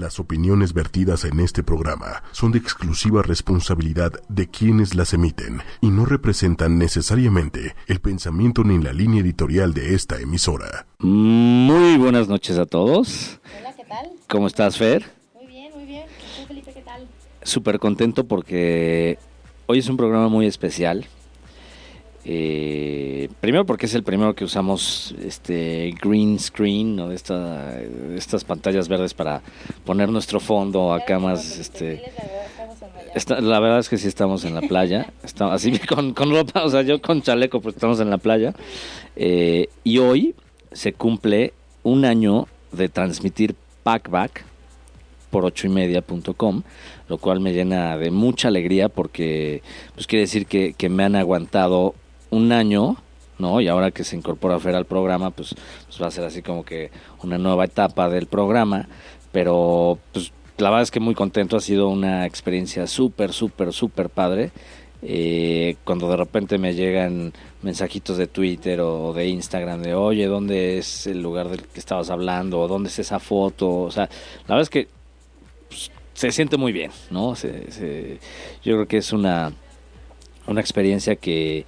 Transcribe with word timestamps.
Las 0.00 0.18
opiniones 0.18 0.72
vertidas 0.72 1.26
en 1.26 1.40
este 1.40 1.62
programa 1.62 2.22
son 2.32 2.52
de 2.52 2.58
exclusiva 2.58 3.20
responsabilidad 3.20 4.14
de 4.30 4.48
quienes 4.48 4.94
las 4.94 5.12
emiten 5.12 5.60
y 5.82 5.90
no 5.90 6.06
representan 6.06 6.78
necesariamente 6.78 7.74
el 7.86 8.00
pensamiento 8.00 8.64
ni 8.64 8.82
la 8.82 8.94
línea 8.94 9.20
editorial 9.20 9.74
de 9.74 9.94
esta 9.94 10.18
emisora. 10.18 10.86
Muy 11.00 11.98
buenas 11.98 12.28
noches 12.28 12.56
a 12.56 12.64
todos. 12.64 13.40
Hola, 13.60 13.74
¿qué 13.76 13.84
tal? 13.84 14.06
¿Cómo 14.26 14.46
estás, 14.46 14.78
Fer? 14.78 15.04
Muy 15.34 15.46
bien, 15.46 15.70
muy 15.74 15.84
bien. 15.84 16.06
¿Tú, 16.34 16.46
Felipe, 16.46 16.72
qué 16.72 16.80
tal? 16.80 17.06
Súper 17.42 17.78
contento 17.78 18.26
porque 18.26 19.18
hoy 19.66 19.80
es 19.80 19.88
un 19.90 19.98
programa 19.98 20.28
muy 20.28 20.46
especial. 20.46 21.06
Eh, 22.24 23.28
primero 23.40 23.64
porque 23.64 23.86
es 23.86 23.94
el 23.94 24.02
primero 24.02 24.34
que 24.34 24.44
usamos 24.44 25.14
este 25.24 25.94
green 26.02 26.38
screen 26.38 26.94
¿no? 26.96 27.08
de, 27.08 27.14
esta, 27.14 27.80
estas 28.14 28.44
pantallas 28.44 28.88
verdes 28.88 29.14
para 29.14 29.40
poner 29.86 30.10
nuestro 30.10 30.38
fondo 30.38 30.92
acá 30.92 31.18
más 31.18 31.58
este 31.58 32.02
está- 33.14 33.40
la 33.40 33.58
verdad 33.58 33.78
es 33.78 33.88
que 33.88 33.96
sí 33.96 34.06
estamos 34.06 34.44
en 34.44 34.54
la 34.54 34.60
playa 34.60 35.10
está, 35.24 35.50
así 35.52 35.78
con, 35.78 36.12
con 36.12 36.30
ropa 36.30 36.62
o 36.62 36.68
sea 36.68 36.82
yo 36.82 37.00
con 37.00 37.22
chaleco 37.22 37.60
pues 37.62 37.74
estamos 37.76 38.00
en 38.00 38.10
la 38.10 38.18
playa 38.18 38.52
Eh, 39.16 39.68
y 39.82 39.96
hoy 39.98 40.34
se 40.72 40.92
cumple 40.92 41.52
un 41.82 42.04
año 42.04 42.46
de 42.72 42.88
transmitir 42.90 43.54
Packback 43.82 44.44
por 45.30 45.44
ochoymedia.com, 45.46 46.62
lo 47.08 47.18
cual 47.18 47.40
me 47.40 47.52
llena 47.52 47.96
de 47.96 48.10
mucha 48.10 48.48
alegría 48.48 48.88
porque 48.88 49.62
pues 49.94 50.06
quiere 50.06 50.22
decir 50.22 50.46
que, 50.46 50.74
que 50.74 50.88
me 50.88 51.02
han 51.04 51.16
aguantado 51.16 51.94
un 52.30 52.52
año, 52.52 52.96
¿no? 53.38 53.60
Y 53.60 53.68
ahora 53.68 53.90
que 53.90 54.04
se 54.04 54.16
incorpora 54.16 54.58
Fer 54.58 54.74
al 54.74 54.84
programa, 54.86 55.30
pues, 55.30 55.54
pues 55.86 56.00
va 56.02 56.06
a 56.06 56.10
ser 56.10 56.24
así 56.24 56.42
como 56.42 56.64
que 56.64 56.90
una 57.22 57.38
nueva 57.38 57.64
etapa 57.64 58.08
del 58.08 58.26
programa, 58.26 58.88
pero 59.32 59.98
pues 60.12 60.32
la 60.58 60.68
verdad 60.70 60.82
es 60.82 60.90
que 60.90 61.00
muy 61.00 61.14
contento, 61.14 61.56
ha 61.56 61.60
sido 61.60 61.88
una 61.88 62.26
experiencia 62.26 62.86
súper, 62.86 63.32
súper, 63.32 63.72
súper 63.72 64.10
padre. 64.10 64.50
Eh, 65.02 65.76
cuando 65.84 66.10
de 66.10 66.16
repente 66.16 66.58
me 66.58 66.74
llegan 66.74 67.32
mensajitos 67.62 68.18
de 68.18 68.26
Twitter 68.26 68.80
o 68.82 69.14
de 69.14 69.28
Instagram 69.28 69.80
de 69.80 69.94
oye, 69.94 70.26
¿dónde 70.26 70.76
es 70.76 71.06
el 71.06 71.22
lugar 71.22 71.48
del 71.48 71.62
que 71.62 71.80
estabas 71.80 72.10
hablando? 72.10 72.60
¿O 72.60 72.68
dónde 72.68 72.90
es 72.90 72.98
esa 72.98 73.18
foto? 73.18 73.70
O 73.80 73.90
sea, 73.90 74.10
la 74.46 74.56
verdad 74.56 74.60
es 74.62 74.68
que 74.68 74.88
pues, 75.68 75.90
se 76.12 76.30
siente 76.32 76.58
muy 76.58 76.72
bien, 76.72 76.90
¿no? 77.10 77.34
Se- 77.34 78.18
yo 78.62 78.74
creo 78.74 78.86
que 78.86 78.98
es 78.98 79.14
una, 79.14 79.52
una 80.46 80.60
experiencia 80.60 81.16
que 81.16 81.64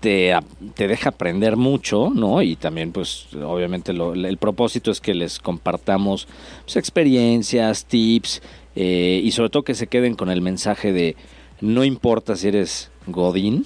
te, 0.00 0.34
a- 0.34 0.44
te 0.74 0.86
deja 0.88 1.10
aprender 1.10 1.56
mucho, 1.56 2.10
¿no? 2.14 2.42
Y 2.42 2.56
también, 2.56 2.92
pues, 2.92 3.28
obviamente 3.34 3.92
lo- 3.92 4.14
el 4.14 4.36
propósito 4.36 4.90
es 4.90 5.00
que 5.00 5.14
les 5.14 5.38
compartamos 5.38 6.28
pues, 6.64 6.76
experiencias, 6.76 7.86
tips, 7.86 8.42
eh, 8.74 9.20
y 9.24 9.30
sobre 9.32 9.48
todo 9.50 9.62
que 9.62 9.74
se 9.74 9.86
queden 9.86 10.14
con 10.14 10.30
el 10.30 10.42
mensaje 10.42 10.92
de 10.92 11.16
no 11.60 11.84
importa 11.84 12.36
si 12.36 12.48
eres 12.48 12.90
Godín, 13.06 13.64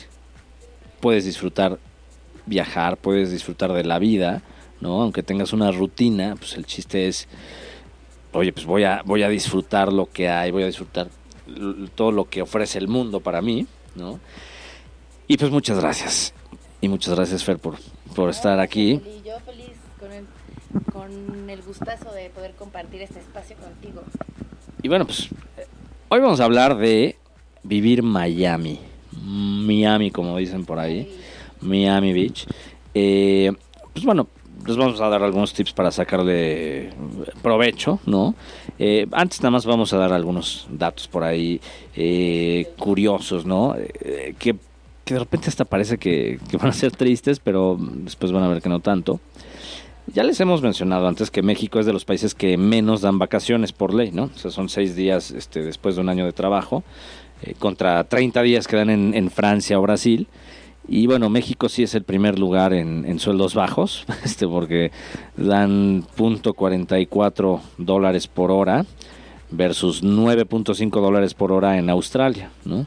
puedes 1.00 1.24
disfrutar 1.24 1.78
viajar, 2.46 2.96
puedes 2.96 3.32
disfrutar 3.32 3.72
de 3.72 3.84
la 3.84 3.98
vida, 3.98 4.42
¿no? 4.80 5.02
Aunque 5.02 5.22
tengas 5.24 5.52
una 5.52 5.72
rutina, 5.72 6.36
pues 6.36 6.54
el 6.54 6.66
chiste 6.66 7.08
es 7.08 7.26
oye, 8.32 8.52
pues 8.52 8.64
voy 8.64 8.84
a, 8.84 9.02
voy 9.04 9.24
a 9.24 9.28
disfrutar 9.28 9.92
lo 9.92 10.06
que 10.10 10.28
hay, 10.28 10.52
voy 10.52 10.62
a 10.62 10.66
disfrutar 10.66 11.08
todo 11.96 12.12
lo 12.12 12.26
que 12.26 12.42
ofrece 12.42 12.78
el 12.78 12.86
mundo 12.86 13.18
para 13.20 13.42
mí, 13.42 13.66
¿no? 13.96 14.20
Y 15.30 15.36
pues 15.36 15.52
muchas 15.52 15.78
gracias. 15.78 16.34
Y 16.80 16.88
muchas 16.88 17.14
gracias, 17.14 17.44
Fer, 17.44 17.56
por, 17.60 17.76
por 18.16 18.30
estar 18.30 18.58
aquí. 18.58 19.00
Y 19.00 19.22
yo 19.24 19.38
feliz 19.46 19.76
con 20.00 20.10
el, 20.10 20.24
con 20.92 21.48
el 21.48 21.62
gustazo 21.62 22.10
de 22.10 22.30
poder 22.30 22.54
compartir 22.54 23.02
este 23.02 23.20
espacio 23.20 23.54
contigo. 23.58 24.02
Y 24.82 24.88
bueno, 24.88 25.06
pues 25.06 25.28
eh, 25.56 25.68
hoy 26.08 26.18
vamos 26.18 26.40
a 26.40 26.44
hablar 26.46 26.76
de 26.76 27.16
vivir 27.62 28.02
Miami. 28.02 28.80
Miami, 29.22 30.10
como 30.10 30.36
dicen 30.36 30.64
por 30.64 30.80
ahí. 30.80 31.16
Miami 31.60 32.12
Beach. 32.12 32.48
Eh, 32.92 33.52
pues 33.92 34.04
bueno, 34.04 34.26
les 34.66 34.76
vamos 34.76 35.00
a 35.00 35.08
dar 35.08 35.22
algunos 35.22 35.52
tips 35.52 35.72
para 35.72 35.90
sacarle 35.90 36.90
provecho, 37.40 38.00
¿no? 38.04 38.34
Eh, 38.78 39.06
antes 39.12 39.40
nada 39.40 39.52
más 39.52 39.64
vamos 39.64 39.92
a 39.92 39.96
dar 39.98 40.12
algunos 40.12 40.66
datos 40.70 41.08
por 41.08 41.22
ahí 41.22 41.60
eh, 41.94 42.72
curiosos, 42.78 43.46
¿no? 43.46 43.76
Eh, 43.76 44.34
que, 44.38 44.56
de 45.14 45.20
repente 45.20 45.48
hasta 45.48 45.64
parece 45.64 45.98
que, 45.98 46.38
van 46.58 46.68
a 46.68 46.72
ser 46.72 46.92
tristes, 46.92 47.40
pero 47.40 47.76
después 47.80 48.32
van 48.32 48.42
a 48.42 48.48
ver 48.48 48.62
que 48.62 48.68
no 48.68 48.80
tanto. 48.80 49.20
Ya 50.12 50.24
les 50.24 50.40
hemos 50.40 50.62
mencionado 50.62 51.06
antes 51.06 51.30
que 51.30 51.42
México 51.42 51.78
es 51.78 51.86
de 51.86 51.92
los 51.92 52.04
países 52.04 52.34
que 52.34 52.56
menos 52.56 53.00
dan 53.00 53.18
vacaciones 53.18 53.72
por 53.72 53.94
ley, 53.94 54.10
¿no? 54.10 54.24
O 54.34 54.38
sea, 54.38 54.50
son 54.50 54.68
seis 54.68 54.96
días 54.96 55.30
este, 55.30 55.62
después 55.62 55.94
de 55.94 56.00
un 56.00 56.08
año 56.08 56.24
de 56.24 56.32
trabajo, 56.32 56.82
eh, 57.42 57.54
contra 57.58 58.02
30 58.04 58.42
días 58.42 58.66
que 58.66 58.76
dan 58.76 58.90
en, 58.90 59.14
en 59.14 59.30
Francia 59.30 59.78
o 59.78 59.82
Brasil. 59.82 60.26
Y 60.88 61.06
bueno, 61.06 61.30
México 61.30 61.68
sí 61.68 61.84
es 61.84 61.94
el 61.94 62.02
primer 62.02 62.38
lugar 62.38 62.72
en, 62.72 63.04
en 63.04 63.20
sueldos 63.20 63.54
bajos, 63.54 64.04
este, 64.24 64.48
porque 64.48 64.90
dan 65.36 66.02
.44 66.16 67.60
dólares 67.78 68.26
por 68.26 68.50
hora 68.50 68.84
versus 69.50 70.02
9.5 70.02 70.90
dólares 71.00 71.34
por 71.34 71.52
hora 71.52 71.78
en 71.78 71.90
Australia, 71.90 72.50
¿no? 72.64 72.86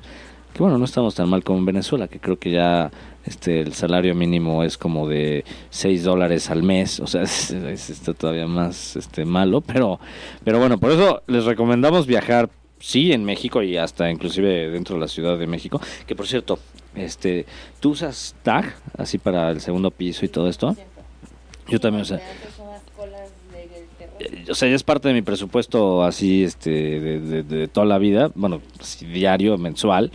Que 0.53 0.59
bueno, 0.61 0.77
no 0.77 0.85
estamos 0.85 1.15
tan 1.15 1.27
mal 1.29 1.43
como 1.43 1.57
en 1.59 1.65
Venezuela, 1.65 2.07
que 2.07 2.19
creo 2.19 2.37
que 2.37 2.51
ya 2.51 2.91
este 3.25 3.61
el 3.61 3.73
salario 3.73 4.13
mínimo 4.13 4.63
es 4.63 4.77
como 4.77 5.07
de 5.07 5.43
6 5.71 6.03
dólares 6.03 6.49
al 6.51 6.61
mes, 6.61 6.99
o 6.99 7.07
sea, 7.07 7.23
es, 7.23 7.49
es- 7.51 7.89
está 7.89 8.13
todavía 8.13 8.45
más 8.47 8.95
este 8.95 9.25
malo, 9.25 9.61
pero 9.61 9.99
pero 10.43 10.59
bueno, 10.59 10.77
por 10.77 10.91
eso 10.91 11.23
les 11.27 11.45
recomendamos 11.45 12.05
viajar 12.05 12.49
sí 12.79 13.13
en 13.13 13.23
México 13.23 13.63
y 13.63 13.77
hasta 13.77 14.11
inclusive 14.11 14.69
dentro 14.69 14.95
de 14.95 15.01
la 15.01 15.07
Ciudad 15.07 15.39
de 15.39 15.47
México, 15.47 15.81
que 16.05 16.15
por 16.15 16.27
cierto, 16.27 16.59
este 16.93 17.45
tú 17.79 17.91
usas 17.91 18.35
tag 18.43 18.75
así 18.97 19.17
para 19.17 19.49
el 19.49 19.59
segundo 19.61 19.89
piso 19.89 20.23
y 20.25 20.27
todo 20.29 20.47
esto. 20.49 20.75
Yo 21.67 21.79
también, 21.79 22.01
o 22.01 22.05
sea, 22.05 22.17
Antes 22.17 22.53
son 22.55 22.67
las 22.67 22.81
colas 22.95 23.29
del 23.53 23.69
terror. 23.97 24.01
eh, 24.01 24.02
o 24.49 24.55
sea, 24.55 24.69
ya 24.69 24.75
es 24.75 24.83
parte 24.83 25.07
de 25.07 25.13
mi 25.13 25.21
presupuesto 25.21 26.03
así, 26.03 26.43
este, 26.43 26.69
de, 26.99 27.19
de- 27.19 27.43
de 27.43 27.67
toda 27.67 27.85
la 27.85 27.97
vida, 27.97 28.31
bueno, 28.35 28.61
diario, 29.11 29.57
mensual, 29.57 30.11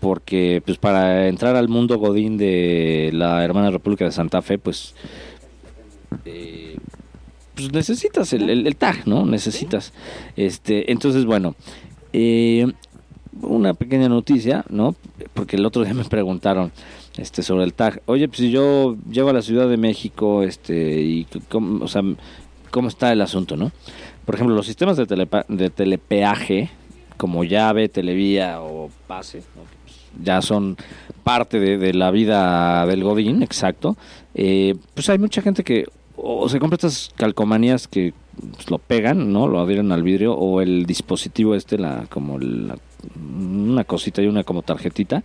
porque 0.00 0.62
pues 0.64 0.78
para 0.78 1.28
entrar 1.28 1.56
al 1.56 1.68
mundo 1.68 1.98
godín 1.98 2.36
de 2.38 3.10
la 3.12 3.44
hermana 3.44 3.70
República 3.70 4.04
de 4.04 4.12
Santa 4.12 4.42
Fe, 4.42 4.58
pues, 4.58 4.94
eh, 6.24 6.76
pues 7.54 7.72
necesitas 7.72 8.32
el, 8.32 8.76
tag, 8.76 9.06
¿no? 9.06 9.26
Necesitas, 9.26 9.92
este, 10.36 10.92
entonces, 10.92 11.24
bueno, 11.24 11.54
eh, 12.12 12.66
una 13.42 13.74
pequeña 13.74 14.08
noticia, 14.08 14.64
¿no? 14.68 14.94
Porque 15.34 15.56
el 15.56 15.66
otro 15.66 15.84
día 15.84 15.94
me 15.94 16.04
preguntaron 16.04 16.72
este 17.16 17.42
sobre 17.42 17.64
el 17.64 17.74
tag. 17.74 18.00
Oye, 18.06 18.28
pues 18.28 18.38
si 18.38 18.50
yo 18.50 18.96
llego 19.10 19.30
a 19.30 19.32
la 19.32 19.42
Ciudad 19.42 19.68
de 19.68 19.76
México, 19.76 20.42
este, 20.44 21.00
y 21.02 21.26
o 21.52 21.88
sea, 21.88 22.02
cómo 22.70 22.88
está 22.88 23.12
el 23.12 23.20
asunto, 23.20 23.56
¿no? 23.56 23.72
Por 24.24 24.34
ejemplo, 24.34 24.54
los 24.54 24.66
sistemas 24.66 24.96
de, 24.96 25.06
de 25.48 25.70
telepeaje, 25.70 26.70
como 27.16 27.44
llave, 27.44 27.88
televía 27.88 28.60
o 28.60 28.90
pase, 29.06 29.38
¿no? 29.56 29.62
Ya 30.24 30.40
son 30.42 30.76
parte 31.24 31.60
de, 31.60 31.78
de 31.78 31.94
la 31.94 32.10
vida 32.10 32.86
del 32.86 33.04
Godín, 33.04 33.42
exacto. 33.42 33.96
Eh, 34.34 34.74
pues 34.94 35.08
hay 35.10 35.18
mucha 35.18 35.42
gente 35.42 35.62
que 35.64 35.86
o 36.16 36.48
se 36.48 36.58
compra 36.58 36.74
estas 36.76 37.10
calcomanías 37.16 37.86
que 37.86 38.12
pues, 38.54 38.70
lo 38.70 38.78
pegan, 38.78 39.32
¿no? 39.32 39.46
Lo 39.46 39.60
adhieren 39.60 39.92
al 39.92 40.02
vidrio 40.02 40.34
o 40.34 40.60
el 40.60 40.84
dispositivo 40.86 41.54
este, 41.54 41.78
la 41.78 42.06
como 42.08 42.38
la- 42.38 42.76
una 43.16 43.84
cosita 43.84 44.22
y 44.22 44.26
una 44.26 44.44
como 44.44 44.62
tarjetita, 44.62 45.22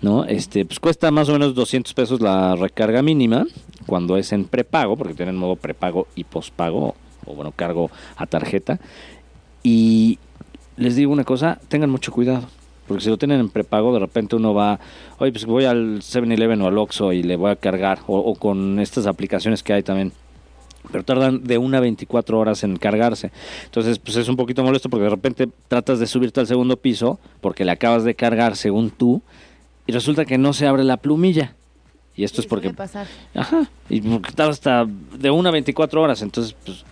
¿no? 0.00 0.24
Este, 0.24 0.64
pues 0.64 0.80
cuesta 0.80 1.10
más 1.10 1.28
o 1.28 1.32
menos 1.32 1.54
200 1.54 1.92
pesos 1.94 2.20
la 2.20 2.54
recarga 2.56 3.02
mínima 3.02 3.46
cuando 3.86 4.16
es 4.16 4.32
en 4.32 4.44
prepago, 4.44 4.96
porque 4.96 5.14
tienen 5.14 5.36
modo 5.36 5.56
prepago 5.56 6.06
y 6.14 6.24
pospago, 6.24 6.94
o 7.26 7.34
bueno, 7.34 7.52
cargo 7.52 7.90
a 8.16 8.26
tarjeta. 8.26 8.78
Y 9.62 10.18
les 10.76 10.96
digo 10.96 11.12
una 11.12 11.24
cosa, 11.24 11.60
tengan 11.68 11.90
mucho 11.90 12.12
cuidado. 12.12 12.48
Porque 12.86 13.04
si 13.04 13.10
lo 13.10 13.18
tienen 13.18 13.40
en 13.40 13.50
prepago, 13.50 13.92
de 13.92 13.98
repente 13.98 14.36
uno 14.36 14.54
va, 14.54 14.80
oye, 15.18 15.30
pues 15.30 15.44
voy 15.44 15.66
al 15.66 15.98
7-Eleven 15.98 16.62
o 16.62 16.68
al 16.68 16.78
Oxxo 16.78 17.12
y 17.12 17.22
le 17.22 17.36
voy 17.36 17.50
a 17.50 17.56
cargar, 17.56 17.98
o, 18.06 18.18
o 18.18 18.34
con 18.34 18.78
estas 18.78 19.06
aplicaciones 19.06 19.62
que 19.62 19.74
hay 19.74 19.82
también, 19.82 20.12
pero 20.90 21.04
tardan 21.04 21.44
de 21.44 21.58
una 21.58 21.78
a 21.78 21.80
24 21.80 22.38
horas 22.38 22.64
en 22.64 22.76
cargarse. 22.76 23.30
Entonces, 23.64 23.98
pues 23.98 24.16
es 24.16 24.28
un 24.28 24.36
poquito 24.36 24.62
molesto 24.62 24.88
porque 24.88 25.04
de 25.04 25.10
repente 25.10 25.48
tratas 25.68 25.98
de 25.98 26.06
subirte 26.06 26.40
al 26.40 26.46
segundo 26.46 26.76
piso 26.76 27.18
porque 27.40 27.64
le 27.64 27.72
acabas 27.72 28.04
de 28.04 28.14
cargar 28.14 28.56
según 28.56 28.90
tú 28.90 29.22
y 29.86 29.92
resulta 29.92 30.24
que 30.24 30.38
no 30.38 30.52
se 30.52 30.66
abre 30.66 30.84
la 30.84 30.96
plumilla. 30.96 31.54
Y 32.16 32.24
esto 32.24 32.40
es 32.40 32.46
porque 32.46 32.70
pasar. 32.70 33.06
Ajá, 33.34 33.70
y 33.88 34.00
porque 34.00 34.32
tarda 34.32 34.50
hasta 34.50 34.86
de 34.86 35.30
una 35.30 35.50
a 35.50 35.52
24 35.52 36.02
horas, 36.02 36.20
entonces 36.22 36.54
pues 36.64 36.84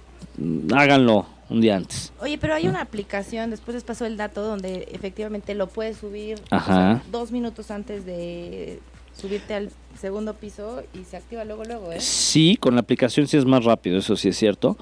háganlo 0.73 1.27
un 1.49 1.61
día 1.61 1.77
antes. 1.77 2.13
Oye, 2.21 2.39
pero 2.39 2.55
hay 2.55 2.69
una 2.69 2.81
aplicación, 2.81 3.51
después 3.51 3.75
les 3.75 3.85
paso 3.85 4.07
el 4.07 4.17
dato, 4.17 4.43
donde 4.43 4.89
efectivamente 4.93 5.55
lo 5.55 5.67
puedes 5.67 5.97
subir 5.97 6.39
o 6.51 6.55
Ajá. 6.55 6.75
sea, 6.75 7.03
dos 7.11 7.33
minutos 7.33 7.71
antes 7.71 8.05
de 8.07 8.81
subirte 9.17 9.55
al 9.55 9.71
segundo 9.99 10.35
piso 10.35 10.83
y 10.99 11.05
se 11.05 11.17
activa 11.17 11.45
luego, 11.45 11.65
luego, 11.65 11.93
¿eh? 11.93 12.01
Sí, 12.01 12.57
con 12.61 12.75
la 12.75 12.81
aplicación 12.83 13.27
sí 13.27 13.37
es 13.37 13.45
más 13.47 13.65
rápido, 13.65 13.99
eso 13.99 14.17
sí 14.17 14.29
es 14.29 14.37
cierto, 14.37 14.77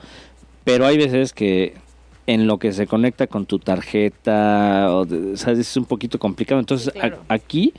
pero 0.64 0.86
hay 0.86 0.96
veces 0.96 1.32
que 1.32 1.74
en 2.26 2.46
lo 2.46 2.58
que 2.58 2.72
se 2.72 2.86
conecta 2.86 3.26
con 3.26 3.44
tu 3.44 3.58
tarjeta, 3.58 4.88
o 4.96 5.04
de- 5.04 5.36
¿sabes? 5.36 5.58
es 5.58 5.76
un 5.76 5.84
poquito 5.84 6.18
complicado. 6.18 6.58
Entonces, 6.58 6.90
Sí, 6.92 6.98
claro. 6.98 7.22
a- 7.28 7.34
aquí, 7.34 7.74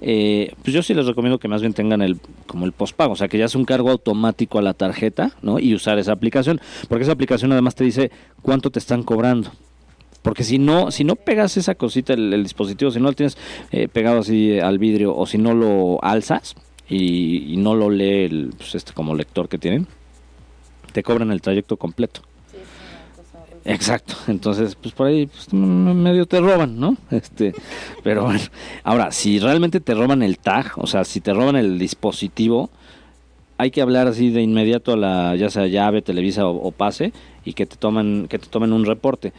eh, 0.00 0.52
pues 0.62 0.72
yo 0.72 0.82
sí 0.82 0.94
les 0.94 1.04
recomiendo 1.06 1.38
que 1.38 1.48
más 1.48 1.60
bien 1.60 1.74
tengan 1.74 2.00
el 2.00 2.18
como 2.46 2.64
el 2.64 2.72
postpago, 2.72 3.12
o 3.12 3.16
sea, 3.16 3.28
que 3.28 3.36
ya 3.36 3.44
es 3.44 3.54
un 3.54 3.66
cargo 3.66 3.90
automático 3.90 4.58
a 4.58 4.62
la 4.62 4.72
tarjeta, 4.72 5.32
¿no? 5.42 5.58
Y 5.58 5.74
usar 5.74 5.98
esa 5.98 6.12
aplicación, 6.12 6.60
porque 6.88 7.02
esa 7.02 7.12
aplicación 7.12 7.52
además 7.52 7.74
te 7.74 7.84
dice 7.84 8.10
cuánto 8.40 8.70
te 8.70 8.78
están 8.78 9.02
cobrando. 9.02 9.52
Porque 10.22 10.44
si 10.44 10.58
no, 10.58 10.90
si 10.90 11.04
no 11.04 11.16
pegas 11.16 11.56
esa 11.56 11.74
cosita, 11.74 12.12
el, 12.12 12.32
el 12.32 12.42
dispositivo, 12.42 12.90
si 12.90 13.00
no 13.00 13.06
lo 13.06 13.14
tienes 13.14 13.38
eh, 13.72 13.88
pegado 13.88 14.20
así 14.20 14.58
al 14.58 14.78
vidrio, 14.78 15.16
o 15.16 15.26
si 15.26 15.38
no 15.38 15.54
lo 15.54 16.02
alzas 16.04 16.54
y, 16.88 17.52
y 17.54 17.56
no 17.56 17.74
lo 17.74 17.88
lee 17.88 18.24
el, 18.24 18.52
pues, 18.56 18.74
este 18.74 18.92
como 18.92 19.14
lector 19.14 19.48
que 19.48 19.58
tienen, 19.58 19.86
te 20.92 21.02
cobran 21.02 21.30
el 21.30 21.40
trayecto 21.40 21.76
completo. 21.76 22.20
Sí. 22.50 22.58
Exacto, 23.64 24.14
entonces 24.28 24.74
pues 24.74 24.92
por 24.92 25.06
ahí 25.06 25.26
pues, 25.26 25.52
medio 25.54 26.26
te 26.26 26.40
roban, 26.40 26.78
¿no? 26.78 26.96
Este, 27.10 27.54
pero 28.02 28.24
bueno, 28.24 28.40
ahora 28.84 29.12
si 29.12 29.38
realmente 29.38 29.80
te 29.80 29.94
roban 29.94 30.22
el 30.22 30.38
tag, 30.38 30.72
o 30.76 30.86
sea, 30.86 31.04
si 31.04 31.20
te 31.20 31.32
roban 31.32 31.56
el 31.56 31.78
dispositivo, 31.78 32.68
hay 33.56 33.70
que 33.70 33.82
hablar 33.82 34.06
así 34.06 34.30
de 34.30 34.42
inmediato 34.42 34.92
a 34.92 34.96
la 34.96 35.36
ya 35.36 35.50
sea 35.50 35.66
llave, 35.66 36.02
Televisa 36.02 36.46
o, 36.46 36.56
o 36.56 36.72
pase 36.72 37.12
y 37.44 37.52
que 37.52 37.66
te 37.66 37.76
tomen 37.76 38.26
que 38.28 38.38
te 38.38 38.46
tomen 38.46 38.72
un 38.72 38.84
reporte. 38.84 39.32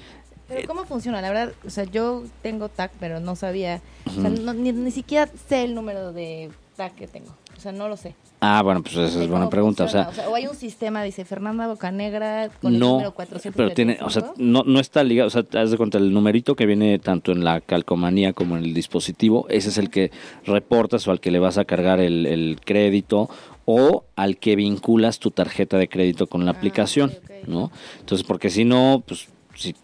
Pero 0.54 0.68
¿cómo 0.68 0.86
funciona? 0.86 1.22
La 1.22 1.30
verdad, 1.30 1.54
o 1.66 1.70
sea, 1.70 1.86
yo 1.86 2.24
tengo 2.42 2.70
TAC, 2.70 2.92
pero 3.00 3.20
no 3.20 3.36
sabía, 3.36 3.82
o 4.06 4.22
sea, 4.22 4.30
no- 4.30 4.54
ni, 4.54 4.72
ni 4.72 4.92
siquiera 4.92 5.30
sé 5.48 5.64
el 5.64 5.74
número 5.76 6.12
de 6.14 6.50
TAC 6.76 6.96
que 6.96 7.08
tengo. 7.08 7.34
O 7.58 7.60
sea, 7.62 7.72
no 7.72 7.88
lo 7.88 7.96
sé. 7.96 8.16
Ah, 8.44 8.64
bueno, 8.64 8.82
pues 8.82 8.96
esa 8.96 9.22
es 9.22 9.30
buena 9.30 9.50
pregunta, 9.52 9.84
o 9.84 9.88
sea, 9.88 10.10
o 10.28 10.34
hay 10.34 10.48
un 10.48 10.56
sistema, 10.56 11.04
dice 11.04 11.26
Fernanda 11.26 11.68
Bocanegra, 11.68 12.50
con 12.60 12.74
el 12.74 12.80
no, 12.80 12.94
número 12.94 13.14
400. 13.14 13.56
pero 13.56 13.72
tiene, 13.76 14.00
o 14.02 14.10
sea, 14.10 14.34
no, 14.38 14.64
no 14.66 14.80
está 14.80 15.04
ligado, 15.04 15.28
o 15.28 15.30
sea, 15.30 15.44
te 15.44 15.60
das 15.60 15.70
de 15.70 15.78
cuenta 15.78 16.00
el 16.00 16.12
numerito 16.12 16.56
que 16.56 16.66
viene 16.66 16.98
tanto 16.98 17.32
en 17.34 17.44
la 17.44 17.62
calcomanía 17.62 18.34
como 18.34 18.58
en 18.58 18.64
el 18.64 18.74
dispositivo, 18.74 19.46
ese 19.50 19.70
es 19.70 19.78
el 19.78 19.92
que 19.92 20.10
reportas 20.44 21.08
o 21.08 21.12
al 21.12 21.20
que 21.20 21.30
le 21.30 21.38
vas 21.38 21.60
a 21.60 21.66
cargar 21.66 22.00
el, 22.00 22.26
el 22.26 22.60
crédito 22.66 23.30
o 23.66 24.06
al 24.16 24.38
que 24.38 24.56
vinculas 24.56 25.20
tu 25.20 25.30
tarjeta 25.30 25.78
de 25.78 25.88
crédito 25.88 26.26
con 26.26 26.44
la 26.46 26.52
Ah, 26.52 26.56
aplicación, 26.56 27.12
ok, 27.12 27.24
ok. 27.44 27.48
¿no? 27.48 27.72
Entonces, 28.00 28.26
porque 28.26 28.50
si 28.50 28.66
no, 28.66 29.04
pues, 29.06 29.28
si, 29.54 29.76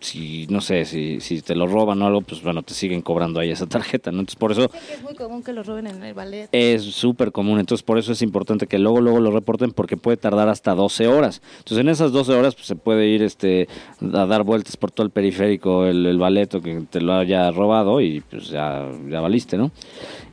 si 0.00 0.46
no 0.48 0.60
sé, 0.60 0.84
si, 0.84 1.20
si 1.20 1.40
te 1.42 1.54
lo 1.54 1.66
roban 1.66 2.00
o 2.02 2.06
algo, 2.06 2.20
pues 2.20 2.42
bueno, 2.42 2.62
te 2.62 2.74
siguen 2.74 3.02
cobrando 3.02 3.40
ahí 3.40 3.50
esa 3.50 3.66
tarjeta, 3.66 4.10
¿no? 4.12 4.20
Entonces, 4.20 4.36
por 4.36 4.52
eso 4.52 4.68
que 4.68 4.94
es 4.94 5.02
muy 5.02 5.14
común 5.14 5.42
que 5.42 5.52
los 5.52 5.66
roben 5.66 5.86
en 5.86 6.02
el 6.02 6.14
ballet. 6.14 6.48
es 6.52 6.82
súper 6.82 7.32
común, 7.32 7.58
entonces 7.58 7.82
por 7.82 7.98
eso 7.98 8.12
es 8.12 8.22
importante 8.22 8.66
que 8.66 8.78
luego 8.78 9.00
luego 9.00 9.20
lo 9.20 9.30
reporten 9.30 9.72
porque 9.72 9.96
puede 9.96 10.16
tardar 10.16 10.48
hasta 10.48 10.74
12 10.74 11.08
horas. 11.08 11.42
Entonces 11.58 11.78
en 11.78 11.88
esas 11.88 12.12
12 12.12 12.32
horas 12.32 12.54
pues, 12.54 12.66
se 12.66 12.76
puede 12.76 13.08
ir 13.08 13.22
este 13.22 13.68
a 14.00 14.26
dar 14.26 14.44
vueltas 14.44 14.76
por 14.76 14.90
todo 14.90 15.04
el 15.04 15.10
periférico 15.10 15.86
el, 15.86 16.06
el 16.06 16.18
baleto 16.18 16.60
que 16.60 16.82
te 16.90 17.00
lo 17.00 17.14
haya 17.14 17.50
robado 17.50 18.00
y 18.00 18.20
pues 18.20 18.48
ya, 18.48 18.88
ya 19.08 19.20
valiste, 19.20 19.56
¿no? 19.56 19.70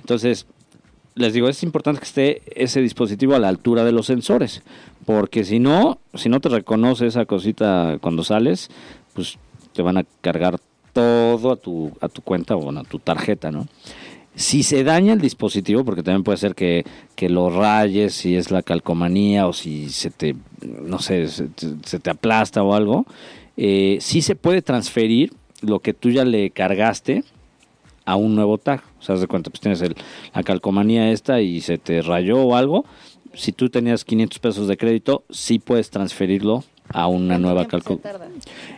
Entonces, 0.01 0.45
les 1.15 1.33
digo, 1.33 1.47
es 1.47 1.63
importante 1.63 1.99
que 1.99 2.05
esté 2.05 2.41
ese 2.55 2.81
dispositivo 2.81 3.35
a 3.35 3.39
la 3.39 3.47
altura 3.47 3.83
de 3.83 3.91
los 3.91 4.05
sensores, 4.05 4.61
porque 5.05 5.43
si 5.43 5.59
no, 5.59 5.99
si 6.13 6.29
no 6.29 6.41
te 6.41 6.49
reconoce 6.49 7.07
esa 7.07 7.25
cosita 7.25 7.97
cuando 8.01 8.23
sales, 8.23 8.69
pues 9.13 9.39
te 9.75 9.81
van 9.81 9.97
a 9.97 10.05
cargar 10.21 10.59
todo 10.93 11.51
a 11.51 11.55
tu, 11.57 11.91
a 12.01 12.07
tu 12.07 12.21
cuenta 12.21 12.55
o 12.55 12.59
bueno, 12.61 12.79
a 12.79 12.83
tu 12.83 12.99
tarjeta, 12.99 13.51
¿no? 13.51 13.67
Si 14.37 14.63
se 14.63 14.83
daña 14.83 15.13
el 15.13 15.21
dispositivo, 15.21 15.85
porque 15.85 16.03
también 16.03 16.23
puede 16.23 16.37
ser 16.37 16.55
que, 16.55 16.83
que 17.15 17.29
lo 17.29 17.49
rayes, 17.49 18.13
si 18.13 18.35
es 18.35 18.51
la 18.51 18.61
calcomanía 18.63 19.47
o 19.47 19.53
si 19.53 19.89
se 19.89 20.09
te, 20.09 20.35
no 20.61 20.99
sé, 20.99 21.27
se, 21.29 21.47
te- 21.99 22.09
aplasta 22.09 22.61
o 22.63 22.73
algo, 22.73 23.05
eh, 23.55 23.97
sí 24.01 24.21
se 24.21 24.35
puede 24.35 24.61
transferir 24.61 25.31
lo 25.61 25.79
que 25.79 25.93
tú 25.93 26.09
ya 26.09 26.25
le 26.25 26.49
cargaste 26.49 27.23
a 28.03 28.17
un 28.17 28.35
nuevo 28.35 28.57
tag. 28.57 28.83
O 28.99 29.03
sea, 29.03 29.15
de 29.15 29.27
cuenta, 29.27 29.49
pues 29.49 29.61
tienes 29.61 29.81
el, 29.81 29.95
la 30.33 30.43
calcomanía 30.43 31.11
esta 31.11 31.39
y 31.39 31.61
se 31.61 31.77
te 31.77 32.01
rayó 32.01 32.41
o 32.41 32.55
algo. 32.55 32.83
Si 33.33 33.53
tú 33.53 33.69
tenías 33.69 34.03
500 34.03 34.39
pesos 34.39 34.67
de 34.67 34.75
crédito, 34.77 35.23
sí 35.29 35.59
puedes 35.59 35.89
transferirlo 35.91 36.63
a 36.89 37.07
una 37.07 37.37
¿Cuánto 37.39 37.47
nueva 37.47 37.65
tarda? 38.01 38.27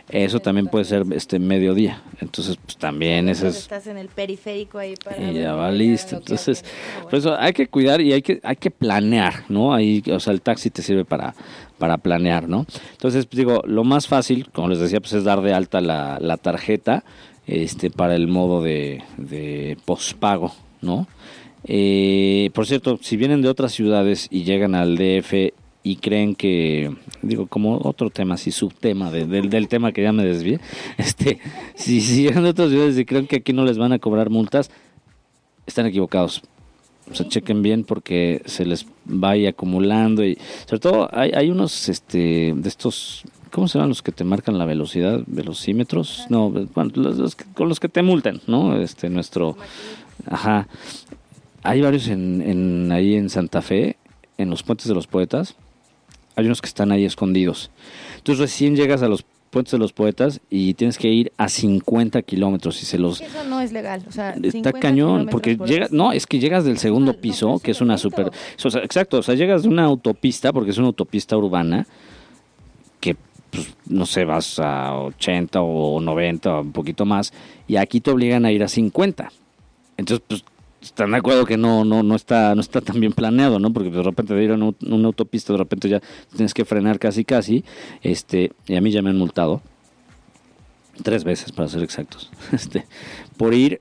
Eso 0.08 0.40
también 0.40 0.66
puede 0.66 0.84
ser 0.84 1.04
este 1.12 1.38
mediodía. 1.38 2.02
Entonces, 2.20 2.56
pues 2.64 2.76
también 2.76 3.28
ese 3.28 3.48
es 3.48 3.58
estás 3.58 3.86
en 3.86 3.98
el 3.98 4.08
periférico 4.08 4.78
ahí 4.78 4.94
para... 5.02 5.22
y 5.22 5.34
ya 5.34 5.54
va 5.54 5.70
listo. 5.70 6.16
Entonces, 6.16 6.64
Ah, 6.98 7.02
por 7.04 7.14
eso 7.16 7.36
hay 7.38 7.52
que 7.52 7.68
cuidar 7.68 8.00
y 8.00 8.12
hay 8.12 8.22
que 8.22 8.40
hay 8.42 8.56
que 8.56 8.70
planear, 8.70 9.44
¿no? 9.48 9.74
Ahí, 9.74 10.02
o 10.10 10.20
sea, 10.20 10.32
el 10.32 10.40
taxi 10.40 10.70
te 10.70 10.82
sirve 10.82 11.04
para 11.04 11.34
para 11.78 11.98
planear, 11.98 12.48
¿no? 12.48 12.66
Entonces, 12.92 13.26
pues, 13.26 13.38
digo, 13.38 13.62
lo 13.64 13.84
más 13.84 14.08
fácil, 14.08 14.48
como 14.52 14.68
les 14.68 14.80
decía, 14.80 15.00
pues 15.00 15.12
es 15.12 15.24
dar 15.24 15.40
de 15.42 15.52
alta 15.52 15.80
la, 15.80 16.18
la 16.20 16.36
tarjeta 16.36 17.04
este 17.46 17.90
para 17.90 18.14
el 18.14 18.28
modo 18.28 18.62
de, 18.62 19.02
de 19.16 19.78
pospago, 19.84 20.52
¿no? 20.82 21.06
Eh, 21.64 22.50
por 22.54 22.66
cierto, 22.66 22.98
si 23.00 23.16
vienen 23.16 23.42
de 23.42 23.48
otras 23.48 23.72
ciudades 23.72 24.28
y 24.30 24.44
llegan 24.44 24.74
al 24.74 24.96
DF 24.96 25.52
y 25.90 25.96
creen 25.96 26.34
que, 26.34 26.94
digo, 27.22 27.46
como 27.46 27.78
otro 27.82 28.10
tema, 28.10 28.34
así 28.34 28.50
subtema 28.50 29.10
de- 29.10 29.26
del, 29.26 29.48
del 29.50 29.68
tema 29.68 29.92
que 29.92 30.02
ya 30.02 30.12
me 30.12 30.24
desvié, 30.24 30.60
este, 30.98 31.38
si, 31.74 32.00
si 32.00 32.22
llegan 32.22 32.42
de 32.44 32.50
otras 32.50 32.70
ciudades 32.70 32.98
y 32.98 33.04
creen 33.04 33.26
que 33.26 33.36
aquí 33.36 33.52
no 33.52 33.64
les 33.64 33.78
van 33.78 33.92
a 33.92 33.98
cobrar 33.98 34.30
multas, 34.30 34.70
están 35.66 35.86
equivocados. 35.86 36.42
O 37.10 37.14
sea, 37.14 37.26
chequen 37.26 37.62
bien 37.62 37.84
porque 37.84 38.42
se 38.44 38.66
les 38.66 38.84
va 39.08 39.30
ahí 39.30 39.46
acumulando 39.46 40.24
y 40.24 40.36
sobre 40.66 40.80
todo 40.80 41.08
hay, 41.12 41.30
hay 41.34 41.50
unos 41.50 41.88
este 41.88 42.52
de 42.54 42.68
estos 42.68 43.22
¿cómo 43.50 43.66
se 43.66 43.78
llaman 43.78 43.88
los 43.88 44.02
que 44.02 44.12
te 44.12 44.24
marcan 44.24 44.58
la 44.58 44.66
velocidad? 44.66 45.22
velocímetros? 45.26 46.26
No, 46.28 46.50
bueno, 46.50 46.90
los, 46.96 47.16
los 47.16 47.34
que- 47.34 47.46
con 47.54 47.66
los 47.70 47.80
que 47.80 47.88
te 47.88 48.02
multan, 48.02 48.42
¿no? 48.46 48.76
Este 48.78 49.08
nuestro 49.08 49.56
ajá. 50.30 50.68
Hay 51.62 51.80
varios 51.80 52.08
en, 52.08 52.42
en 52.42 52.92
ahí 52.92 53.14
en 53.14 53.30
Santa 53.30 53.62
Fe, 53.62 53.96
en 54.36 54.50
los 54.50 54.62
puentes 54.62 54.86
de 54.86 54.94
los 54.94 55.06
poetas. 55.06 55.56
Hay 56.38 56.46
unos 56.46 56.62
que 56.62 56.68
están 56.68 56.92
ahí 56.92 57.04
escondidos. 57.04 57.68
Entonces 58.16 58.38
recién 58.40 58.76
llegas 58.76 59.02
a 59.02 59.08
los 59.08 59.24
puentes 59.50 59.72
de 59.72 59.78
los 59.78 59.92
poetas 59.92 60.40
y 60.48 60.74
tienes 60.74 60.96
que 60.96 61.08
ir 61.08 61.32
a 61.36 61.48
50 61.48 62.22
kilómetros 62.22 62.80
y 62.80 62.86
se 62.86 62.96
los 62.96 63.20
Eso 63.20 63.42
no 63.42 63.60
es 63.60 63.72
legal, 63.72 64.04
o 64.08 64.12
sea, 64.12 64.30
Está 64.34 64.50
50 64.52 64.72
cañón, 64.74 65.28
porque 65.32 65.56
por 65.56 65.66
llega, 65.66 65.88
no, 65.90 66.12
es 66.12 66.28
que 66.28 66.38
llegas 66.38 66.64
del 66.64 66.78
segundo 66.78 67.10
No, 67.10 67.16
no, 67.16 67.20
piso, 67.20 67.58
que 67.58 67.72
es 67.72 67.80
un 67.80 67.88
una 67.88 67.98
super, 67.98 68.30
o 68.64 68.70
sea, 68.70 68.82
exacto, 68.84 69.18
o 69.18 69.22
sea, 69.22 69.34
llegas 69.34 69.64
de 69.64 69.68
una 69.68 69.82
autopista, 69.82 70.52
porque 70.52 70.70
es 70.70 70.78
una 70.78 70.86
autopista 70.88 71.36
urbana, 71.36 71.88
que, 73.00 73.16
pues, 73.50 73.74
no 73.86 74.06
sé, 74.06 74.24
vas 74.24 74.60
a 74.60 74.94
80 74.94 75.60
o 75.60 76.00
90 76.00 76.54
o 76.54 76.60
un 76.60 76.72
poquito 76.72 77.04
más, 77.04 77.32
y 77.66 77.76
aquí 77.76 78.00
te 78.00 78.12
obligan 78.12 78.44
a 78.44 78.52
ir 78.52 78.62
a 78.62 78.68
50. 78.68 79.32
Entonces, 79.96 80.24
pues, 80.28 80.44
están 80.80 81.10
de 81.10 81.18
acuerdo 81.18 81.44
que 81.44 81.56
no, 81.56 81.84
no, 81.84 82.02
no 82.02 82.14
está, 82.14 82.54
no 82.54 82.60
está 82.60 82.80
tan 82.80 83.00
bien 83.00 83.12
planeado, 83.12 83.58
¿no? 83.58 83.72
Porque 83.72 83.90
de 83.90 84.02
repente 84.02 84.34
de 84.34 84.44
ir 84.44 84.50
a 84.52 84.54
una, 84.54 84.72
una 84.86 85.06
autopista, 85.06 85.52
de 85.52 85.58
repente 85.58 85.88
ya 85.88 86.00
tienes 86.34 86.54
que 86.54 86.64
frenar 86.64 86.98
casi 86.98 87.24
casi, 87.24 87.64
este, 88.02 88.52
y 88.66 88.76
a 88.76 88.80
mí 88.80 88.90
ya 88.90 89.02
me 89.02 89.10
han 89.10 89.18
multado 89.18 89.60
tres 91.02 91.24
veces 91.24 91.52
para 91.52 91.68
ser 91.68 91.82
exactos, 91.82 92.30
este, 92.52 92.86
por 93.36 93.54
ir 93.54 93.80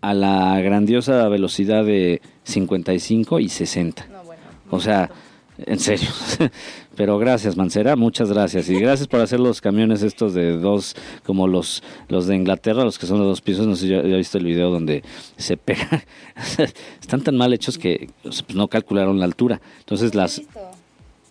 a 0.00 0.14
la 0.14 0.60
grandiosa 0.60 1.28
velocidad 1.28 1.84
de 1.84 2.20
55 2.44 3.40
y 3.40 3.48
60. 3.48 4.06
No, 4.06 4.24
bueno, 4.24 4.42
O 4.70 4.80
sea, 4.80 5.10
en 5.58 5.78
serio. 5.78 6.08
Pero 6.98 7.16
gracias, 7.16 7.56
Mancera, 7.56 7.94
muchas 7.94 8.32
gracias. 8.32 8.68
Y 8.68 8.74
gracias 8.74 9.06
por 9.06 9.20
hacer 9.20 9.38
los 9.38 9.60
camiones 9.60 10.02
estos 10.02 10.34
de 10.34 10.58
dos, 10.58 10.96
como 11.24 11.46
los, 11.46 11.80
los 12.08 12.26
de 12.26 12.34
Inglaterra, 12.34 12.82
los 12.82 12.98
que 12.98 13.06
son 13.06 13.20
de 13.20 13.24
dos 13.24 13.40
pisos. 13.40 13.68
No 13.68 13.76
sé 13.76 13.82
si 13.82 13.88
ya, 13.90 14.02
ya 14.02 14.16
viste 14.16 14.36
el 14.36 14.44
video 14.44 14.68
donde 14.68 15.04
se 15.36 15.56
pega. 15.56 16.02
Están 17.00 17.20
tan 17.20 17.36
mal 17.36 17.52
hechos 17.52 17.78
que 17.78 18.10
pues, 18.24 18.44
no 18.52 18.66
calcularon 18.66 19.20
la 19.20 19.26
altura. 19.26 19.60
Entonces 19.78 20.12
he 20.12 20.16
las, 20.16 20.40
visto. 20.40 20.58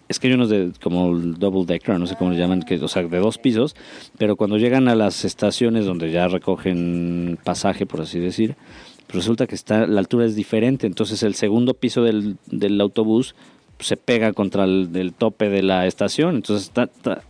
es 0.08 0.20
que 0.20 0.28
hay 0.28 0.36
unos 0.36 0.48
de 0.48 0.72
como 0.82 1.12
el 1.12 1.38
double 1.38 1.66
decker, 1.66 2.00
no 2.00 2.08
sé 2.08 2.16
cómo 2.16 2.32
le 2.32 2.38
llaman, 2.38 2.62
que, 2.62 2.76
o 2.76 2.88
sea, 2.88 3.04
de 3.04 3.20
dos 3.20 3.38
pisos, 3.38 3.76
pero 4.18 4.38
cuando 4.38 4.58
llegan 4.58 4.88
a 4.88 4.96
las 4.96 5.26
estaciones 5.26 5.86
donde 5.86 6.12
ya 6.12 6.30
recogen 6.30 7.38
pasaje, 7.44 7.86
por 7.86 8.00
así 8.00 8.22
decir, 8.22 8.56
resulta 9.10 9.48
que 9.48 9.56
está 9.56 9.86
la 9.86 10.00
altura 10.00 10.28
es 10.28 10.36
diferente, 10.38 10.88
entonces 10.88 11.24
el 11.24 11.36
segundo 11.36 11.74
piso 11.74 12.04
del, 12.04 12.38
del 12.46 12.80
autobús 12.80 13.36
se 13.80 13.98
pega 13.98 14.34
contra 14.34 14.64
el 14.64 14.92
del 14.92 15.14
tope 15.14 15.50
de 15.50 15.64
la 15.64 15.88
estación, 15.88 16.36
entonces 16.36 16.68
está, 16.68 16.84
está 16.84 17.22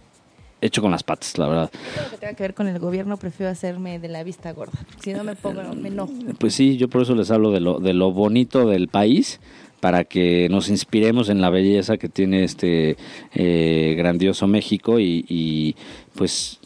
hecho 0.62 0.82
con 0.82 0.92
las 0.92 1.04
patas, 1.04 1.38
la 1.38 1.48
verdad. 1.48 1.72
Todo 1.72 2.04
lo 2.04 2.12
que 2.12 2.18
tenga 2.18 2.34
que 2.34 2.44
ver 2.44 2.54
con 2.54 2.68
el 2.68 2.80
gobierno 2.80 3.18
prefiero 3.18 3.52
hacerme 3.52 4.00
de 4.00 4.08
la 4.08 4.24
vista 4.24 4.52
gorda. 4.52 4.80
Si 5.02 5.14
no 5.14 5.24
me 5.24 5.36
pongo, 5.36 5.62
me 5.76 5.90
enojo. 5.90 6.14
Pues 6.40 6.54
sí, 6.54 6.78
yo 6.78 6.90
por 6.90 7.02
eso 7.02 7.16
les 7.16 7.32
hablo 7.32 7.52
de 7.52 7.60
lo, 7.60 7.80
de 7.80 7.94
lo 7.94 8.12
bonito 8.12 8.68
del 8.68 8.88
país, 8.88 9.40
para 9.80 10.04
que 10.04 10.48
nos 10.50 10.70
inspiremos 10.70 11.30
en 11.30 11.42
la 11.42 11.50
belleza 11.50 11.98
que 11.98 12.10
tiene 12.10 12.44
este 12.44 12.98
eh, 13.36 13.96
grandioso 13.98 14.48
México 14.48 15.00
y, 15.00 15.26
y, 15.28 15.76
pues 16.16 16.60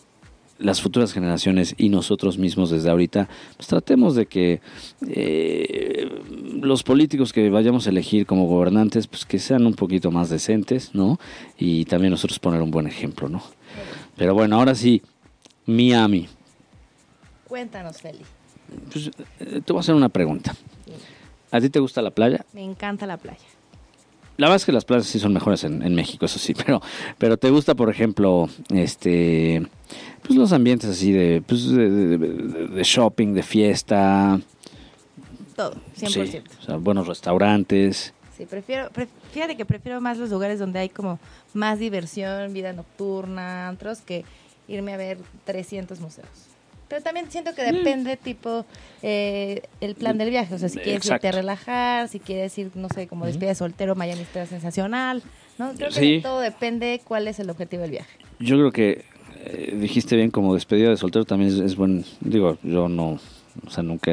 las 0.61 0.81
futuras 0.81 1.13
generaciones 1.13 1.75
y 1.77 1.89
nosotros 1.89 2.37
mismos 2.37 2.69
desde 2.69 2.89
ahorita, 2.89 3.27
pues 3.57 3.67
tratemos 3.67 4.15
de 4.15 4.27
que 4.27 4.61
eh, 5.07 6.09
los 6.61 6.83
políticos 6.83 7.33
que 7.33 7.49
vayamos 7.49 7.87
a 7.87 7.89
elegir 7.89 8.25
como 8.25 8.47
gobernantes, 8.47 9.07
pues 9.07 9.25
que 9.25 9.39
sean 9.39 9.65
un 9.65 9.73
poquito 9.73 10.11
más 10.11 10.29
decentes, 10.29 10.93
¿no? 10.93 11.19
Y 11.57 11.85
también 11.85 12.11
nosotros 12.11 12.39
poner 12.39 12.61
un 12.61 12.71
buen 12.71 12.87
ejemplo, 12.87 13.27
¿no? 13.27 13.43
Pero 14.15 14.33
bueno, 14.33 14.57
ahora 14.57 14.75
sí, 14.75 15.01
Miami. 15.65 16.27
Cuéntanos, 17.47 18.01
Feli. 18.01 18.23
Pues, 18.91 19.11
eh, 19.39 19.61
te 19.65 19.73
voy 19.73 19.79
a 19.79 19.81
hacer 19.81 19.95
una 19.95 20.09
pregunta. 20.09 20.55
¿A 21.51 21.59
ti 21.59 21.69
te 21.69 21.79
gusta 21.79 22.01
la 22.01 22.11
playa? 22.11 22.45
Me 22.53 22.63
encanta 22.63 23.05
la 23.05 23.17
playa. 23.17 23.45
La 24.37 24.47
verdad 24.47 24.55
es 24.57 24.65
que 24.65 24.71
las 24.71 24.85
playas 24.85 25.05
sí 25.05 25.19
son 25.19 25.33
mejores 25.33 25.63
en, 25.63 25.83
en 25.83 25.93
México, 25.93 26.25
eso 26.25 26.39
sí, 26.39 26.53
pero, 26.65 26.81
pero 27.17 27.37
te 27.37 27.49
gusta, 27.49 27.75
por 27.75 27.89
ejemplo, 27.89 28.49
este, 28.73 29.65
pues 30.23 30.35
los 30.37 30.51
ambientes 30.53 30.89
así 30.89 31.11
de, 31.11 31.41
pues, 31.45 31.69
de, 31.69 31.89
de- 31.89 32.17
de- 32.17 32.67
de 32.67 32.83
shopping, 32.83 33.33
de 33.33 33.43
fiesta, 33.43 34.39
Todo, 35.55 35.75
100%. 35.97 36.07
sí, 36.09 36.27
Sí, 36.31 36.41
o 36.59 36.63
sea, 36.63 36.75
buenos 36.77 37.07
restaurantes. 37.07 38.13
prefiero, 38.49 38.89
pref- 38.89 39.09
fíjate 39.31 39.55
que 39.55 39.65
prefiero 39.65 40.01
más 40.01 40.17
los 40.17 40.31
lugares 40.31 40.57
donde 40.59 40.79
hay 40.79 40.89
como 40.89 41.19
más 41.53 41.77
diversión, 41.77 42.51
vida 42.53 42.73
nocturna, 42.73 43.67
antros, 43.67 43.99
que 43.99 44.25
irme 44.67 44.93
a 44.93 44.97
ver 44.97 45.19
300 45.45 45.99
museos. 45.99 46.27
Pero 46.91 47.03
también 47.03 47.31
siento 47.31 47.55
que 47.55 47.63
depende, 47.63 48.17
tipo, 48.17 48.65
eh, 49.01 49.61
el 49.79 49.95
plan 49.95 50.17
del 50.17 50.29
viaje. 50.29 50.53
O 50.53 50.57
sea, 50.57 50.67
si 50.67 50.77
quieres 50.77 51.05
Exacto. 51.05 51.25
irte 51.25 51.37
a 51.37 51.39
relajar, 51.39 52.09
si 52.09 52.19
quieres 52.19 52.57
ir, 52.57 52.69
no 52.75 52.89
sé, 52.89 53.07
como 53.07 53.25
despedida 53.25 53.51
de 53.51 53.55
soltero, 53.55 53.95
Miami 53.95 54.23
está 54.23 54.45
sensacional. 54.45 55.23
¿no? 55.57 55.71
Creo 55.73 55.87
que 55.87 55.95
Sí. 55.95 56.11
de 56.15 56.21
todo 56.21 56.41
depende 56.41 56.99
cuál 57.05 57.29
es 57.29 57.39
el 57.39 57.49
objetivo 57.49 57.83
del 57.83 57.91
viaje. 57.91 58.09
Yo 58.39 58.57
creo 58.57 58.71
que 58.73 59.05
eh, 59.45 59.77
dijiste 59.79 60.17
bien 60.17 60.31
como 60.31 60.53
despedida 60.53 60.89
de 60.89 60.97
soltero 60.97 61.23
también 61.23 61.51
es, 61.51 61.59
es 61.59 61.77
buen, 61.77 62.03
digo, 62.19 62.57
yo 62.61 62.89
no, 62.89 63.19
o 63.65 63.69
sea, 63.69 63.83
nunca 63.83 64.11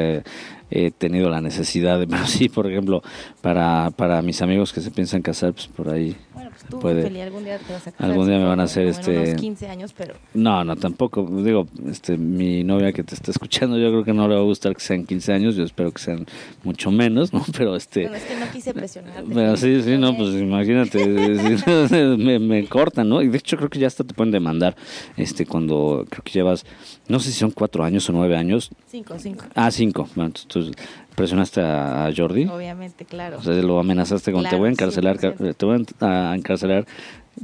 he, 0.71 0.91
tenido 0.91 1.29
la 1.29 1.41
necesidad 1.41 1.99
de, 1.99 2.07
pero 2.07 2.25
sí, 2.27 2.47
por 2.47 2.65
ejemplo, 2.71 3.03
para, 3.41 3.91
para 3.93 4.21
mis 4.21 4.41
amigos 4.41 4.71
que 4.71 4.79
se 4.79 4.89
piensan 4.89 5.21
casar, 5.21 5.51
pues 5.51 5.67
por 5.67 5.89
ahí 5.89 6.15
Bueno, 6.33 6.48
tú, 6.69 6.79
Puede. 6.79 7.01
Feli, 7.03 7.21
algún 7.21 7.43
día 7.43 7.57
te 7.57 7.73
vas 7.73 7.87
a 7.87 7.91
casar. 7.91 8.09
Algún 8.09 8.27
día 8.27 8.37
me 8.37 8.45
van 8.45 8.59
a 8.59 8.63
hacer 8.63 8.87
este- 8.87 9.17
unos 9.17 9.41
15 9.41 9.67
años, 9.67 9.93
pero 9.97 10.15
No, 10.33 10.63
no, 10.63 10.75
tampoco. 10.75 11.23
Digo, 11.43 11.67
este, 11.89 12.17
mi 12.17 12.63
novia 12.63 12.91
que 12.93 13.03
te 13.03 13.15
está 13.15 13.31
escuchando, 13.31 13.77
yo 13.77 13.89
creo 13.89 14.03
que 14.03 14.13
no 14.13 14.27
le 14.27 14.35
va 14.35 14.41
a 14.41 14.43
gustar 14.43 14.73
que 14.75 14.81
sean 14.81 15.05
15 15.05 15.33
años, 15.33 15.55
yo 15.55 15.63
espero 15.63 15.91
que 15.91 16.01
sean 16.01 16.25
mucho 16.63 16.91
menos, 16.91 17.33
¿no? 17.33 17.43
Pero 17.57 17.75
este... 17.75 18.01
bueno, 18.03 18.17
es 18.17 18.23
que 18.23 18.39
no 18.39 18.45
quise 18.51 18.73
presionarte. 18.73 19.23
Pero 19.33 19.57
sí, 19.57 19.81
sí, 19.83 19.97
no, 19.97 20.15
pues 20.15 20.33
imagínate, 20.35 21.05
me, 22.17 22.39
me 22.39 22.65
cortan, 22.67 23.09
¿no? 23.09 23.21
Y 23.21 23.27
de 23.29 23.37
hecho 23.37 23.57
creo 23.57 23.69
que 23.69 23.79
ya 23.79 23.87
hasta 23.87 24.03
te 24.03 24.13
pueden 24.13 24.31
demandar, 24.31 24.75
este, 25.17 25.45
cuando 25.45 26.05
creo 26.09 26.23
que 26.23 26.31
llevas, 26.31 26.65
no 27.09 27.19
sé 27.19 27.31
si 27.31 27.39
son 27.39 27.51
cuatro 27.51 27.83
años 27.83 28.09
o 28.09 28.13
nueve 28.13 28.37
años, 28.37 28.69
Cinco, 28.87 29.15
cinco. 29.19 29.45
ah, 29.55 29.71
cinco, 29.71 30.07
bueno, 30.15 30.31
entonces 30.35 30.73
presionaste 31.15 31.59
a, 31.61 32.09
Jordi, 32.15 32.45
Obviamente, 32.45 33.03
claro. 33.03 33.39
o 33.39 33.41
sea, 33.41 33.53
lo 33.55 33.79
amenazaste 33.79 34.31
con 34.31 34.45
te 34.45 34.55
voy 34.55 34.69
a 34.69 34.71
encarcelar, 34.71 35.17
100%. 35.17 35.55
te 35.55 35.65
voy 35.65 35.85
a 35.99 36.35
encarcelar 36.35 36.85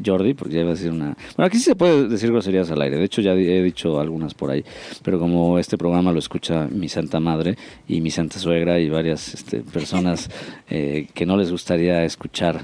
Jordi, 0.03 0.34
porque 0.34 0.55
ya 0.55 0.62
iba 0.62 0.69
a 0.69 0.74
decir 0.74 0.91
una... 0.91 1.15
Bueno, 1.36 1.48
aquí 1.48 1.57
sí 1.57 1.63
se 1.63 1.75
puede 1.75 2.07
decir 2.07 2.31
groserías 2.31 2.69
al 2.72 2.81
aire, 2.81 2.98
de 2.98 3.03
hecho 3.03 3.22
ya 3.22 3.34
he 3.34 3.63
dicho 3.63 4.00
algunas 4.00 4.34
por 4.34 4.51
ahí, 4.51 4.63
pero 5.03 5.19
como 5.19 5.60
este 5.60 5.77
programa 5.77 6.12
lo 6.12 6.19
escucha 6.19 6.67
mi 6.69 6.89
santa 6.89 7.19
madre 7.19 7.57
y 7.88 8.01
mi 8.01 8.12
santa 8.12 8.39
suegra 8.39 8.79
y 8.79 8.89
varias 8.89 9.34
este, 9.34 9.62
personas 9.62 10.29
eh, 10.69 11.07
que 11.13 11.25
no 11.25 11.38
les 11.38 11.51
gustaría 11.51 12.03
escuchar 12.03 12.62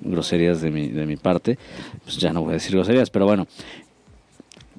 groserías 0.00 0.60
de 0.60 0.70
mi, 0.70 0.88
de 0.88 1.06
mi 1.06 1.16
parte, 1.16 1.58
pues 2.04 2.18
ya 2.18 2.32
no 2.32 2.42
voy 2.42 2.50
a 2.50 2.54
decir 2.54 2.72
groserías, 2.72 3.10
pero 3.10 3.26
bueno. 3.26 3.46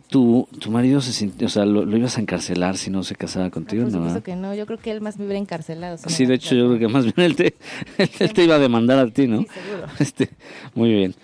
Tu, 0.10 0.48
tu 0.60 0.70
marido 0.72 1.02
se 1.02 1.12
sintió, 1.12 1.48
o 1.48 1.50
sea, 1.50 1.66
lo, 1.66 1.84
lo 1.84 1.98
ibas 1.98 2.18
a 2.18 2.22
encarcelar 2.22 2.78
si 2.78 2.90
no 2.92 3.04
se 3.04 3.16
casaba 3.16 3.46
No, 3.46 3.52
contigo, 3.52 3.84
por 3.84 3.92
¿no? 3.92 3.98
supuesto 3.98 4.24
que 4.24 4.36
no. 4.36 4.54
Yo 4.54 4.66
creo 4.66 4.78
que 4.78 4.92
él 4.92 5.02
más 5.02 5.18
me 5.18 5.26
hubiera 5.26 5.40
encarcelado. 5.40 5.98
si 5.98 6.10
Sí, 6.10 6.26
de 6.26 6.36
hecho 6.36 6.54
yo 6.56 6.68
creo 6.68 6.80
que 6.80 6.88
más 6.88 7.04
bien 7.06 7.16
él 7.18 7.36
te, 7.36 7.56
él 8.20 8.34
te 8.34 8.44
iba 8.44 8.56
a 8.56 8.60
demandar 8.60 9.00
a 9.00 9.08
ti, 9.08 9.28
¿no? 9.28 9.40
Sí, 9.42 9.48
seguro. 9.54 9.88
Este, 10.00 10.30
muy 10.76 10.94
bien. 10.94 11.16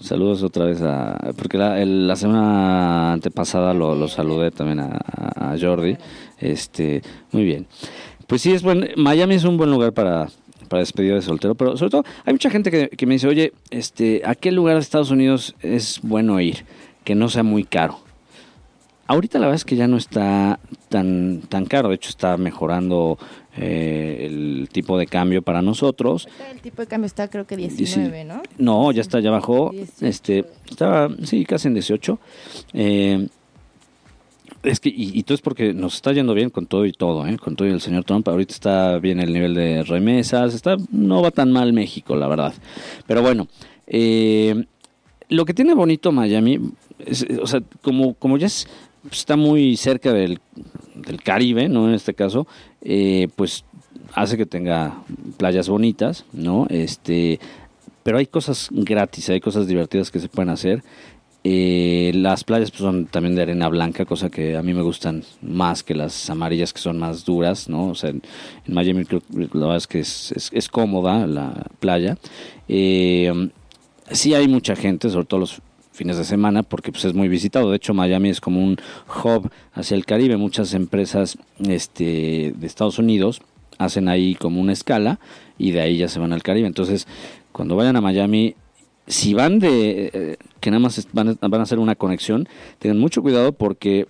Saludos 0.00 0.42
otra 0.42 0.64
vez 0.64 0.80
a... 0.82 1.16
Porque 1.36 1.58
la, 1.58 1.80
el- 1.80 2.08
la 2.08 2.16
semana 2.16 3.12
antepasada 3.12 3.72
lo, 3.74 3.94
lo 3.94 4.08
saludé 4.08 4.50
también 4.50 4.80
a, 4.80 4.98
a 5.36 5.54
Jordi. 5.60 5.96
Este, 6.40 7.02
muy 7.30 7.44
bien. 7.44 7.66
Pues 8.26 8.42
sí, 8.42 8.52
es 8.52 8.62
buen... 8.62 8.88
Miami 8.96 9.34
es 9.36 9.44
un 9.44 9.56
buen 9.58 9.70
lugar 9.70 9.92
para, 9.92 10.26
para 10.68 10.80
despedida 10.80 11.14
de 11.14 11.22
soltero, 11.22 11.54
pero 11.54 11.76
sobre 11.76 11.90
todo 11.90 12.04
hay 12.24 12.32
mucha 12.32 12.50
gente 12.50 12.70
que, 12.72 12.88
que 12.88 13.06
me 13.06 13.14
dice, 13.14 13.28
oye, 13.28 13.52
este, 13.70 14.22
¿a 14.24 14.34
qué 14.34 14.50
lugar 14.50 14.74
de 14.74 14.80
Estados 14.80 15.10
Unidos 15.12 15.54
es 15.60 16.00
bueno 16.02 16.40
ir? 16.40 16.64
Que 17.04 17.14
no 17.14 17.28
sea 17.28 17.42
muy 17.44 17.62
caro. 17.62 18.00
Ahorita 19.12 19.38
la 19.38 19.46
verdad 19.46 19.56
es 19.56 19.64
que 19.66 19.76
ya 19.76 19.86
no 19.86 19.98
está 19.98 20.58
tan, 20.88 21.42
tan 21.48 21.66
caro, 21.66 21.90
de 21.90 21.96
hecho 21.96 22.08
está 22.08 22.38
mejorando 22.38 23.18
eh, 23.58 24.26
el 24.26 24.70
tipo 24.72 24.96
de 24.96 25.06
cambio 25.06 25.42
para 25.42 25.60
nosotros. 25.60 26.26
El 26.50 26.60
tipo 26.62 26.80
de 26.80 26.88
cambio 26.88 27.06
está 27.06 27.28
creo 27.28 27.46
que 27.46 27.56
Dieci- 27.58 27.76
19, 27.76 28.24
¿no? 28.24 28.42
No, 28.56 28.90
ya 28.90 29.02
está, 29.02 29.20
ya 29.20 29.30
bajó. 29.30 29.68
18. 29.70 30.06
Este, 30.06 30.44
estaba, 30.70 31.10
sí, 31.24 31.44
casi 31.44 31.68
en 31.68 31.74
18. 31.74 32.18
Eh, 32.72 33.28
es 34.62 34.80
que, 34.80 34.88
y, 34.88 35.10
y 35.18 35.22
todo 35.24 35.34
es 35.34 35.42
porque 35.42 35.74
nos 35.74 35.94
está 35.96 36.12
yendo 36.12 36.32
bien 36.32 36.48
con 36.48 36.64
todo 36.66 36.86
y 36.86 36.92
todo, 36.92 37.26
¿eh? 37.26 37.36
con 37.36 37.54
todo 37.54 37.68
y 37.68 37.72
el 37.72 37.80
señor 37.82 38.04
Trump. 38.04 38.26
Ahorita 38.28 38.54
está 38.54 38.98
bien 38.98 39.20
el 39.20 39.32
nivel 39.34 39.54
de 39.54 39.82
remesas, 39.82 40.54
está, 40.54 40.76
no 40.90 41.20
va 41.20 41.30
tan 41.32 41.52
mal 41.52 41.74
México, 41.74 42.16
la 42.16 42.28
verdad. 42.28 42.54
Pero 43.06 43.20
bueno, 43.20 43.46
eh, 43.86 44.64
lo 45.28 45.44
que 45.44 45.52
tiene 45.52 45.74
bonito 45.74 46.12
Miami, 46.12 46.60
es, 47.04 47.26
o 47.42 47.46
sea, 47.46 47.60
como, 47.82 48.14
como 48.14 48.38
ya 48.38 48.46
es, 48.46 48.68
está 49.10 49.36
muy 49.36 49.76
cerca 49.76 50.12
del, 50.12 50.40
del 50.94 51.22
Caribe, 51.22 51.68
¿no? 51.68 51.88
En 51.88 51.94
este 51.94 52.14
caso, 52.14 52.46
eh, 52.82 53.28
pues 53.36 53.64
hace 54.14 54.36
que 54.36 54.46
tenga 54.46 55.02
playas 55.36 55.68
bonitas, 55.68 56.24
¿no? 56.32 56.66
Este, 56.70 57.40
pero 58.02 58.18
hay 58.18 58.26
cosas 58.26 58.68
gratis, 58.70 59.30
hay 59.30 59.40
cosas 59.40 59.66
divertidas 59.66 60.10
que 60.10 60.20
se 60.20 60.28
pueden 60.28 60.50
hacer. 60.50 60.82
Eh, 61.44 62.12
las 62.14 62.44
playas 62.44 62.70
pues, 62.70 62.82
son 62.82 63.06
también 63.06 63.34
de 63.34 63.42
arena 63.42 63.68
blanca, 63.68 64.04
cosa 64.04 64.30
que 64.30 64.56
a 64.56 64.62
mí 64.62 64.74
me 64.74 64.82
gustan 64.82 65.24
más 65.40 65.82
que 65.82 65.94
las 65.94 66.30
amarillas 66.30 66.72
que 66.72 66.78
son 66.80 66.98
más 66.98 67.24
duras, 67.24 67.68
¿no? 67.68 67.88
O 67.88 67.94
sea, 67.96 68.10
en, 68.10 68.22
Miami 68.66 69.04
la 69.10 69.20
verdad 69.52 69.76
es 69.76 69.86
que 69.88 70.00
es, 70.00 70.32
es, 70.32 70.50
es 70.52 70.68
cómoda 70.68 71.26
la 71.26 71.66
playa. 71.80 72.16
Eh, 72.68 73.50
sí 74.10 74.34
hay 74.34 74.46
mucha 74.46 74.76
gente, 74.76 75.10
sobre 75.10 75.26
todo 75.26 75.40
los 75.40 75.60
fines 76.02 76.16
de 76.18 76.24
semana, 76.24 76.64
porque 76.64 76.90
pues 76.90 77.04
es 77.04 77.14
muy 77.14 77.28
visitado. 77.28 77.70
De 77.70 77.76
hecho, 77.76 77.94
Miami 77.94 78.28
es 78.30 78.40
como 78.40 78.60
un 78.62 78.76
hub 79.24 79.50
hacia 79.72 79.94
el 79.94 80.04
Caribe. 80.04 80.36
Muchas 80.36 80.74
empresas 80.74 81.38
este, 81.64 82.52
de 82.56 82.66
Estados 82.66 82.98
Unidos 82.98 83.40
hacen 83.78 84.08
ahí 84.08 84.34
como 84.34 84.60
una 84.60 84.72
escala 84.72 85.20
y 85.58 85.70
de 85.70 85.80
ahí 85.80 85.96
ya 85.98 86.08
se 86.08 86.18
van 86.18 86.32
al 86.32 86.42
Caribe. 86.42 86.66
Entonces, 86.66 87.06
cuando 87.52 87.76
vayan 87.76 87.94
a 87.96 88.00
Miami, 88.00 88.56
si 89.06 89.32
van 89.32 89.60
de 89.60 90.10
eh, 90.12 90.36
que 90.60 90.70
nada 90.72 90.80
más 90.80 91.06
van, 91.12 91.38
a- 91.40 91.48
van 91.48 91.60
a 91.60 91.62
hacer 91.62 91.78
una 91.78 91.94
conexión, 91.94 92.48
tengan 92.80 92.98
mucho 92.98 93.22
cuidado 93.22 93.52
porque 93.52 94.08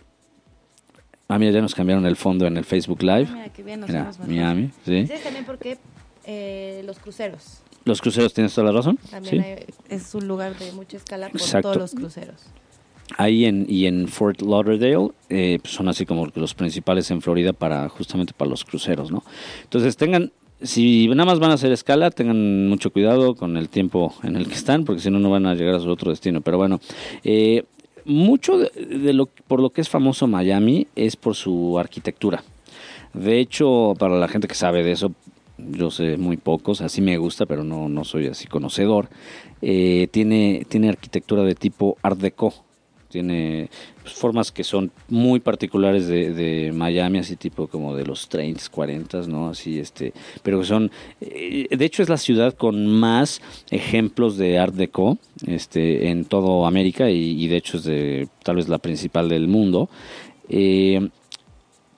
ah, 1.29 1.39
mira, 1.39 1.53
ya 1.53 1.61
nos 1.61 1.75
cambiaron 1.75 2.07
el 2.07 2.17
fondo 2.17 2.47
en 2.47 2.57
el 2.57 2.65
Facebook 2.65 3.03
Live. 3.03 3.29
Mira, 3.33 3.49
qué 3.51 3.63
bien 3.63 3.81
nos. 3.81 3.91
Miami, 4.27 4.71
sí. 4.87 5.07
También 5.23 5.45
eh, 6.25 6.83
los 6.87 6.99
cruceros. 6.99 7.59
Los 7.85 8.01
cruceros, 8.01 8.33
tienes 8.33 8.55
toda 8.55 8.67
la 8.69 8.73
razón. 8.73 8.99
También 9.11 9.43
Sí. 9.43 9.49
hay- 9.49 9.65
es 9.89 10.15
un 10.15 10.29
lugar 10.29 10.57
de 10.59 10.71
mucha 10.73 10.97
escala 10.97 11.29
por 11.29 11.41
Exacto. 11.41 11.69
todos 11.73 11.77
los 11.79 11.95
cruceros. 11.95 12.41
Ahí 13.19 13.45
en, 13.45 13.67
y 13.69 13.87
en 13.87 14.09
Fort 14.09 14.41
Lauderdale 14.41 15.11
eh, 15.29 15.59
pues 15.61 15.75
son 15.75 15.89
así 15.89 16.07
como 16.07 16.29
los 16.35 16.55
principales 16.55 17.11
en 17.11 17.21
Florida 17.21 17.53
para 17.53 17.89
justamente 17.89 18.33
para 18.37 18.49
los 18.51 18.65
cruceros, 18.65 19.11
¿no? 19.11 19.23
Entonces 19.65 19.97
tengan, 19.97 20.31
si 20.63 21.09
nada 21.09 21.25
más 21.27 21.39
van 21.41 21.51
a 21.51 21.55
hacer 21.55 21.73
escala, 21.73 22.11
tengan 22.11 22.69
mucho 22.69 22.91
cuidado 22.91 23.35
con 23.35 23.57
el 23.57 23.69
tiempo 23.69 24.15
en 24.23 24.37
el 24.37 24.47
que 24.47 24.55
están, 24.55 24.85
porque 24.85 25.03
si 25.03 25.11
no 25.11 25.19
no 25.19 25.29
van 25.31 25.45
a 25.47 25.55
llegar 25.55 25.75
a 25.75 25.81
su 25.81 25.91
otro 25.91 26.11
destino. 26.11 26.41
Pero 26.41 26.57
bueno, 26.57 26.81
eh, 27.25 27.65
mucho 28.05 28.57
de, 28.59 28.71
de 28.71 29.13
lo 29.13 29.27
por 29.27 29.61
lo 29.61 29.71
que 29.71 29.81
es 29.83 29.89
famoso 29.89 30.27
Miami 30.27 30.87
es 30.97 31.17
por 31.17 31.35
su 31.35 31.79
arquitectura. 31.79 32.43
De 33.13 33.41
hecho, 33.41 33.93
para 33.99 34.17
la 34.19 34.29
gente 34.29 34.49
que 34.49 34.55
sabe 34.55 34.83
de 34.83 34.93
eso, 34.93 35.13
yo 35.59 35.91
sé 35.91 36.17
muy 36.17 36.37
pocos, 36.37 36.81
así 36.81 37.01
me 37.01 37.17
gusta, 37.19 37.47
pero 37.47 37.65
no, 37.65 37.89
no 37.89 38.05
soy 38.05 38.27
así 38.27 38.47
conocedor. 38.47 39.09
Eh, 39.61 40.09
tiene, 40.11 40.67
tiene 40.69 40.89
arquitectura 40.89 41.43
de 41.43 41.55
tipo 41.55 41.97
Art 42.03 42.19
Deco. 42.19 42.55
Tiene 43.09 43.69
pues, 44.03 44.15
formas 44.15 44.51
que 44.51 44.65
son 44.65 44.91
muy 45.09 45.39
particulares 45.39 46.07
de, 46.07 46.33
de 46.33 46.73
Miami, 46.73 47.19
así 47.19 47.37
tipo 47.37 47.67
como 47.67 47.95
de 47.95 48.07
los 48.07 48.29
30, 48.31 48.63
40, 48.71 49.27
¿no? 49.27 49.51
Así, 49.51 49.79
este, 49.79 50.15
pero 50.43 50.61
que 50.61 50.65
son, 50.65 50.91
eh, 51.21 51.67
de 51.71 51.85
hecho 51.85 52.03
es 52.03 52.09
la 52.09 52.17
ciudad 52.17 52.55
con 52.55 52.87
más 52.87 53.43
ejemplos 53.71 54.39
de 54.39 54.59
Art 54.59 54.75
Deco 54.75 55.19
este, 55.47 56.09
en 56.09 56.25
todo 56.25 56.65
América 56.65 57.11
y, 57.11 57.45
y 57.45 57.49
de 57.49 57.57
hecho 57.59 57.77
es 57.77 57.85
de 57.85 58.29
tal 58.43 58.57
vez 58.57 58.69
la 58.71 58.79
principal 58.79 59.29
del 59.29 59.47
mundo. 59.47 59.91
Eh, 60.49 61.11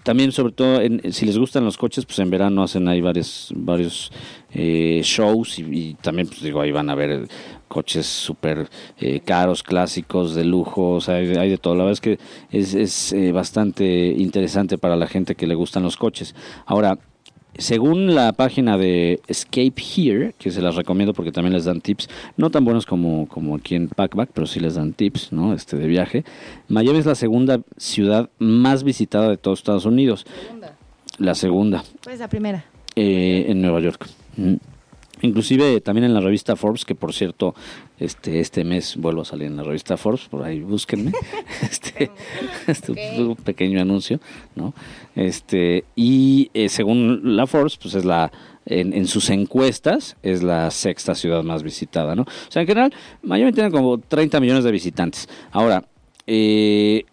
también, 0.05 0.31
sobre 0.31 0.53
todo, 0.53 0.81
en- 0.81 1.13
si 1.13 1.27
les 1.27 1.37
gustan 1.37 1.65
los 1.65 1.77
coches, 1.77 2.05
pues 2.07 2.19
en 2.21 2.31
verano 2.31 2.63
hacen 2.63 2.87
ahí 2.87 3.01
varios, 3.01 3.53
varios 3.57 4.13
eh, 4.53 5.01
shows 5.03 5.59
y, 5.59 5.95
también, 6.01 6.29
pues 6.29 6.41
digo, 6.43 6.61
ahí 6.61 6.71
van 6.71 6.91
a 6.91 6.95
ver 6.95 7.27
coches 7.67 8.07
súper 8.07 8.69
eh, 9.01 9.19
caros, 9.25 9.65
clásicos, 9.65 10.35
de 10.37 10.45
lujo, 10.45 10.93
o 10.93 11.01
sea, 11.01 11.17
hay, 11.17 11.27
hay 11.35 11.51
de 11.51 11.59
todo. 11.59 11.75
La 11.75 11.85
verdad 11.85 11.95
es 11.95 12.01
que 12.01 12.19
es, 12.53 12.75
es 12.75 13.13
eh, 13.13 13.33
bastante 13.33 14.15
interesante 14.17 14.79
para 14.79 14.95
la 14.95 15.09
gente 15.09 15.35
que 15.35 15.49
le 15.49 15.57
gustan 15.57 15.83
los 15.83 15.97
coches. 15.97 16.35
Ahora, 16.67 16.99
según 17.59 18.15
la 18.15 18.33
página 18.33 18.77
de 18.79 19.21
Escape 19.29 19.75
Here, 19.77 20.35
que 20.39 20.51
se 20.51 20.61
las 20.63 20.75
recomiendo 20.77 21.13
porque 21.15 21.33
también 21.33 21.55
les 21.55 21.65
dan 21.65 21.81
tips, 21.81 22.09
no 22.37 22.51
tan 22.51 22.65
buenos 22.65 22.87
como, 22.87 23.27
como 23.29 23.55
aquí 23.57 23.75
en 23.75 23.89
Packback, 23.89 24.31
pero 24.33 24.47
sí 24.47 24.61
les 24.61 24.75
dan 24.75 24.93
tips, 24.93 25.33
¿no? 25.33 25.55
Este 25.55 25.77
de 25.77 25.87
viaje. 25.87 26.25
Miami 26.69 26.99
es 26.99 27.07
la 27.07 27.15
segunda 27.15 27.61
ciudad 27.77 28.31
más 28.39 28.85
visitada 28.85 29.29
de 29.29 29.37
todos 29.37 29.59
Estados 29.61 29.85
Unidos. 29.85 30.27
Segunda. 30.41 30.77
La 31.19 31.35
segunda, 31.35 31.85
Pues 32.03 32.19
la 32.19 32.29
primera. 32.29 32.65
eh, 32.97 33.47
en 33.49 33.63
Nueva 33.63 33.81
York. 33.81 34.07
Mm. 34.37 34.55
Inclusive 35.25 35.81
también 35.81 36.05
en 36.05 36.13
la 36.13 36.21
revista 36.21 36.55
Forbes, 36.55 36.85
que 36.85 36.95
por 36.95 37.15
cierto, 37.15 37.55
este 37.99 38.41
este 38.41 38.63
mes 38.63 38.97
vuelvo 38.97 39.23
a 39.23 39.25
salir 39.25 39.47
en 39.47 39.57
la 39.57 39.63
revista 39.63 39.97
Forbes, 39.97 40.29
por 40.29 40.43
ahí 40.43 40.61
búsquenme. 40.61 41.13
este, 41.63 42.11
este 42.67 42.93
un 43.23 43.37
pequeño 43.37 43.81
anuncio, 43.81 44.21
¿no? 44.55 44.75
Este, 45.17 45.85
y 45.97 46.51
eh, 46.53 46.69
según 46.69 47.37
la 47.37 47.47
Forbes, 47.47 47.79
pues 47.79 47.95
es 47.95 48.05
la 48.05 48.31
en, 48.67 48.93
en 48.93 49.07
sus 49.07 49.31
encuestas 49.31 50.17
es 50.23 50.43
la 50.43 50.71
sexta 50.71 51.15
ciudad 51.15 51.43
más 51.43 51.63
visitada, 51.63 52.15
¿no? 52.15 52.23
O 52.23 52.51
sea, 52.51 52.63
en 52.63 52.69
general, 52.69 52.93
Miami 53.23 53.53
tiene 53.53 53.71
como 53.71 53.99
30 53.99 54.41
millones 54.41 54.65
de 54.65 54.73
visitantes. 54.73 55.29
Ahora, 55.53 55.85
eh, 56.27 57.05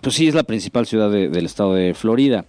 pues 0.00 0.14
sí 0.16 0.28
es 0.28 0.34
la 0.34 0.42
principal 0.44 0.86
ciudad 0.86 1.10
de- 1.10 1.28
del 1.30 1.46
estado 1.46 1.74
de 1.74 1.94
Florida. 1.94 2.44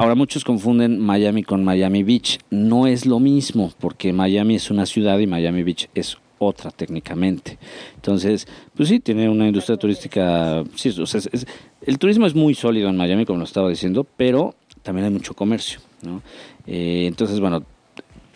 Ahora 0.00 0.14
muchos 0.14 0.44
confunden 0.44 1.00
Miami 1.00 1.42
con 1.42 1.64
Miami 1.64 2.04
Beach. 2.04 2.38
No 2.50 2.86
es 2.86 3.04
lo 3.04 3.18
mismo, 3.18 3.72
porque 3.80 4.12
Miami 4.12 4.54
es 4.54 4.70
una 4.70 4.86
ciudad 4.86 5.18
y 5.18 5.26
Miami 5.26 5.64
Beach 5.64 5.88
es 5.92 6.16
otra 6.38 6.70
técnicamente. 6.70 7.58
Entonces, 7.96 8.46
pues 8.76 8.88
sí, 8.88 9.00
tiene 9.00 9.28
una 9.28 9.48
industria 9.48 9.76
turística. 9.76 10.62
Sí, 10.76 10.90
o 11.00 11.04
sea, 11.06 11.20
es- 11.32 11.46
el 11.82 11.98
turismo 11.98 12.26
es 12.26 12.34
muy 12.36 12.54
sólido 12.54 12.88
en 12.88 12.96
Miami, 12.96 13.26
como 13.26 13.40
lo 13.40 13.44
estaba 13.44 13.68
diciendo, 13.68 14.06
pero 14.16 14.54
también 14.82 15.06
hay 15.06 15.10
mucho 15.12 15.34
comercio. 15.34 15.80
¿no? 16.02 16.22
Eh, 16.64 17.06
entonces, 17.08 17.40
bueno, 17.40 17.64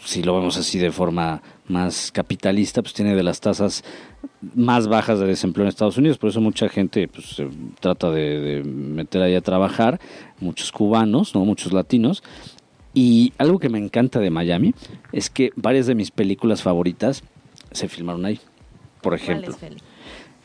si 0.04 0.25
lo 0.25 0.35
vemos 0.35 0.57
así 0.57 0.81
de 0.81 0.90
forma 0.90 1.40
más 1.69 2.11
capitalista, 2.12 2.83
pues 2.83 2.95
tiene 2.95 3.14
de 3.14 3.23
las 3.23 3.40
tasas 3.40 3.85
más 4.54 4.88
bajas 4.88 5.21
de 5.21 5.26
desempleo 5.26 5.64
en 5.64 5.69
Estados 5.69 5.97
Unidos, 5.97 6.19
por 6.19 6.31
eso 6.31 6.40
mucha 6.40 6.69
gente 6.69 7.09
pues, 7.09 7.26
se 7.26 7.49
trata 7.81 8.11
de, 8.11 8.40
de 8.40 8.64
meter 8.64 9.23
ahí 9.23 9.35
a 9.35 9.40
trabajar, 9.40 10.00
muchos 10.40 10.73
cubanos, 10.73 11.35
no 11.35 11.45
muchos 11.45 11.73
latinos, 11.73 12.23
y 12.95 13.33
algo 13.38 13.59
que 13.59 13.69
me 13.69 13.78
encanta 13.78 14.19
de 14.19 14.31
Miami 14.31 14.75
es 15.12 15.31
que 15.31 15.50
varias 15.57 15.87
de 15.87 15.95
mis 15.95 16.11
películas 16.11 16.62
favoritas 16.62 17.23
se 17.71 17.88
filmaron 17.88 18.26
ahí. 18.26 18.38
Por 19.00 19.14
ejemplo, 19.14 19.54
¿Cuál 19.59 19.73
es, 19.73 19.78
Feli? 19.78 19.83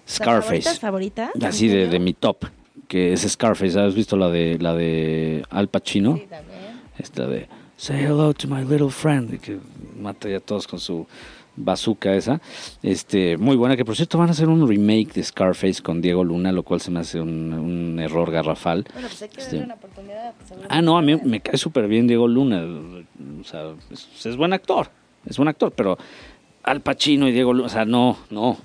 Scarface, 0.07 0.79
favorita? 0.79 1.31
así 1.43 1.67
de, 1.67 1.87
de 1.87 1.99
mi 1.99 2.13
top, 2.13 2.45
que 2.87 3.11
es 3.11 3.21
Scarface, 3.29 3.77
¿has 3.79 3.93
visto 3.93 4.15
la 4.15 4.29
de 4.29 4.57
la 4.59 4.73
de 4.73 5.43
Al 5.49 5.67
Pacino? 5.67 6.15
Sí, 6.15 6.27
también. 6.29 6.57
Esta 6.97 7.27
de 7.27 7.47
Say 7.77 7.97
hello 8.01 8.33
to 8.33 8.47
my 8.47 8.63
little 8.63 8.89
friend, 8.89 9.33
y 9.33 9.37
que 9.39 9.59
mata 9.99 10.27
ya 10.27 10.37
a 10.37 10.39
todos 10.39 10.67
con 10.67 10.79
su 10.79 11.05
bazooka 11.55 12.13
esa. 12.15 12.41
Este, 12.81 13.37
muy 13.37 13.55
buena, 13.55 13.77
que 13.77 13.85
por 13.85 13.95
cierto 13.95 14.17
van 14.17 14.29
a 14.29 14.31
hacer 14.31 14.49
un 14.49 14.67
remake 14.67 15.13
de 15.13 15.23
Scarface 15.23 15.81
con 15.83 16.01
Diego 16.01 16.23
Luna, 16.23 16.51
lo 16.51 16.63
cual 16.63 16.81
se 16.81 16.89
me 16.91 16.99
hace 16.99 17.19
un, 17.21 17.53
un 17.53 17.99
error 17.99 18.31
garrafal. 18.31 18.83
Bueno, 18.93 19.07
pues 19.07 19.21
hay 19.21 19.29
que 19.29 19.41
Este, 19.41 19.55
darle 19.57 19.65
una 19.65 19.73
oportunidad. 19.75 20.33
pues, 20.47 20.59
Ah, 20.69 20.81
no, 20.81 20.97
a 20.97 21.01
mí 21.03 21.15
me 21.23 21.39
cae 21.39 21.57
súper 21.57 21.87
bien 21.87 22.07
Diego 22.07 22.27
Luna. 22.27 22.63
O 23.39 23.43
sea, 23.43 23.71
es, 23.91 24.07
es 24.25 24.35
buen 24.37 24.53
actor, 24.53 24.89
es 25.27 25.37
buen 25.37 25.47
actor, 25.49 25.71
pero 25.75 25.97
Al 26.63 26.81
Pacino 26.81 27.27
y 27.27 27.31
Diego 27.31 27.53
Luna, 27.53 27.67
o 27.67 27.69
sea, 27.69 27.85
no, 27.85 28.17
no, 28.31 28.57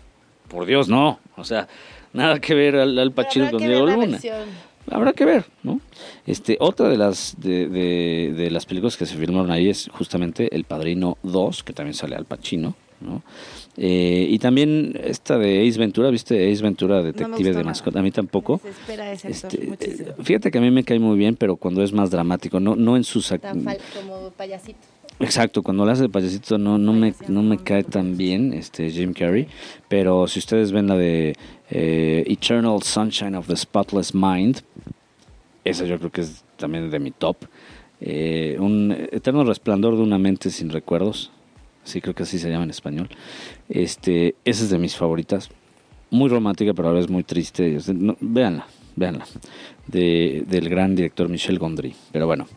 por 0.48 0.64
Dios, 0.66 0.88
no. 0.88 1.18
O 1.36 1.44
sea, 1.44 1.68
nada 2.14 2.40
que 2.40 2.54
ver 2.54 2.76
al, 2.76 2.98
Al 2.98 3.12
Pacino 3.12 3.50
con 3.50 3.60
Diego 3.60 3.84
Luna. 3.86 4.06
versión. 4.12 4.71
Habrá 4.90 5.12
que 5.12 5.24
ver, 5.24 5.44
¿no? 5.62 5.80
Este, 6.26 6.56
otra 6.60 6.88
de 6.88 6.96
las 6.96 7.36
de, 7.38 7.68
de- 7.68 8.32
de 8.36 8.50
las 8.50 8.66
películas 8.66 8.96
que 8.96 9.06
se 9.06 9.16
filmaron 9.16 9.50
ahí 9.50 9.68
es 9.68 9.88
justamente 9.92 10.54
El 10.54 10.64
Padrino 10.64 11.16
2, 11.22 11.62
que 11.62 11.72
también 11.72 11.94
sale 11.94 12.16
Al 12.16 12.24
Pacino, 12.24 12.74
¿no? 13.00 13.22
Eh, 13.76 14.26
y 14.28 14.38
también 14.38 14.98
esta 15.02 15.38
de 15.38 15.66
Ace 15.66 15.78
Ventura, 15.78 16.10
¿viste? 16.10 16.52
Ace 16.52 16.62
Ventura, 16.62 17.02
Detective 17.02 17.50
de 17.54 17.64
mascota. 17.64 18.00
A 18.00 18.02
mí 18.02 18.10
tampoco. 18.10 18.60
Ese 18.64 19.28
Este, 19.28 20.14
fíjate 20.22 20.50
que 20.50 20.58
a 20.58 20.60
mí 20.60 20.70
me 20.70 20.84
cae 20.84 20.98
muy 20.98 21.16
bien, 21.16 21.36
pero 21.36 21.56
cuando 21.56 21.82
es 21.82 21.92
más 21.92 22.10
dramático, 22.10 22.60
no, 22.60 22.76
no 22.76 22.96
en 22.96 23.04
sus... 23.04 23.28
Tan 23.28 23.64
como 23.94 24.30
payasito. 24.36 24.78
Exacto, 25.22 25.62
cuando 25.62 25.86
le 25.86 25.92
hace 25.92 26.02
de 26.02 26.08
payasito 26.08 26.58
no, 26.58 26.78
no, 26.78 26.92
me, 26.92 27.14
no 27.28 27.44
me 27.44 27.56
cae 27.56 27.84
tan 27.84 28.16
bien 28.16 28.52
este 28.52 28.90
Jim 28.90 29.12
Carrey, 29.12 29.46
pero 29.88 30.26
si 30.26 30.40
ustedes 30.40 30.72
ven 30.72 30.88
la 30.88 30.96
de 30.96 31.36
eh, 31.70 32.24
Eternal 32.26 32.82
Sunshine 32.82 33.36
of 33.36 33.46
the 33.46 33.56
Spotless 33.56 34.12
Mind, 34.16 34.62
esa 35.64 35.84
yo 35.84 35.96
creo 36.00 36.10
que 36.10 36.22
es 36.22 36.44
también 36.56 36.90
de 36.90 36.98
mi 36.98 37.12
top. 37.12 37.36
Eh, 38.00 38.56
un 38.58 38.90
Eterno 39.12 39.44
Resplandor 39.44 39.96
de 39.96 40.02
una 40.02 40.18
mente 40.18 40.50
sin 40.50 40.70
recuerdos, 40.70 41.30
sí 41.84 42.00
creo 42.00 42.16
que 42.16 42.24
así 42.24 42.40
se 42.40 42.50
llama 42.50 42.64
en 42.64 42.70
español. 42.70 43.08
Este, 43.68 44.34
esa 44.44 44.64
es 44.64 44.70
de 44.70 44.78
mis 44.78 44.96
favoritas, 44.96 45.50
muy 46.10 46.28
romántica 46.30 46.74
pero 46.74 46.88
a 46.88 46.92
la 46.92 46.98
vez 46.98 47.08
muy 47.08 47.22
triste. 47.22 47.78
No, 47.94 48.16
véanla, 48.20 48.66
véanla, 48.96 49.24
de, 49.86 50.44
del 50.48 50.68
gran 50.68 50.96
director 50.96 51.28
Michel 51.28 51.60
Gondry. 51.60 51.94
Pero 52.10 52.26
bueno, 52.26 52.48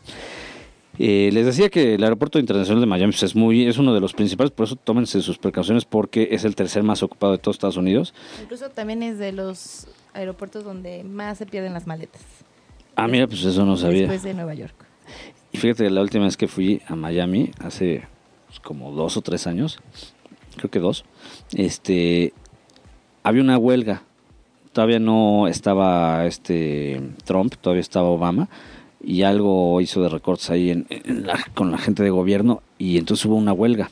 eh, 0.98 1.30
les 1.34 1.46
decía 1.46 1.70
que 1.70 1.96
el 1.96 2.04
aeropuerto 2.04 2.40
internacional 2.40 2.82
de 2.82 2.88
Miami 2.88 3.12
pues, 3.12 3.24
es 3.24 3.36
muy 3.36 3.68
es 3.68 3.78
uno 3.78 3.94
de 3.94 4.00
los 4.00 4.14
principales, 4.14 4.52
por 4.52 4.66
eso 4.66 4.76
tómense 4.76 5.22
sus 5.22 5.38
precauciones 5.38 5.86
porque 5.86 6.30
es 6.32 6.46
el 6.46 6.56
tercer 6.56 6.84
más 6.84 7.04
ocupado 7.04 7.34
de 7.34 7.40
todos 7.40 7.56
Estados 7.56 7.78
Unidos. 7.78 8.14
Incluso 8.42 8.70
también 8.70 9.04
es 9.04 9.18
de 9.18 9.32
los 9.32 9.88
aeropuertos 10.14 10.64
donde 10.64 11.04
más 11.04 11.38
se 11.38 11.46
pierden 11.46 11.74
las 11.74 11.88
maletas. 11.88 12.22
Ah, 12.96 13.08
mira, 13.08 13.28
pues 13.28 13.44
eso 13.44 13.66
no 13.66 13.76
sabía. 13.76 14.02
Después 14.02 14.24
de 14.24 14.34
Nueva 14.34 14.54
York. 14.54 14.76
Y 15.52 15.58
fíjate 15.58 15.90
la 15.90 16.02
última 16.02 16.26
vez 16.26 16.38
que 16.38 16.48
fui 16.48 16.82
a 16.88 16.96
Miami, 16.96 17.52
hace 17.60 18.04
pues, 18.48 18.60
como 18.60 18.92
dos 18.92 19.18
o 19.18 19.22
tres 19.22 19.48
años, 19.48 19.80
creo 20.58 20.72
que 20.72 20.80
dos, 20.80 21.06
este, 21.54 22.34
había 23.24 23.42
una 23.42 23.58
huelga. 23.58 24.04
Todavía 24.72 25.00
no 25.00 25.48
estaba 25.48 26.26
este 26.26 27.02
Trump, 27.24 27.56
todavía 27.56 27.80
estaba 27.80 28.10
Obama, 28.10 28.50
y 29.06 29.24
algo 29.24 29.80
hizo 29.82 30.02
de 30.02 30.10
recortes 30.10 30.50
ahí 30.50 30.72
en, 30.72 30.86
en 30.90 31.26
la- 31.28 31.40
con 31.54 31.72
la 31.72 31.78
gente 31.78 32.04
de 32.04 32.10
gobierno, 32.10 32.62
y 32.78 32.98
entonces 32.98 33.26
hubo 33.26 33.36
una 33.36 33.54
huelga. 33.54 33.90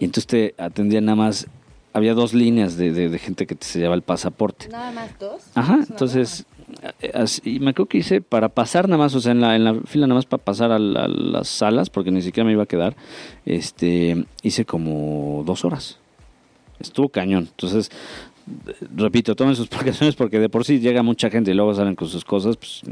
Y 0.00 0.04
entonces 0.04 0.26
te 0.26 0.54
atendían 0.58 1.04
nada 1.04 1.16
más, 1.16 1.46
había 1.92 2.14
dos 2.14 2.34
líneas 2.34 2.76
de, 2.76 2.92
de- 2.92 3.08
de 3.08 3.18
gente 3.18 3.46
que 3.46 3.54
te 3.54 3.64
se 3.66 3.78
llevaba 3.78 3.94
el 3.94 4.02
pasaporte. 4.02 4.68
Nada 4.68 4.90
más 4.90 5.16
dos. 5.18 5.42
Ajá, 5.54 5.74
Es 5.74 5.78
una 5.78 5.86
entonces, 5.90 6.44
eh, 7.00 7.12
así- 7.14 7.40
y 7.44 7.60
me 7.60 7.70
acuerdo 7.70 7.88
que 7.88 7.98
hice 7.98 8.20
para 8.20 8.48
pasar 8.48 8.88
nada 8.88 8.98
más, 9.04 9.14
o 9.14 9.20
sea, 9.20 9.30
en 9.32 9.40
la, 9.40 9.54
en 9.54 9.62
la 9.64 9.74
fila 9.86 10.06
nada 10.08 10.16
más 10.16 10.26
para 10.26 10.42
pasar 10.42 10.72
a, 10.72 10.78
la- 10.80 11.04
a 11.04 11.08
las 11.08 11.46
salas, 11.48 11.88
porque 11.90 12.10
ni 12.10 12.20
siquiera 12.22 12.44
me 12.46 12.52
iba 12.52 12.64
a 12.64 12.66
quedar, 12.66 12.96
este, 13.46 14.24
hice 14.42 14.64
como 14.64 15.42
dos 15.46 15.64
horas. 15.64 15.98
Estuvo 16.80 17.08
cañón. 17.08 17.48
Entonces, 17.50 17.90
repito, 18.94 19.34
tomen 19.34 19.56
sus 19.56 19.68
precauciones 19.68 20.14
porque 20.14 20.38
de 20.38 20.48
por 20.48 20.64
sí 20.64 20.78
llega 20.78 21.02
mucha 21.02 21.30
gente 21.30 21.50
y 21.50 21.54
luego 21.54 21.74
salen 21.74 21.94
con 21.94 22.08
sus 22.08 22.24
cosas, 22.24 22.56
pues 22.56 22.82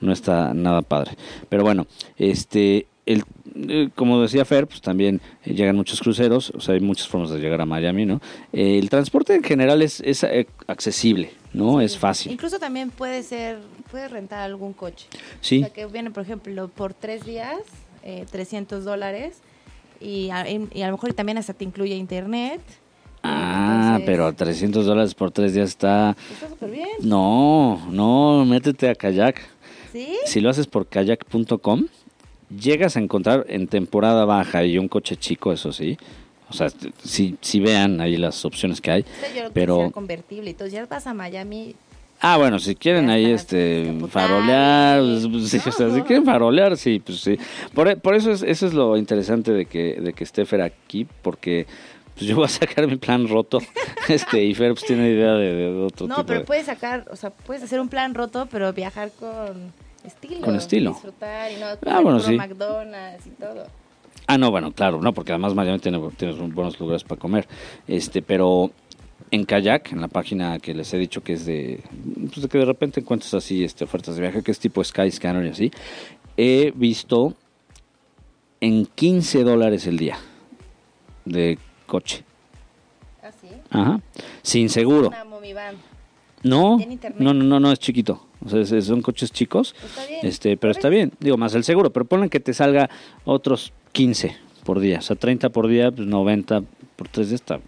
no 0.00 0.12
está 0.12 0.54
nada 0.54 0.82
padre. 0.82 1.12
Pero 1.48 1.62
bueno, 1.62 1.86
este, 2.16 2.86
el, 3.06 3.24
eh, 3.54 3.90
como 3.94 4.20
decía 4.22 4.44
Fer, 4.44 4.66
pues 4.66 4.80
también 4.80 5.20
llegan 5.44 5.76
muchos 5.76 6.00
cruceros, 6.00 6.50
o 6.50 6.60
sea, 6.60 6.74
hay 6.74 6.80
muchas 6.80 7.08
formas 7.08 7.30
de 7.30 7.38
llegar 7.38 7.60
a 7.60 7.66
Miami, 7.66 8.06
¿no? 8.06 8.20
Eh, 8.52 8.78
el 8.78 8.88
transporte 8.90 9.34
en 9.34 9.42
general 9.42 9.82
es, 9.82 10.00
es 10.00 10.22
eh, 10.24 10.46
accesible, 10.66 11.32
¿no? 11.52 11.80
Es 11.80 11.98
fácil. 11.98 12.32
Incluso 12.32 12.58
también 12.58 12.90
puede 12.90 13.22
ser, 13.22 13.58
puedes 13.90 14.10
rentar 14.10 14.40
algún 14.40 14.72
coche. 14.72 15.06
Sí. 15.40 15.58
O 15.58 15.60
sea, 15.60 15.72
que 15.72 15.86
viene, 15.86 16.10
por 16.10 16.22
ejemplo, 16.22 16.68
por 16.68 16.94
tres 16.94 17.24
días, 17.24 17.58
eh, 18.02 18.26
300 18.30 18.84
dólares. 18.84 19.38
Y 20.00 20.28
a, 20.30 20.44
y 20.50 20.82
a 20.82 20.86
lo 20.86 20.92
mejor 20.92 21.14
también 21.14 21.38
hasta 21.38 21.54
te 21.54 21.64
incluye 21.64 21.94
internet. 21.94 22.60
Ah, 23.26 23.96
Entonces, 23.96 24.06
pero 24.06 24.32
300 24.34 24.86
dólares 24.86 25.14
por 25.14 25.30
tres 25.30 25.54
días 25.54 25.70
está... 25.70 26.14
Está 26.32 26.48
súper 26.48 26.70
bien. 26.70 26.88
No, 27.02 27.80
no, 27.90 28.44
métete 28.44 28.88
a 28.90 28.94
kayak. 28.94 29.40
¿Sí? 29.92 30.16
Si 30.26 30.40
lo 30.40 30.50
haces 30.50 30.66
por 30.66 30.86
kayak.com, 30.86 31.84
llegas 32.60 32.96
a 32.96 33.00
encontrar 33.00 33.46
en 33.48 33.66
temporada 33.66 34.24
baja 34.26 34.64
y 34.64 34.76
un 34.78 34.88
coche 34.88 35.16
chico, 35.16 35.52
eso 35.52 35.72
sí. 35.72 35.96
O 36.50 36.52
sea, 36.52 36.68
si, 37.02 37.36
si 37.40 37.60
vean 37.60 38.00
ahí 38.00 38.16
las 38.18 38.44
opciones 38.44 38.80
que 38.80 38.90
hay. 38.90 39.02
Sea, 39.20 39.34
yo 39.34 39.44
lo 39.44 39.50
Pero- 39.52 39.90
convertible. 39.90 40.50
Entonces 40.50 40.74
ya 40.74 40.84
vas 40.86 41.06
a 41.06 41.14
Miami. 41.14 41.74
Ah, 42.20 42.36
bueno, 42.38 42.58
si 42.58 42.74
quieren 42.74 43.10
ahí 43.10 43.26
este 43.30 43.92
farolear, 44.08 45.00
pues, 45.30 45.48
sí, 45.48 45.58
o 45.66 45.72
sea, 45.72 45.90
si 45.90 46.00
quieren 46.02 46.24
farolear, 46.24 46.76
sí, 46.76 47.00
pues 47.04 47.20
sí. 47.20 47.38
Por, 47.74 47.88
e- 47.88 47.96
por 47.96 48.14
eso 48.14 48.30
es, 48.30 48.42
eso 48.42 48.66
es 48.66 48.72
lo 48.72 48.96
interesante 48.96 49.52
de 49.52 49.66
que, 49.66 50.00
de 50.00 50.12
que 50.12 50.24
esté 50.24 50.46
Fer 50.46 50.62
aquí, 50.62 51.06
porque 51.22 51.66
pues 52.14 52.26
yo 52.26 52.36
voy 52.36 52.44
a 52.44 52.48
sacar 52.48 52.86
mi 52.86 52.96
plan 52.96 53.28
roto, 53.28 53.58
este, 54.08 54.44
y 54.44 54.54
Fer 54.54 54.72
pues 54.74 54.84
tiene 54.86 55.08
idea 55.10 55.32
de, 55.34 55.52
de 55.54 55.82
otro 55.82 56.06
No, 56.06 56.16
tipo 56.16 56.26
pero 56.26 56.40
de- 56.40 56.46
puedes 56.46 56.66
sacar, 56.66 57.06
o 57.10 57.16
sea, 57.16 57.30
puedes 57.30 57.62
hacer 57.62 57.80
un 57.80 57.88
plan 57.88 58.14
roto, 58.14 58.46
pero 58.50 58.72
viajar 58.72 59.10
con 59.18 59.72
estilo. 60.04 60.40
Con 60.42 60.56
estilo. 60.56 60.90
Disfrutar 60.92 61.50
y 61.52 61.56
no 61.56 61.66
Ah, 61.90 62.00
bueno, 62.00 62.20
sí. 62.20 62.36
McDonald's 62.36 63.26
y 63.26 63.30
todo. 63.30 63.66
Ah, 64.26 64.38
no, 64.38 64.50
bueno, 64.50 64.72
claro, 64.72 65.00
no, 65.02 65.12
porque 65.12 65.32
además 65.32 65.54
Miami 65.54 65.78
tiene, 65.80 66.00
tiene 66.16 66.32
buenos 66.34 66.78
lugares 66.80 67.04
para 67.04 67.20
comer. 67.20 67.46
Este, 67.86 68.22
pero 68.22 68.70
en 69.30 69.44
kayak, 69.44 69.92
en 69.92 70.00
la 70.00 70.08
página 70.08 70.58
que 70.60 70.72
les 70.72 70.94
he 70.94 70.98
dicho 70.98 71.22
que 71.22 71.34
es 71.34 71.44
de, 71.44 71.80
pues 72.30 72.40
de 72.42 72.48
que 72.48 72.58
de 72.58 72.64
repente 72.64 73.00
encuentras 73.00 73.34
así 73.34 73.64
este, 73.64 73.84
ofertas 73.84 74.14
de 74.16 74.22
viaje, 74.22 74.42
que 74.42 74.50
es 74.52 74.58
tipo 74.58 74.82
Skyscanner 74.82 75.44
y 75.44 75.48
así, 75.50 75.70
he 76.36 76.72
visto 76.74 77.34
en 78.60 78.86
15 78.86 79.44
dólares 79.44 79.86
el 79.86 79.98
día 79.98 80.16
de 81.24 81.58
coche. 81.86 82.24
¿Ah, 83.22 83.30
sí? 83.40 83.48
Ajá. 83.70 84.00
Sin 84.42 84.68
seguro. 84.68 85.08
Una 85.08 85.24
momivan. 85.24 85.76
No, 86.42 86.78
no, 87.18 87.32
no, 87.32 87.42
no, 87.42 87.60
no, 87.60 87.72
es 87.72 87.78
chiquito. 87.78 88.26
O 88.44 88.48
sea, 88.50 88.60
es- 88.60 88.84
son 88.86 89.00
coches 89.00 89.32
chicos. 89.32 89.74
Pues 89.80 89.90
Está 89.92 90.06
bien. 90.06 90.20
Este, 90.26 90.56
pero 90.58 90.70
está 90.72 90.88
bien, 90.90 91.12
digo, 91.20 91.36
más 91.38 91.54
el 91.54 91.64
seguro, 91.64 91.90
pero 91.90 92.04
ponen 92.04 92.28
que 92.28 92.40
te 92.40 92.52
salga 92.52 92.90
otros 93.24 93.72
15 93.92 94.36
por 94.64 94.80
día, 94.80 94.98
o 94.98 95.02
sea, 95.02 95.16
30 95.16 95.48
por 95.50 95.68
día, 95.68 95.90
pues 95.90 96.06
90 96.06 96.62
por 96.96 97.08
3 97.08 97.28
días 97.30 97.40
está. 97.40 97.60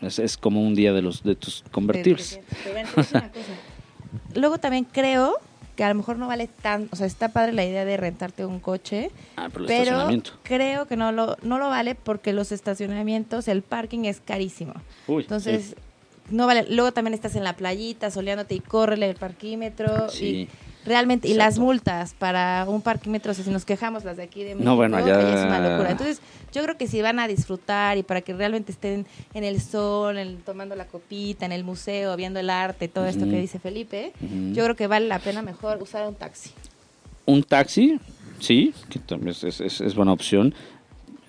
Es, 0.00 0.18
es 0.18 0.36
como 0.38 0.62
un 0.62 0.74
día 0.74 0.92
de 0.94 1.02
los 1.02 1.22
de 1.22 1.34
tus 1.34 1.64
convertibles. 1.70 2.40
Pero 2.64 2.80
una 2.80 2.90
cosa. 2.90 3.30
Luego 4.34 4.58
también 4.58 4.84
creo 4.90 5.36
que 5.76 5.84
a 5.84 5.88
lo 5.88 5.94
mejor 5.96 6.16
no 6.18 6.28
vale 6.28 6.48
tan, 6.48 6.88
o 6.92 6.96
sea, 6.96 7.06
está 7.06 7.28
padre 7.30 7.52
la 7.52 7.64
idea 7.64 7.84
de 7.84 7.96
rentarte 7.96 8.46
un 8.46 8.60
coche, 8.60 9.10
Ah, 9.36 9.48
pero 9.52 10.08
creo 10.42 10.86
que 10.86 10.96
no 10.96 11.10
lo 11.12 11.36
no 11.42 11.58
lo 11.58 11.68
vale 11.68 11.94
porque 11.94 12.32
los 12.32 12.52
estacionamientos, 12.52 13.48
el 13.48 13.62
parking 13.62 14.04
es 14.04 14.20
carísimo. 14.20 14.74
Uy, 15.08 15.22
Entonces, 15.22 15.68
sí. 15.70 15.74
no 16.30 16.46
vale. 16.46 16.64
Luego 16.70 16.92
también 16.92 17.14
estás 17.14 17.34
en 17.36 17.44
la 17.44 17.56
playita 17.56 18.10
soleándote 18.10 18.54
y 18.54 18.60
córrele 18.60 19.10
el 19.10 19.16
parquímetro 19.16 20.08
Sí. 20.08 20.26
y 20.26 20.48
realmente 20.84 21.28
y 21.28 21.34
las 21.34 21.58
multas 21.58 22.14
para 22.14 22.64
un 22.68 22.82
parquímetro, 22.82 23.32
o 23.32 23.34
sea, 23.34 23.44
si 23.44 23.50
nos 23.50 23.64
quejamos 23.64 24.04
las 24.04 24.16
de 24.16 24.22
aquí 24.24 24.40
de 24.44 24.54
México, 24.54 24.64
No, 24.64 24.76
bueno, 24.76 24.96
allá- 24.96 25.18
es 25.40 25.44
una 25.46 25.58
locura. 25.60 25.90
Entonces, 25.90 26.20
yo 26.52 26.62
creo 26.62 26.76
que 26.76 26.86
si 26.86 27.00
van 27.02 27.18
a 27.18 27.26
disfrutar 27.28 27.96
y 27.98 28.02
para 28.02 28.20
que 28.20 28.34
realmente 28.34 28.72
estén 28.72 29.06
en 29.32 29.44
el 29.44 29.60
sol, 29.60 30.18
en- 30.18 30.38
tomando 30.42 30.74
la 30.76 30.86
copita, 30.86 31.46
en 31.46 31.52
el 31.52 31.64
museo, 31.64 32.16
viendo 32.16 32.38
el 32.40 32.50
arte, 32.50 32.88
todo 32.88 33.06
esto 33.06 33.24
que 33.24 33.40
dice 33.40 33.58
Felipe, 33.58 34.12
yo 34.52 34.64
creo 34.64 34.76
que 34.76 34.86
vale 34.86 35.08
la 35.08 35.18
pena 35.18 35.42
mejor 35.42 35.82
usar 35.82 36.06
un 36.08 36.14
taxi. 36.14 36.50
Un 37.26 37.42
taxi, 37.42 37.98
sí, 38.38 38.74
que 38.90 38.98
también 38.98 39.34
es- 39.42 39.44
es 39.80 39.94
buena 39.94 40.12
opción, 40.12 40.54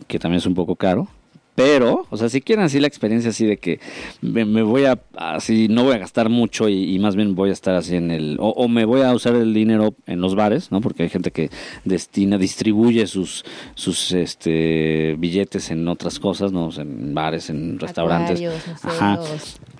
que 0.07 0.19
también 0.19 0.39
es 0.39 0.45
un 0.45 0.53
poco 0.55 0.75
caro. 0.75 1.07
Pero, 1.55 2.05
o 2.09 2.17
sea, 2.17 2.27
si 2.27 2.41
quieren 2.41 2.65
así 2.65 2.81
la 2.81 2.87
experiencia 2.87 3.29
así 3.29 3.45
de 3.45 3.55
que 3.57 3.79
me, 4.21 4.43
me 4.43 4.61
voy 4.61 4.85
a, 4.85 4.99
así, 5.15 5.67
no 5.69 5.85
voy 5.85 5.93
a 5.93 5.99
gastar 5.99 6.27
mucho 6.27 6.67
y, 6.67 6.93
y 6.93 6.99
más 6.99 7.15
bien 7.15 7.33
voy 7.33 7.49
a 7.49 7.53
estar 7.53 7.75
así 7.75 7.95
en 7.95 8.11
el, 8.11 8.37
o, 8.39 8.49
o 8.49 8.67
me 8.67 8.83
voy 8.83 9.01
a 9.01 9.13
usar 9.13 9.35
el 9.35 9.53
dinero 9.53 9.95
en 10.05 10.19
los 10.19 10.35
bares, 10.35 10.71
¿no? 10.71 10.81
Porque 10.81 11.03
hay 11.03 11.09
gente 11.09 11.31
que 11.31 11.49
destina, 11.85 12.37
distribuye 12.37 13.07
sus, 13.07 13.45
sus, 13.73 14.11
este, 14.11 15.15
billetes 15.17 15.71
en 15.71 15.87
otras 15.87 16.19
cosas, 16.19 16.51
¿no? 16.51 16.67
O 16.67 16.71
sea, 16.71 16.83
en 16.83 17.13
bares, 17.13 17.49
en 17.49 17.79
restaurantes. 17.79 18.39
Acuarios, 18.41 18.67
museos. 18.67 19.01
Ajá. 19.01 19.19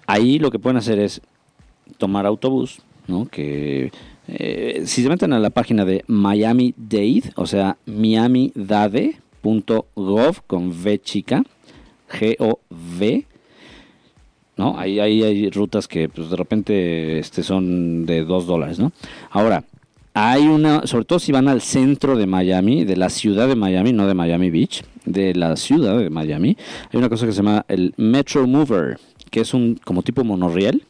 Ahí 0.08 0.40
lo 0.40 0.52
que 0.52 0.60
pueden 0.60 0.78
hacer 0.78 1.00
es 1.00 1.22
tomar 1.98 2.26
autobús, 2.26 2.80
¿no? 3.08 3.26
Que 3.26 3.92
eh, 4.28 4.84
si 4.86 5.04
se 5.04 5.10
meten 5.10 5.34
a 5.34 5.40
la 5.40 5.50
página 5.50 5.84
de 5.86 6.04
Miami 6.08 6.74
Dade, 6.78 7.34
o 7.36 7.46
sea, 7.46 7.78
miamidade.gov 7.86 9.22
con 10.48 10.70
V 10.70 11.02
chica, 11.02 11.44
G-O-V, 12.12 13.26
¿no? 14.58 14.78
Ahí, 14.80 15.00
hay 15.00 15.50
rutas 15.50 15.88
que 15.88 16.08
pues, 16.10 16.30
de 16.30 16.36
repente 16.36 17.20
este, 17.20 17.44
son 17.44 18.06
de 18.06 18.24
2 18.24 18.48
dólares, 18.48 18.80
¿no? 18.80 18.92
Ahora, 19.32 19.64
hay 20.14 20.48
una, 20.48 20.88
sobre 20.88 21.04
todo 21.06 21.20
si 21.20 21.32
van 21.34 21.48
al 21.50 21.62
centro 21.62 22.16
de 22.16 22.26
Miami, 22.26 22.86
de 22.86 22.96
la 22.96 23.10
ciudad 23.10 23.48
de 23.50 23.56
Miami, 23.56 23.92
no 23.92 24.08
de 24.08 24.14
Miami 24.14 24.50
Beach, 24.50 24.84
de 25.04 25.36
la 25.36 25.58
ciudad 25.58 25.98
de 25.98 26.10
Miami, 26.10 26.56
hay 26.92 26.98
una 26.98 27.10
cosa 27.10 27.26
que 27.26 27.34
se 27.34 27.38
llama 27.44 27.66
el 27.68 27.94
Metro 27.98 28.48
Mover, 28.48 28.98
que 29.30 29.42
es 29.42 29.54
un 29.54 29.76
como 29.84 30.04
tipo 30.04 30.24
monorriel, 30.24 30.84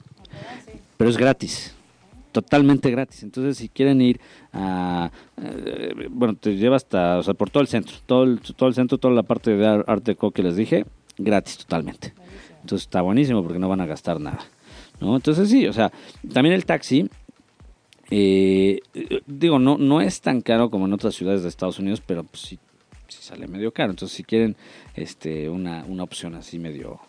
pero 0.97 1.09
es 1.09 1.17
gratis. 1.17 1.73
Totalmente 2.31 2.91
gratis. 2.91 3.23
Entonces, 3.23 3.57
si 3.57 3.69
quieren 3.69 4.01
ir 4.01 4.19
a. 4.51 5.09
eh, 5.41 6.07
bueno, 6.09 6.35
te 6.35 6.57
lleva 6.57 6.75
hasta. 6.75 7.17
O 7.17 7.23
sea, 7.23 7.33
por 7.33 7.49
todo 7.49 7.61
el 7.61 7.67
centro. 7.67 7.95
Todo 8.05 8.23
el, 8.25 8.39
todo 8.41 8.67
el 8.67 8.75
centro, 8.75 8.97
toda 8.97 9.13
la 9.13 9.23
parte 9.23 9.55
de 9.55 9.65
Ar- 9.65 9.85
Art 9.87 10.03
Deco 10.03 10.31
que 10.31 10.43
les 10.43 10.57
dije, 10.57 10.85
gratis 11.17 11.57
totalmente. 11.57 12.13
Entonces, 12.61 12.85
está 12.87 13.01
buenísimo 13.01 13.43
porque 13.43 13.59
no 13.59 13.69
van 13.69 13.81
a 13.81 13.85
gastar 13.85 14.19
nada. 14.19 14.39
¿no? 14.99 15.15
Entonces, 15.15 15.49
sí, 15.49 15.67
o 15.67 15.73
sea, 15.73 15.91
también 16.33 16.55
el 16.55 16.65
taxi. 16.65 17.07
eh, 18.09 18.79
digo, 19.25 19.59
no, 19.59 19.77
no 19.77 20.01
es 20.01 20.21
tan 20.21 20.41
caro 20.41 20.69
como 20.69 20.85
en 20.85 20.93
otras 20.93 21.15
ciudades 21.15 21.43
de 21.43 21.49
Estados 21.49 21.79
Unidos, 21.79 22.01
pero 22.05 22.23
pues, 22.23 22.41
sí, 22.43 22.59
sí 23.07 23.19
sale 23.21 23.47
medio 23.47 23.71
caro. 23.71 23.91
Entonces, 23.91 24.15
si 24.15 24.23
quieren 24.23 24.55
este, 24.95 25.49
una, 25.49 25.85
una 25.85 26.03
opción 26.03 26.35
así 26.35 26.59
medio 26.59 26.99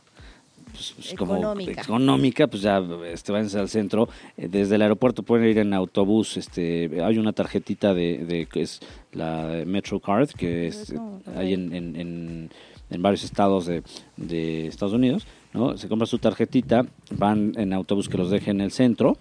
pues, 0.72 0.92
pues, 0.96 1.14
como 1.14 1.36
Económica. 1.36 1.82
económica, 1.82 2.46
pues 2.48 2.62
ya 2.62 2.82
este, 3.06 3.32
váyanse 3.32 3.58
al 3.58 3.68
centro. 3.68 4.08
Eh, 4.36 4.48
desde 4.50 4.74
el 4.74 4.82
aeropuerto 4.82 5.22
pueden 5.22 5.48
ir 5.48 5.58
en 5.58 5.72
autobús. 5.72 6.36
Este, 6.36 6.90
hay 7.02 7.18
una 7.18 7.32
tarjetita 7.32 7.94
de, 7.94 8.24
de 8.26 8.46
que 8.46 8.62
es 8.62 8.80
la 9.12 9.62
Metro 9.66 10.00
Card, 10.00 10.30
que 10.30 10.66
es 10.66 10.92
en, 11.36 12.50
en 12.90 13.02
varios 13.02 13.24
estados 13.24 13.66
de, 13.66 13.82
de 14.16 14.66
Estados 14.66 14.94
Unidos. 14.94 15.26
¿no? 15.52 15.76
Se 15.76 15.88
compra 15.88 16.06
su 16.06 16.18
tarjetita, 16.18 16.86
van 17.10 17.52
en 17.56 17.72
autobús 17.72 18.08
que 18.08 18.18
los 18.18 18.30
deje 18.30 18.50
en 18.50 18.60
el 18.60 18.70
centro 18.70 19.16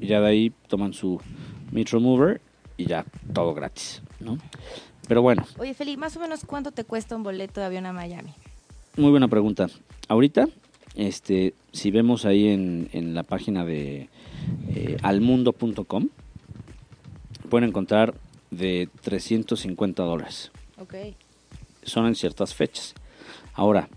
y 0.00 0.06
ya 0.08 0.20
de 0.20 0.28
ahí 0.28 0.52
toman 0.68 0.92
su 0.92 1.20
Metro 1.70 2.00
Mover 2.00 2.40
y 2.76 2.86
ya 2.86 3.04
todo 3.32 3.54
gratis. 3.54 4.02
¿no? 4.20 4.38
Pero 5.06 5.22
bueno, 5.22 5.46
Oye, 5.58 5.74
Feli, 5.74 5.96
más 5.96 6.16
o 6.16 6.20
menos 6.20 6.44
cuánto 6.44 6.70
te 6.70 6.84
cuesta 6.84 7.16
un 7.16 7.22
boleto 7.22 7.60
de 7.60 7.66
avión 7.66 7.86
a 7.86 7.92
Miami? 7.92 8.34
Muy 8.96 9.10
buena 9.10 9.28
pregunta. 9.28 9.68
Ahorita, 10.08 10.48
este, 10.94 11.54
si 11.72 11.90
vemos 11.90 12.24
ahí 12.24 12.48
en, 12.48 12.90
en 12.92 13.14
la 13.14 13.22
página 13.22 13.64
de 13.64 14.08
eh, 14.74 14.96
almundo.com, 15.02 16.08
pueden 17.48 17.68
encontrar 17.68 18.14
de 18.50 18.88
350 19.02 20.02
dólares. 20.02 20.50
Ok. 20.78 20.94
Son 21.84 22.06
en 22.06 22.14
ciertas 22.14 22.54
fechas. 22.54 22.94
Ahora, 23.58 23.88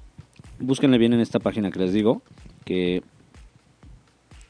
búsquenle 0.60 0.98
bien 0.98 1.14
en 1.14 1.20
esta 1.20 1.38
página 1.38 1.70
que 1.70 1.78
les 1.78 1.94
digo, 1.94 2.24
que 2.66 3.04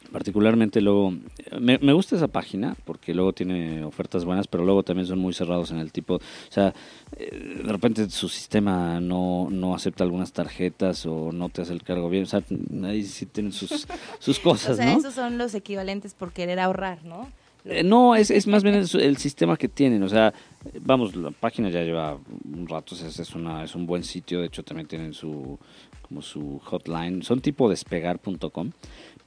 particularmente 0.10 0.80
luego, 0.80 1.14
me, 1.60 1.78
me 1.80 1.92
gusta 1.92 2.16
esa 2.16 2.30
página 2.30 2.78
porque 2.86 3.14
luego 3.14 3.34
tiene 3.34 3.84
ofertas 3.84 4.24
buenas, 4.24 4.48
pero 4.48 4.64
luego 4.64 4.84
también 4.84 5.06
son 5.06 5.20
muy 5.20 5.34
cerrados 5.34 5.72
en 5.72 5.80
el 5.80 5.92
tipo, 5.92 6.16
o 6.16 6.22
sea, 6.48 6.74
eh, 7.18 7.62
de 7.62 7.74
repente 7.74 8.10
su 8.10 8.30
sistema 8.30 9.02
no, 9.02 9.50
no 9.52 9.76
acepta 9.76 10.06
algunas 10.06 10.32
tarjetas 10.32 11.06
o 11.06 11.34
no 11.34 11.50
te 11.50 11.62
hace 11.62 11.74
el 11.74 11.84
cargo 11.84 12.10
bien, 12.10 12.24
o 12.24 12.28
sea, 12.28 12.42
ahí 12.86 13.04
sí 13.04 13.26
tienen 13.26 13.52
sus, 13.52 13.86
sus 14.20 14.40
cosas, 14.40 14.72
o 14.72 14.76
sea, 14.76 14.94
¿no? 14.94 14.98
esos 14.98 15.14
son 15.14 15.38
los 15.38 15.54
equivalentes 15.56 16.14
por 16.14 16.32
querer 16.32 16.58
ahorrar, 16.58 17.04
¿no? 17.04 17.28
Eh, 17.66 17.84
no, 17.84 18.16
es, 18.16 18.32
es 18.32 18.48
más 18.48 18.64
bien 18.64 18.76
el, 18.76 18.88
el 19.00 19.18
sistema 19.18 19.58
que 19.58 19.68
tienen. 19.68 20.02
O 20.04 20.10
sea, 20.10 20.34
vamos, 20.82 21.16
la 21.16 21.32
página 21.32 21.70
ya 21.70 21.82
lleva 21.84 22.18
un 22.54 22.68
rato, 22.68 22.96
es, 22.96 23.20
es, 23.20 23.36
una, 23.36 23.64
es 23.64 23.76
un 23.76 23.86
buen 23.86 24.04
sitio. 24.04 24.42
De 24.42 24.48
hecho, 24.48 24.64
también 24.64 24.88
tienen 24.88 25.14
su 25.14 25.58
como 26.08 26.22
su 26.22 26.60
hotline. 26.66 27.24
Son 27.24 27.40
tipo 27.40 27.70
despegar.com. 27.70 28.72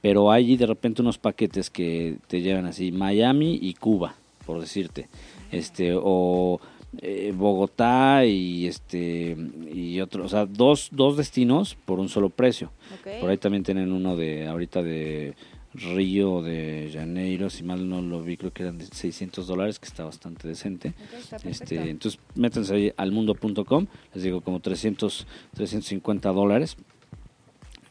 Pero 0.01 0.31
hay 0.31 0.55
de 0.55 0.67
repente 0.67 1.01
unos 1.01 1.17
paquetes 1.17 1.71
que 1.71 2.17
te 2.27 2.41
llevan 2.41 2.67
así 2.67 2.91
Miami 2.91 3.57
y 3.59 3.73
Cuba, 3.73 4.15
por 4.45 4.61
decirte. 4.61 5.07
Este, 5.51 5.93
o 5.95 6.59
eh, 7.01 7.33
Bogotá 7.35 8.23
y 8.25 8.67
este 8.67 9.35
y 9.73 9.99
otro, 10.01 10.25
o 10.25 10.29
sea, 10.29 10.45
dos, 10.45 10.89
dos 10.91 11.17
destinos 11.17 11.75
por 11.85 11.99
un 11.99 12.09
solo 12.09 12.29
precio. 12.29 12.71
Por 13.19 13.29
ahí 13.29 13.37
también 13.37 13.63
tienen 13.63 13.91
uno 13.91 14.15
de 14.15 14.47
ahorita 14.47 14.83
de 14.83 15.33
Río 15.75 16.41
de 16.41 16.89
Janeiro, 16.93 17.49
si 17.49 17.63
mal 17.63 17.87
no 17.89 18.01
lo 18.01 18.21
vi, 18.23 18.37
creo 18.37 18.51
que 18.53 18.63
eran 18.63 18.77
de 18.77 18.85
600 18.85 19.47
dólares, 19.47 19.79
que 19.79 19.87
está 19.87 20.03
bastante 20.05 20.47
decente. 20.47 20.93
Perfecto. 21.11 21.49
Este, 21.49 21.89
entonces, 21.89 22.19
métanse 22.35 22.73
ahí 22.73 22.91
al 22.97 23.11
mundo.com, 23.11 23.87
les 24.13 24.23
digo 24.23 24.41
como 24.41 24.59
300, 24.59 25.27
350 25.53 26.29
dólares. 26.31 26.77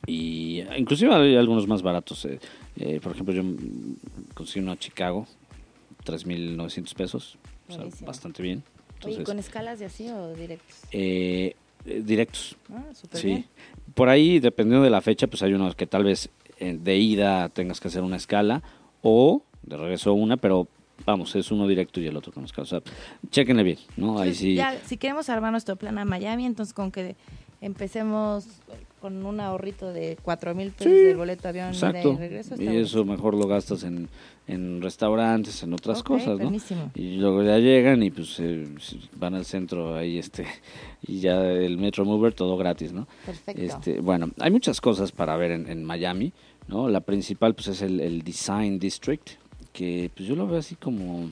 Y 0.07 0.63
inclusive 0.77 1.15
hay 1.15 1.37
algunos 1.37 1.67
más 1.67 1.83
baratos. 1.83 2.25
eh, 2.27 2.39
eh, 2.77 3.01
por 3.03 3.13
ejemplo, 3.13 3.35
yo 3.35 3.43
conseguí 4.35 4.61
uno 4.63 4.73
a 4.73 4.77
Chicago, 4.79 5.27
3.900 6.05 6.95
pesos, 6.95 7.39
o 7.69 7.73
sea, 7.73 7.85
bastante 8.07 8.43
bien. 8.43 8.63
Oye, 9.03 9.13
Entonces, 9.17 9.25
¿con 9.25 9.39
escalas 9.39 9.79
de 9.79 9.87
así 9.87 10.09
o 10.09 10.35
directos? 10.35 10.77
eh, 10.93 11.55
eh, 11.87 12.03
directos. 12.05 12.57
Ah, 12.71 12.85
súper 12.95 13.21
Sí. 13.21 13.27
bien. 13.29 13.45
Por 13.95 14.09
ahí, 14.09 14.41
dependiendo 14.41 14.83
de 14.85 14.91
la 14.91 15.01
fecha, 15.01 15.27
pues 15.27 15.43
hay 15.43 15.53
unos 15.53 15.75
que 15.77 15.87
tal 15.87 16.05
vez 16.05 16.29
de 16.59 16.97
ida 16.97 17.49
tengas 17.49 17.81
que 17.81 17.89
hacer 17.89 18.03
una 18.03 18.17
escala 18.17 18.63
o 19.03 19.43
de 19.63 19.77
regreso 19.77 20.13
una, 20.13 20.37
pero 20.37 20.69
vamos, 21.05 21.35
es 21.37 21.51
uno 21.51 21.67
directo 21.67 22.01
y 22.01 22.07
el 22.07 22.17
otro 22.17 22.33
con 22.33 22.45
escala. 22.45 22.65
O 22.65 22.67
sea, 22.67 22.83
chéquenle 23.31 23.63
bien, 23.63 23.79
¿no? 23.97 24.19
Ahí 24.19 24.35
sí. 24.35 24.55
ya, 24.55 24.79
si 24.85 24.97
queremos 24.97 25.29
armar 25.29 25.51
nuestro 25.51 25.77
plan 25.77 25.99
a 25.99 26.05
Miami, 26.05 26.47
entonces 26.47 26.75
con 26.75 26.91
que 26.91 27.17
empecemos 27.61 28.47
con 29.05 29.27
un 29.27 29.39
ahorrito 29.39 29.93
de 29.93 30.17
cuatro 30.23 30.55
mil 30.55 30.71
pesos 30.71 30.91
Sí, 30.95 30.99
del 30.99 31.19
boleto 31.19 31.43
de 31.43 31.49
avión 31.51 31.69
Exacto. 31.75 32.13
y 32.15 32.17
regreso. 32.17 32.55
Y 32.59 32.69
eso 32.69 33.05
mejor 33.05 33.35
lo 33.35 33.47
gastas 33.47 33.85
en, 33.85 34.09
en 34.47 34.81
restaurantes, 34.81 35.63
en 35.63 35.75
otras 35.75 36.03
cosas, 36.03 36.39
¿no? 36.39 36.45
buenísimo. 36.45 36.91
Y 36.95 37.17
luego 37.17 37.43
ya 37.43 37.59
llegan 37.59 38.03
y 38.03 38.11
pues 38.11 38.41
eh, 38.41 38.67
van 39.17 39.35
al 39.35 39.45
centro 39.45 39.95
ahí 39.95 40.17
este 40.17 40.47
y 41.07 41.21
ya 41.21 41.39
el 41.45 41.77
Metro 41.77 42.07
Mover 42.07 42.33
todo 42.33 42.57
gratis, 42.57 42.95
¿no? 42.95 43.07
Perfecto. 43.27 43.61
Este, 43.61 44.01
bueno, 44.01 44.31
hay 44.41 44.51
muchas 44.51 44.81
cosas 44.81 45.13
para 45.13 45.37
ver 45.37 45.51
en, 45.51 45.69
en 45.69 45.85
Miami, 45.85 46.33
¿no? 46.67 46.89
La 46.89 47.01
principal 47.01 47.55
pues 47.55 47.69
es 47.69 47.83
el, 47.83 48.01
el 48.01 48.23
Design 48.23 48.79
District, 48.79 49.33
que 49.75 50.11
pues 50.17 50.27
yo 50.27 50.35
lo 50.35 50.47
veo 50.47 50.61
así 50.61 50.77
como 50.77 51.29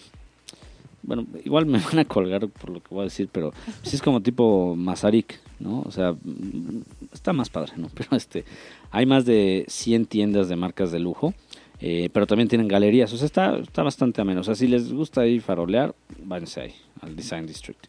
bueno, 1.02 1.26
igual 1.44 1.66
me 1.66 1.78
van 1.84 1.98
a 1.98 2.04
colgar 2.04 2.48
por 2.48 2.70
lo 2.70 2.80
que 2.80 2.94
voy 2.94 3.02
a 3.02 3.04
decir, 3.04 3.28
pero 3.30 3.52
sí 3.82 3.96
es 3.96 4.02
como 4.02 4.20
tipo 4.20 4.74
Mazarik, 4.76 5.40
¿no? 5.60 5.82
O 5.82 5.90
sea, 5.90 6.12
mm, 6.12 6.82
está 7.12 7.32
más 7.32 7.50
padre, 7.50 7.72
¿no? 7.76 7.88
Pero 7.94 8.16
este, 8.16 8.44
hay 8.90 9.06
más 9.06 9.24
de 9.24 9.64
100 9.68 10.06
tiendas 10.06 10.48
de 10.48 10.56
marcas 10.56 10.90
de 10.92 10.98
lujo, 10.98 11.34
eh, 11.80 12.10
pero 12.12 12.26
también 12.26 12.48
tienen 12.48 12.68
galerías, 12.68 13.12
o 13.12 13.16
sea, 13.16 13.26
está, 13.26 13.58
está 13.58 13.82
bastante 13.82 14.20
ameno. 14.20 14.40
O 14.40 14.44
sea, 14.44 14.54
si 14.54 14.68
les 14.68 14.92
gusta 14.92 15.22
ahí 15.22 15.40
farolear, 15.40 15.94
váyanse 16.24 16.60
ahí, 16.60 16.74
al 17.00 17.16
Design 17.16 17.46
District. 17.46 17.86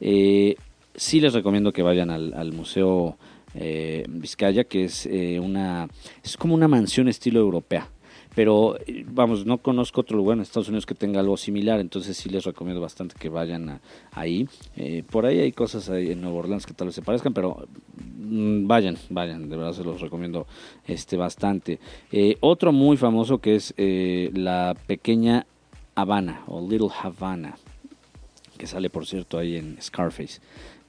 Eh, 0.00 0.56
sí 0.94 1.20
les 1.20 1.32
recomiendo 1.32 1.72
que 1.72 1.82
vayan 1.82 2.10
al, 2.10 2.34
al 2.34 2.52
Museo 2.52 3.16
eh, 3.54 4.04
Vizcaya, 4.08 4.64
que 4.64 4.84
es 4.84 5.06
eh, 5.06 5.40
una, 5.40 5.88
es 6.22 6.36
como 6.36 6.54
una 6.54 6.68
mansión 6.68 7.08
estilo 7.08 7.40
europea 7.40 7.88
pero 8.34 8.76
eh, 8.86 9.04
vamos, 9.06 9.44
no 9.44 9.58
conozco 9.58 10.00
otro 10.00 10.16
lugar 10.16 10.36
en 10.36 10.42
Estados 10.42 10.68
Unidos 10.68 10.86
que 10.86 10.94
tenga 10.94 11.20
algo 11.20 11.36
similar, 11.36 11.80
entonces 11.80 12.16
sí 12.16 12.28
les 12.28 12.44
recomiendo 12.44 12.80
bastante 12.80 13.14
que 13.18 13.28
vayan 13.28 13.80
ahí. 14.12 14.48
Eh, 14.76 15.02
por 15.10 15.26
ahí 15.26 15.40
hay 15.40 15.52
cosas 15.52 15.90
ahí 15.90 16.12
en 16.12 16.20
Nueva 16.20 16.38
Orleans 16.38 16.66
que 16.66 16.74
tal 16.74 16.88
vez 16.88 16.94
se 16.94 17.02
parezcan, 17.02 17.32
pero 17.32 17.66
mm, 17.96 18.66
vayan, 18.66 18.96
vayan, 19.08 19.48
de 19.48 19.56
verdad 19.56 19.72
se 19.72 19.84
los 19.84 20.00
recomiendo 20.00 20.46
este 20.86 21.16
bastante. 21.16 21.80
Eh, 22.12 22.36
otro 22.40 22.72
muy 22.72 22.96
famoso 22.96 23.38
que 23.38 23.56
es 23.56 23.74
la 23.76 24.76
pequeña 24.86 25.46
Habana 25.94 26.44
o 26.46 26.60
Little 26.60 26.88
Havana, 27.02 27.56
que 28.56 28.66
sale 28.66 28.90
por 28.90 29.06
cierto 29.06 29.38
ahí 29.38 29.56
en 29.56 29.76
Scarface 29.80 30.40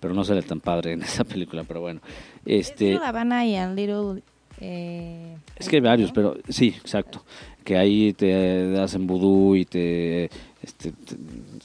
pero 0.02 0.16
no 0.16 0.24
sale 0.24 0.42
tan 0.42 0.60
padre 0.60 0.94
en 0.94 1.04
esa 1.04 1.24
película, 1.24 1.64
pero 1.64 1.80
bueno. 1.80 2.02
Este, 2.44 2.94
Little 2.94 3.06
Havana 3.06 3.46
y 3.46 3.56
Little 3.76 4.24
eh, 4.64 5.38
es 5.58 5.68
que 5.68 5.78
hay 5.78 5.82
varios, 5.82 6.12
pero 6.12 6.38
sí, 6.48 6.68
exacto. 6.68 7.26
Que 7.64 7.78
ahí 7.78 8.14
te 8.14 8.80
hacen 8.80 9.08
vudú 9.08 9.56
y 9.56 9.66
te... 9.66 10.30
Este, 10.62 10.94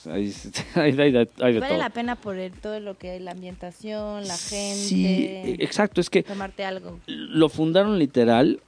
vale 0.75 1.79
la 1.79 1.91
pena 1.91 2.17
por 2.17 2.37
todo 2.63 2.81
lo 2.81 2.97
que 2.97 3.17
es 3.17 3.23
la 3.23 3.33
ambientación, 3.33 4.27
la 4.27 4.37
gente. 4.37 4.75
Sí, 4.77 5.57
exacto, 5.59 6.01
es 6.01 6.09
que... 6.09 6.23
Tomarte 6.23 6.65
algo. 6.65 6.99
Lo 7.07 7.51
fundaron 7.51 7.99
literal 7.99 8.61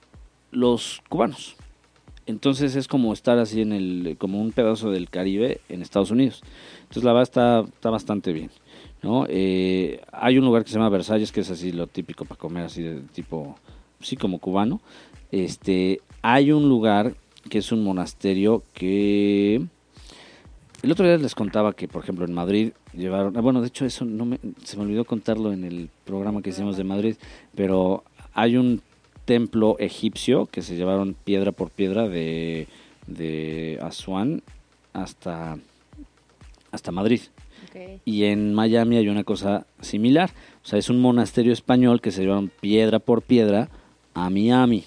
los 0.51 1.01
cubanos. 1.09 1.57
Entonces 2.27 2.77
es 2.77 2.87
como 2.87 3.15
estar 3.15 3.39
así 3.39 3.63
en 3.63 3.73
el, 3.73 4.17
como 4.19 4.43
un 4.43 4.53
pedazo 4.53 4.91
del 4.91 5.09
Caribe 5.09 5.63
en 5.71 5.81
Estados 5.81 6.11
Unidos. 6.11 6.43
Entonces 6.83 7.05
la 7.05 7.15
verdad 7.15 7.23
está, 7.23 7.61
está 7.61 7.89
bastante 7.89 8.35
bien. 8.35 8.51
¿no? 9.03 9.25
Eh, 9.27 10.03
hay 10.13 10.37
un 10.37 10.45
lugar 10.45 10.65
que 10.65 10.69
se 10.69 10.75
llama 10.75 10.91
Versalles, 10.91 11.33
que 11.33 11.41
es 11.41 11.51
así 11.51 11.73
lo 11.73 11.87
típico 11.87 12.27
para 12.27 12.39
comer, 12.39 12.65
así 12.65 12.83
de 12.83 13.01
tipo 13.15 13.57
sí, 14.01 14.17
como 14.17 14.39
cubano, 14.39 14.81
este, 15.31 16.01
hay 16.23 16.53
un 16.53 16.69
lugar 16.69 17.15
que 17.49 17.59
es 17.59 17.73
un 17.73 17.83
monasterio 17.83 18.63
que... 18.75 19.63
El 20.83 20.93
otro 20.93 21.07
día 21.07 21.17
les 21.17 21.35
contaba 21.35 21.73
que, 21.73 21.89
por 21.89 22.03
ejemplo, 22.03 22.25
en 22.25 22.33
Madrid 22.33 22.73
llevaron... 22.93 23.37
Ah, 23.37 23.41
bueno, 23.41 23.61
de 23.61 23.69
hecho, 23.69 23.85
eso 23.85 24.05
no 24.05 24.25
me, 24.25 24.39
se 24.63 24.77
me 24.77 24.85
olvidó 24.85 25.05
contarlo 25.05 25.53
en 25.53 25.65
el 25.65 25.91
programa 26.05 26.41
que 26.41 26.51
hicimos 26.51 26.77
de 26.77 26.85
Madrid, 26.85 27.17
pero 27.55 28.05
hay 28.33 28.57
un 28.57 28.81
templo 29.25 29.77
egipcio 29.79 30.47
que 30.47 30.63
se 30.63 30.77
llevaron 30.77 31.15
piedra 31.25 31.53
por 31.53 31.71
piedra 31.71 32.09
de, 32.09 32.69
de 33.09 33.79
Asuán 33.83 34.43
hasta, 34.93 35.59
hasta 36.71 36.93
Madrid. 36.93 37.23
Y 38.05 38.25
en 38.25 38.55
Miami 38.55 38.97
hay 38.97 39.09
una 39.09 39.25
cosa 39.25 39.67
similar. 39.81 40.31
O 40.65 40.67
sea, 40.67 40.79
es 40.79 40.89
un 40.89 41.01
monasterio 41.01 41.53
español 41.53 42.01
que 42.01 42.11
se 42.11 42.23
llevaron 42.23 42.51
piedra 42.61 42.99
por 42.99 43.23
piedra 43.23 43.69
a 44.27 44.31
Miami. 44.31 44.85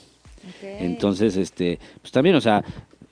Entonces, 0.62 1.38
este, 1.38 1.80
pues 2.02 2.12
también, 2.12 2.36
o 2.36 2.42
sea, 2.42 2.64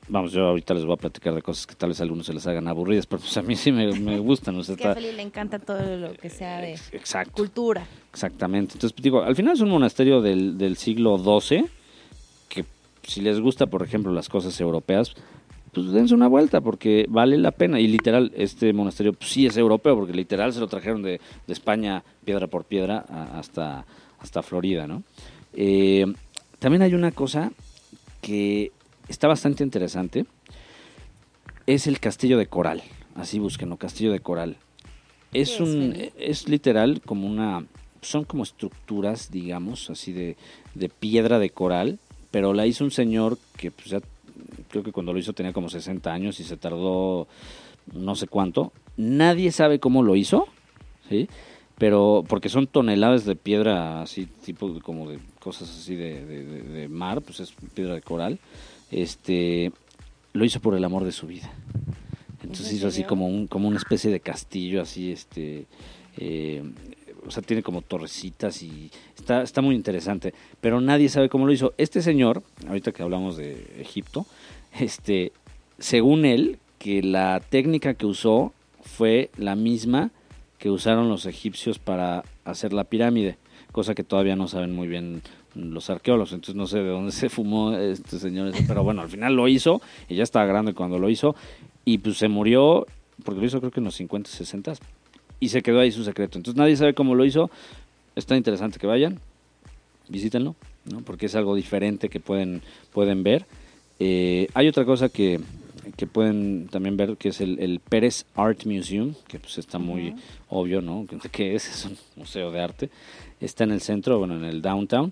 vamos, 0.10 0.32
yo 0.32 0.48
ahorita 0.48 0.74
les 0.74 0.86
voy 0.86 0.94
a 0.94 0.98
platicar 0.98 1.34
de 1.34 1.42
cosas 1.42 1.66
que 1.66 1.76
tal 1.76 1.90
vez 1.90 2.00
a 2.00 2.04
algunos 2.04 2.26
se 2.26 2.34
les 2.34 2.46
hagan 2.48 2.68
aburridas, 2.68 3.06
pero 3.06 3.22
pues 3.22 3.38
a 3.38 3.42
mí 3.42 3.56
sí 3.56 3.72
me, 3.72 4.20
gustan. 4.20 4.56
O 4.58 4.64
sea, 4.64 4.76
a 4.92 4.96
Feli 4.96 5.12
le 5.12 5.22
encanta 5.22 5.60
todo 5.60 5.98
lo 5.98 6.14
que 6.14 6.30
sea 6.30 6.60
de 6.60 6.78
cultura. 7.32 7.86
Exactamente. 8.12 8.74
Entonces, 8.74 8.96
digo, 9.02 9.22
al 9.22 9.36
final 9.36 9.54
es 9.54 9.62
un 9.62 9.70
monasterio 9.70 10.22
del, 10.22 10.58
del 10.58 10.78
siglo 10.78 11.18
XII, 11.18 11.66
que 12.50 12.66
si 13.04 13.22
les 13.22 13.40
gusta, 13.40 13.68
por 13.68 13.84
ejemplo, 13.84 14.12
las 14.12 14.30
cosas 14.30 14.60
europeas, 14.60 15.14
pues 15.74 15.92
dense 15.92 16.16
una 16.16 16.28
vuelta 16.28 16.62
porque 16.62 17.06
vale 17.10 17.38
la 17.38 17.52
pena. 17.52 17.80
Y 17.80 17.88
literal, 17.88 18.32
este 18.36 18.74
monasterio 18.74 19.14
pues, 19.14 19.30
sí 19.30 19.46
es 19.46 19.56
europeo, 19.58 19.96
porque 19.96 20.14
literal 20.14 20.52
se 20.54 20.60
lo 20.60 20.68
trajeron 20.68 21.04
de, 21.04 21.22
de 21.46 21.54
España 21.54 22.04
piedra 22.26 22.48
por 22.48 22.66
piedra 22.66 23.06
hasta, 23.36 23.86
hasta 24.20 24.42
Florida, 24.42 24.88
¿no? 24.88 25.04
Eh, 25.54 26.06
también 26.60 26.82
hay 26.82 26.94
una 26.94 27.12
cosa 27.12 27.52
que 28.22 28.72
está 29.08 29.28
bastante 29.28 29.64
interesante. 29.64 30.26
Es 31.66 31.88
el 31.88 32.00
castillo 32.00 32.38
de 32.38 32.48
coral. 32.48 32.84
Así 33.16 33.40
búsquenlo, 33.40 33.78
castillo 33.78 34.12
de 34.12 34.20
coral. 34.20 34.58
Es 35.34 35.60
un, 35.60 35.96
es 36.18 36.50
literal 36.50 37.02
como 37.06 37.28
una, 37.28 37.66
son 38.02 38.24
como 38.24 38.44
estructuras, 38.44 39.30
digamos, 39.30 39.90
así 39.90 40.12
de, 40.12 40.38
de 40.74 40.90
piedra 40.90 41.38
de 41.38 41.52
coral, 41.52 42.00
pero 42.32 42.54
la 42.54 42.66
hizo 42.66 42.84
un 42.84 42.92
señor 42.92 43.38
que 43.56 43.70
pues 43.70 43.90
ya, 43.90 44.02
creo 44.70 44.84
que 44.84 44.92
cuando 44.92 45.14
lo 45.14 45.20
hizo 45.20 45.34
tenía 45.34 45.54
como 45.54 45.70
60 45.70 46.12
años 46.12 46.40
y 46.40 46.44
se 46.44 46.58
tardó 46.58 47.28
no 47.94 48.16
sé 48.16 48.28
cuánto. 48.28 48.72
Nadie 48.98 49.52
sabe 49.52 49.80
cómo 49.80 50.04
lo 50.04 50.16
hizo, 50.16 50.48
¿sí? 51.10 51.28
Pero 51.80 52.26
porque 52.28 52.50
son 52.50 52.68
toneladas 52.68 53.26
de 53.26 53.36
piedra 53.36 54.02
así 54.02 54.26
tipo 54.26 54.70
de, 54.70 54.82
como 54.82 55.10
de 55.10 55.18
cosas 55.40 55.70
así 55.70 55.96
de, 55.96 56.88
mar 56.90 57.22
pues 57.22 57.40
es 57.40 57.54
piedra 57.74 57.96
de 57.96 58.02
coral 58.02 58.38
este 58.92 59.72
lo 60.34 60.46
hizo 60.46 60.60
por 60.60 60.76
el 60.76 60.84
amor 60.84 61.06
de 61.06 61.12
su 61.12 61.26
vida. 61.26 61.52
Entonces 62.44 62.72
hizo 62.74 62.88
así 62.88 63.04
como 63.04 63.28
un 63.28 63.48
como 63.48 63.68
una 63.68 63.78
especie 63.78 64.12
de 64.12 64.20
castillo 64.20 64.82
así 64.82 65.12
este 65.12 65.66
eh, 66.18 66.64
o 67.26 67.32
sea 67.32 67.42
tiene 67.42 67.64
como 67.64 67.82
torrecitas 67.82 68.62
y 68.62 68.92
está 69.18 69.42
está 69.42 69.62
muy 69.62 69.76
interesante 69.76 70.34
pero 70.60 70.82
nadie 70.82 71.08
sabe 71.08 71.30
cómo 71.30 71.48
lo 71.48 71.54
hizo. 71.54 71.74
Este 71.78 72.02
señor 72.02 72.44
ahorita 72.68 72.92
que 72.92 73.04
hablamos 73.04 73.38
de 73.38 73.76
Egipto 73.80 74.26
este 74.80 75.32
según 75.78 76.26
él 76.26 76.60
que 76.78 77.02
la 77.02 77.40
técnica 77.40 77.94
que 77.94 78.06
usó 78.06 78.54
fue 78.82 79.30
la 79.38 79.56
misma 79.56 80.12
que 80.60 80.70
usaron 80.70 81.10
los 81.10 81.26
egipcios 81.26 81.80
para 81.80 82.24
hacer 82.44 82.74
la 82.74 82.84
pirámide, 82.84 83.38
cosa 83.72 83.96
que 83.96 84.04
todavía 84.04 84.36
no 84.36 84.48
saben 84.48 84.76
muy 84.76 84.88
bien 84.88 85.22
los 85.56 85.90
arqueólogos, 85.90 86.34
entonces 86.34 86.56
no 86.56 86.68
sé 86.68 86.80
de 86.80 86.90
dónde 86.90 87.12
se 87.14 87.30
fumó 87.30 87.76
este 87.76 88.20
señor, 88.20 88.52
pero 88.68 88.84
bueno, 88.84 89.02
al 89.02 89.10
final 89.10 89.36
lo 89.36 89.48
hizo 89.48 89.82
y 90.08 90.16
ya 90.16 90.24
estaba 90.24 90.46
grande 90.46 90.74
cuando 90.74 91.00
lo 91.00 91.10
hizo 91.10 91.36
y 91.86 91.98
pues 91.98 92.18
se 92.18 92.28
murió, 92.28 92.86
porque 93.24 93.40
lo 93.40 93.48
hizo 93.48 93.60
creo 93.60 93.72
que 93.72 93.80
en 93.80 93.86
los 93.86 93.96
50, 93.96 94.30
60 94.30 94.74
y 95.40 95.50
se 95.50 95.62
quedó 95.62 95.80
ahí 95.80 95.92
su 95.92 96.04
secreto. 96.04 96.38
Entonces 96.38 96.58
nadie 96.58 96.76
sabe 96.76 96.94
cómo 96.94 97.16
lo 97.16 97.24
hizo, 97.24 97.50
está 98.16 98.36
interesante 98.36 98.78
que 98.78 98.88
vayan, 98.88 99.20
visítenlo, 100.10 100.56
¿no? 100.86 101.02
porque 101.02 101.28
es 101.28 101.36
algo 101.36 101.56
diferente 101.56 102.10
que 102.10 102.20
pueden, 102.20 102.62
pueden 102.92 103.24
ver. 103.24 103.46
Eh, 104.00 104.48
hay 104.54 104.68
otra 104.68 104.86
cosa 104.86 105.10
que, 105.10 105.40
que 106.00 106.08
pueden 106.08 106.70
también 106.70 106.96
ver 106.96 107.18
que 107.18 107.28
es 107.28 107.42
el, 107.42 107.82
Pérez 107.90 108.26
Art 108.34 108.66
Museum, 108.66 109.16
que 109.28 109.38
pues 109.38 109.58
está 109.58 109.80
muy 109.80 110.16
obvio, 110.48 110.82
¿no? 110.82 111.06
Que 111.34 111.56
es, 111.56 111.68
es 111.68 111.84
un 111.84 111.98
museo 112.16 112.52
de 112.52 112.62
arte. 112.62 112.90
Está 113.42 113.66
en 113.66 113.72
el 113.72 113.82
centro, 113.82 114.18
bueno, 114.18 114.38
en 114.38 114.46
el 114.46 114.62
downtown. 114.62 115.12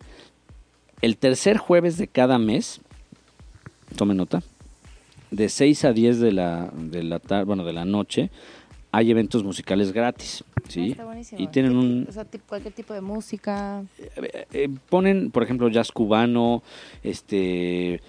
El 1.01 1.17
tercer 1.17 1.57
jueves 1.57 1.97
de 1.97 2.07
cada 2.07 2.39
mes, 2.39 2.79
tome 3.97 4.13
nota, 4.13 4.41
de 5.29 5.49
6 5.49 5.83
a 5.83 5.91
10 5.91 6.21
de 6.21 6.31
la, 6.31 6.71
de 6.73 7.03
la 7.03 7.19
tarde, 7.19 7.43
bueno, 7.43 7.65
de 7.65 7.73
la 7.73 7.83
noche, 7.83 8.29
hay 8.93 9.11
eventos 9.11 9.43
musicales 9.43 9.91
gratis, 9.91 10.45
¿sí? 10.69 10.95
Ah, 10.97 11.19
está 11.19 11.35
y 11.37 11.47
tienen 11.47 11.75
un... 11.75 12.05
O 12.07 12.11
sea, 12.13 12.25
cualquier 12.47 12.73
tipo 12.73 12.93
de 12.93 13.01
música. 13.01 13.83
Eh, 13.99 14.45
eh, 14.53 14.69
ponen, 14.87 15.31
por 15.31 15.43
ejemplo, 15.43 15.67
jazz 15.67 15.91
cubano, 15.91 16.63
este 17.03 17.99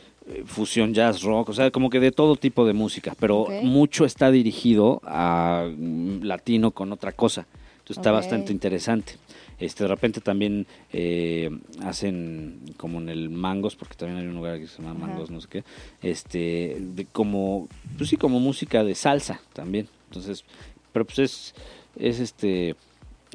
fusión 0.47 0.95
jazz 0.95 1.23
rock, 1.23 1.51
o 1.51 1.53
sea, 1.53 1.71
como 1.71 1.91
que 1.91 2.01
de 2.01 2.13
todo 2.13 2.37
tipo 2.37 2.67
de 2.67 2.73
música, 2.73 3.15
pero 3.19 3.47
mucho 3.63 4.05
está 4.05 4.31
dirigido 4.31 5.01
a 5.05 5.69
mm, 5.77 6.23
latino 6.23 6.71
con 6.71 6.93
otra 6.93 7.13
cosa. 7.13 7.47
Entonces 7.79 7.99
está 7.99 8.13
bastante 8.13 8.53
interesante. 8.53 9.15
Este, 9.59 9.85
de 9.85 9.89
repente 9.89 10.21
también 10.21 10.67
eh, 10.93 11.51
hacen 11.83 12.61
como 12.77 13.01
en 13.01 13.09
el 13.09 13.31
Mangos, 13.31 13.75
porque 13.77 13.97
también 13.97 14.21
hay 14.21 14.27
un 14.27 14.35
lugar 14.35 14.59
que 14.59 14.67
se 14.69 14.83
llama 14.83 15.07
Mangos, 15.07 15.31
no 15.31 15.41
sé 15.41 15.49
qué, 15.49 15.65
este, 16.03 16.77
de 16.79 17.07
como, 17.07 17.67
pues 17.97 18.11
sí, 18.11 18.17
como 18.17 18.41
música 18.41 18.85
de 18.85 18.95
salsa 18.95 19.41
también. 19.55 19.89
Entonces, 20.09 20.45
pero 20.93 21.05
pues 21.07 21.19
es, 21.19 21.55
es 21.97 22.21
este, 22.21 22.77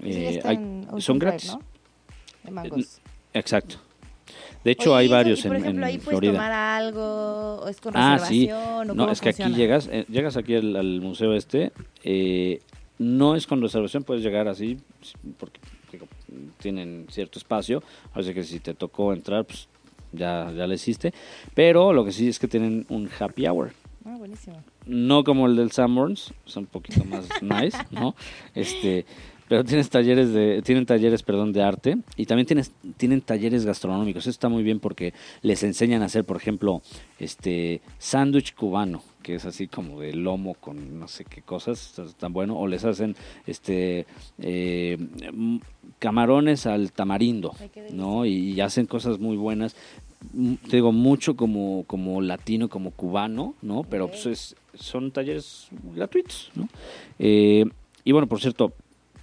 eh, 0.01 0.41
son 0.99 1.19
gratis. 1.19 1.57
De 2.43 2.51
Mangos. 2.51 3.01
Exacto. 3.33 3.77
De 4.63 4.71
hecho, 4.71 4.95
hay 4.95 5.07
varios 5.07 5.41
por 5.41 5.55
en, 5.55 5.61
ejemplo, 5.61 5.85
ahí 5.85 5.97
puedes 5.97 6.31
tomar 6.31 6.51
algo, 6.51 7.55
o 7.63 7.67
es 7.67 7.81
con 7.81 7.95
ah, 7.95 8.13
reservación, 8.13 8.87
sí. 8.87 8.95
no, 8.95 9.11
es 9.11 9.21
que 9.21 9.29
aquí 9.29 9.53
llegas, 9.53 9.89
eh, 9.91 10.05
llegas 10.09 10.37
aquí 10.37 10.55
al, 10.55 11.01
museo 11.01 11.33
este, 11.33 11.73
eh, 12.03 12.61
no 12.97 13.35
es 13.35 13.45
con 13.45 13.61
reservación, 13.61 14.03
puedes 14.03 14.23
llegar 14.23 14.47
así, 14.47 14.77
porque, 15.37 15.59
tienen 16.59 17.05
cierto 17.09 17.37
espacio, 17.37 17.83
así 18.13 18.33
que 18.33 18.43
si 18.43 18.59
te 18.59 18.73
tocó 18.73 19.13
entrar, 19.13 19.45
pues 19.45 19.67
ya, 20.11 20.51
ya 20.55 20.65
le 20.65 20.75
hiciste, 20.75 21.13
pero 21.53 21.93
lo 21.93 22.05
que 22.05 22.11
sí 22.11 22.27
es 22.27 22.39
que 22.39 22.47
tienen 22.47 22.85
un 22.89 23.09
happy 23.19 23.47
hour. 23.47 23.71
Ah, 24.05 24.15
buenísimo. 24.17 24.63
No 24.85 25.23
como 25.23 25.45
el 25.47 25.55
del 25.55 25.71
Sanborns, 25.71 26.33
son 26.45 26.63
un 26.63 26.67
poquito 26.67 27.03
más 27.05 27.27
nice, 27.41 27.77
¿no? 27.91 28.15
Este, 28.53 29.05
pero 29.49 29.63
tienes 29.63 29.89
talleres 29.89 30.33
de, 30.33 30.61
tienen 30.63 30.85
talleres, 30.85 31.21
perdón, 31.23 31.53
de 31.53 31.61
arte 31.63 31.97
y 32.17 32.25
también 32.25 32.45
tienes, 32.47 32.71
tienen 32.97 33.21
talleres 33.21 33.65
gastronómicos. 33.65 34.23
Eso 34.23 34.29
está 34.29 34.49
muy 34.49 34.63
bien 34.63 34.79
porque 34.79 35.13
les 35.41 35.63
enseñan 35.63 36.01
a 36.01 36.05
hacer, 36.05 36.23
por 36.25 36.37
ejemplo, 36.37 36.81
este 37.19 37.81
sándwich 37.99 38.53
cubano, 38.55 39.03
que 39.21 39.35
es 39.35 39.45
así 39.45 39.67
como 39.67 39.99
de 40.01 40.13
lomo 40.13 40.53
con 40.55 40.99
no 40.99 41.07
sé 41.07 41.25
qué 41.25 41.41
cosas, 41.41 41.93
tan 42.17 42.33
bueno, 42.33 42.57
o 42.57 42.67
les 42.67 42.83
hacen 42.85 43.15
este 43.45 44.05
eh, 44.39 44.97
mm, 45.31 45.57
camarones 45.99 46.65
al 46.65 46.91
tamarindo, 46.91 47.53
Ay. 47.59 47.69
¿no? 47.91 48.25
Y, 48.25 48.51
y 48.53 48.61
hacen 48.61 48.85
cosas 48.85 49.19
muy 49.19 49.37
buenas. 49.37 49.75
Mm, 50.33 50.53
Te 50.69 50.77
digo, 50.77 50.91
mucho 50.91 51.35
como, 51.35 51.83
como 51.85 52.21
latino, 52.21 52.69
como 52.69 52.91
cubano, 52.91 53.55
¿no? 53.61 53.83
Pero 53.83 54.07
pues 54.07 54.25
es- 54.25 54.55
son 54.73 55.11
talleres 55.11 55.67
gratuitos, 55.95 56.49
¿no? 56.55 56.67
Eh, 57.19 57.65
y 58.05 58.11
bueno, 58.11 58.27
por 58.27 58.41
cierto, 58.41 58.73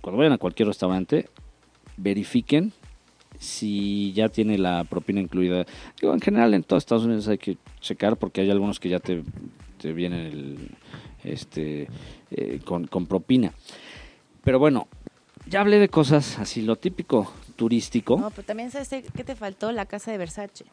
cuando 0.00 0.18
vayan 0.18 0.32
a 0.32 0.38
cualquier 0.38 0.68
restaurante, 0.68 1.28
verifiquen 1.96 2.72
si 3.38 4.12
ya 4.12 4.28
tiene 4.28 4.58
la 4.58 4.84
propina 4.84 5.20
incluida. 5.20 5.66
Digo, 6.00 6.12
en 6.12 6.20
general 6.20 6.54
en 6.54 6.62
todos 6.62 6.82
Estados 6.82 7.04
Unidos 7.04 7.28
hay 7.28 7.38
que 7.38 7.56
checar 7.80 8.16
porque 8.16 8.42
hay 8.42 8.50
algunos 8.50 8.80
que 8.80 8.88
ya 8.88 8.98
te, 8.98 9.22
te 9.78 9.92
vienen 9.92 10.26
el, 10.26 10.70
este, 11.24 11.88
eh, 12.30 12.60
con, 12.64 12.86
con 12.86 13.06
propina. 13.06 13.52
Pero 14.44 14.58
bueno, 14.58 14.88
ya 15.46 15.60
hablé 15.60 15.78
de 15.78 15.88
cosas 15.88 16.38
así, 16.38 16.62
lo 16.62 16.76
típico 16.76 17.32
turístico. 17.56 18.18
No, 18.18 18.30
pero 18.30 18.44
también 18.44 18.70
sabes 18.70 18.88
qué 18.88 19.24
te 19.24 19.34
faltó 19.34 19.72
la 19.72 19.86
casa 19.86 20.10
de 20.10 20.18
Versace. 20.18 20.64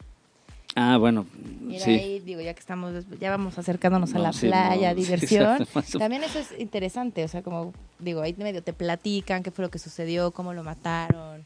Ah, 0.80 0.96
bueno, 0.96 1.26
Ir 1.68 1.80
sí. 1.80 1.90
ahí, 1.90 2.20
digo, 2.20 2.40
ya 2.40 2.54
que 2.54 2.60
estamos, 2.60 3.04
ya 3.18 3.30
vamos 3.30 3.58
acercándonos 3.58 4.14
a 4.14 4.20
la 4.20 4.32
sí, 4.32 4.46
playa, 4.46 4.90
no, 4.90 4.94
diversión. 4.94 5.66
También 5.98 6.22
eso 6.22 6.38
es 6.38 6.54
interesante, 6.56 7.24
o 7.24 7.28
sea, 7.28 7.42
como 7.42 7.72
digo, 7.98 8.20
ahí 8.20 8.32
medio 8.38 8.62
te 8.62 8.72
platican 8.72 9.42
qué 9.42 9.50
fue 9.50 9.64
lo 9.64 9.70
que 9.72 9.80
sucedió, 9.80 10.30
cómo 10.30 10.54
lo 10.54 10.62
mataron. 10.62 11.44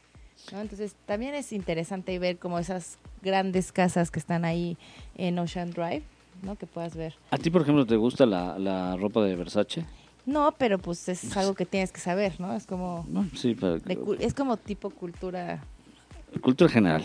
¿no? 0.53 0.61
Entonces, 0.61 0.95
también 1.07 1.35
es 1.35 1.51
interesante 1.55 2.18
ver 2.18 2.37
como 2.37 2.59
esas 2.59 2.99
grandes 3.23 3.73
casas 3.73 4.11
que 4.11 4.18
están 4.18 4.45
ahí 4.45 4.77
en 5.16 5.38
Ocean 5.38 5.71
Drive, 5.71 6.03
¿no? 6.42 6.57
Que 6.57 6.66
puedas 6.66 6.95
ver. 6.95 7.14
¿A 7.31 7.38
ti, 7.38 7.49
por 7.49 7.62
ejemplo, 7.62 7.87
te 7.87 7.97
gusta 7.97 8.27
la, 8.27 8.59
la 8.59 8.97
ropa 8.97 9.23
de 9.23 9.35
Versace? 9.35 9.87
No, 10.27 10.55
pero 10.59 10.79
pues 10.79 11.09
es 11.09 11.37
algo 11.37 11.55
que 11.55 11.66
tienes 11.66 11.90
que 11.90 12.01
saber, 12.01 12.38
¿no? 12.38 12.55
Es 12.55 12.66
como 12.66 13.05
No, 13.09 13.27
sí, 13.35 13.55
para, 13.55 13.79
de 13.79 13.99
es 14.21 14.35
como 14.35 14.57
tipo 14.57 14.90
cultura 14.90 15.64
cultura 16.40 16.71
general. 16.71 17.03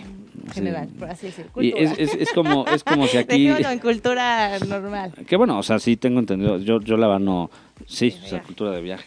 general, 0.53 0.87
Sí. 0.89 0.95
por 0.99 1.09
así 1.09 1.25
decir. 1.27 1.45
Y 1.47 1.71
Cultura. 1.71 1.81
es, 1.81 1.99
es, 1.99 2.13
es 2.21 2.31
como, 2.33 2.65
es 2.67 2.83
como 2.83 3.07
si 3.07 3.17
aquí... 3.17 3.43
Dejémoslo 3.47 3.69
en 3.71 3.79
cultura 3.79 4.59
normal. 4.59 5.13
Que 5.27 5.35
bueno, 5.35 5.57
o 5.59 5.63
sea, 5.63 5.79
sí 5.79 5.97
tengo 5.97 6.19
entendido. 6.19 6.57
Yo, 6.59 6.79
yo 6.81 6.95
la 6.97 7.07
verdad 7.07 7.19
no... 7.19 7.49
Sí, 7.85 8.15
o 8.23 8.27
sea, 8.27 8.41
cultura 8.43 8.71
de 8.71 8.81
viaje. 8.81 9.05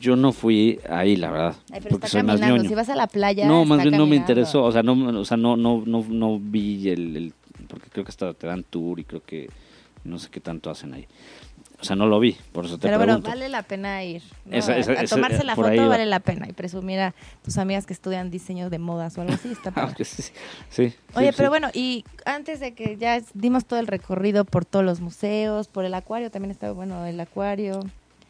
Yo 0.00 0.14
no 0.16 0.32
fui 0.32 0.78
ahí, 0.88 1.16
la 1.16 1.30
verdad. 1.30 1.56
Ay, 1.72 1.80
pero 1.82 1.90
porque 1.90 2.06
está 2.06 2.18
soy 2.18 2.22
más 2.22 2.36
caminando. 2.36 2.56
ñoño. 2.58 2.68
Si 2.68 2.74
vas 2.74 2.88
a 2.88 2.94
la 2.96 3.06
playa. 3.06 3.46
no, 3.46 3.64
más 3.64 3.78
bien 3.82 3.92
no 3.92 4.06
me 4.06 4.16
caminando. 4.16 4.32
interesó. 4.32 4.64
O 4.64 4.72
sea, 4.72 4.82
no, 4.82 5.20
o 5.20 5.24
sea, 5.24 5.36
no, 5.36 5.56
no, 5.56 5.82
no, 5.86 6.04
no 6.08 6.38
vi 6.40 6.88
el, 6.88 7.16
el- 7.16 7.32
Porque 7.68 7.88
creo 7.90 8.04
que 8.04 8.10
hasta 8.10 8.32
te 8.34 8.46
dan 8.46 8.62
tour 8.64 8.98
y 9.00 9.04
creo 9.04 9.22
que... 9.24 9.48
No 10.04 10.18
sé 10.18 10.28
qué 10.30 10.40
tanto 10.40 10.70
hacen 10.70 10.94
ahí. 10.94 11.06
O 11.80 11.84
sea, 11.84 11.94
no 11.94 12.06
lo 12.06 12.18
vi, 12.18 12.36
por 12.52 12.64
eso 12.64 12.76
te 12.76 12.88
Pero 12.88 12.98
bueno, 12.98 13.20
vale 13.20 13.48
la 13.48 13.62
pena 13.62 14.02
ir. 14.02 14.20
¿no? 14.44 14.56
Esa- 14.56 14.76
esa- 14.76 14.92
a, 15.00 15.04
tomarse 15.04 15.44
la 15.44 15.54
por 15.54 15.66
ahí 15.66 15.76
foto 15.76 15.88
va. 15.88 15.96
vale 15.96 16.06
la 16.06 16.18
pena 16.18 16.48
y 16.48 16.52
presumir 16.52 16.98
a 16.98 17.14
tus 17.44 17.56
amigas 17.56 17.86
que 17.86 17.92
estudian 17.92 18.30
diseño 18.30 18.68
de 18.68 18.78
modas 18.80 19.16
o 19.16 19.20
algo 19.22 19.34
así. 19.34 19.52
Está 19.52 19.72
Ah, 19.76 19.94
sí, 19.96 20.04
sí, 20.70 20.92
Oye, 21.14 21.30
sí, 21.30 21.34
pero 21.36 21.50
bueno, 21.50 21.68
y 21.72 22.04
antes 22.24 22.58
de 22.58 22.74
que 22.74 22.96
ya 22.96 23.20
dimos 23.34 23.64
todo 23.64 23.78
el 23.78 23.86
recorrido 23.86 24.44
por 24.44 24.64
todos 24.64 24.84
los 24.84 25.00
museos, 25.00 25.68
por 25.68 25.84
el 25.84 25.94
acuario, 25.94 26.32
también 26.32 26.50
está 26.50 26.72
bueno 26.72 27.06
el 27.06 27.20
acuario. 27.20 27.78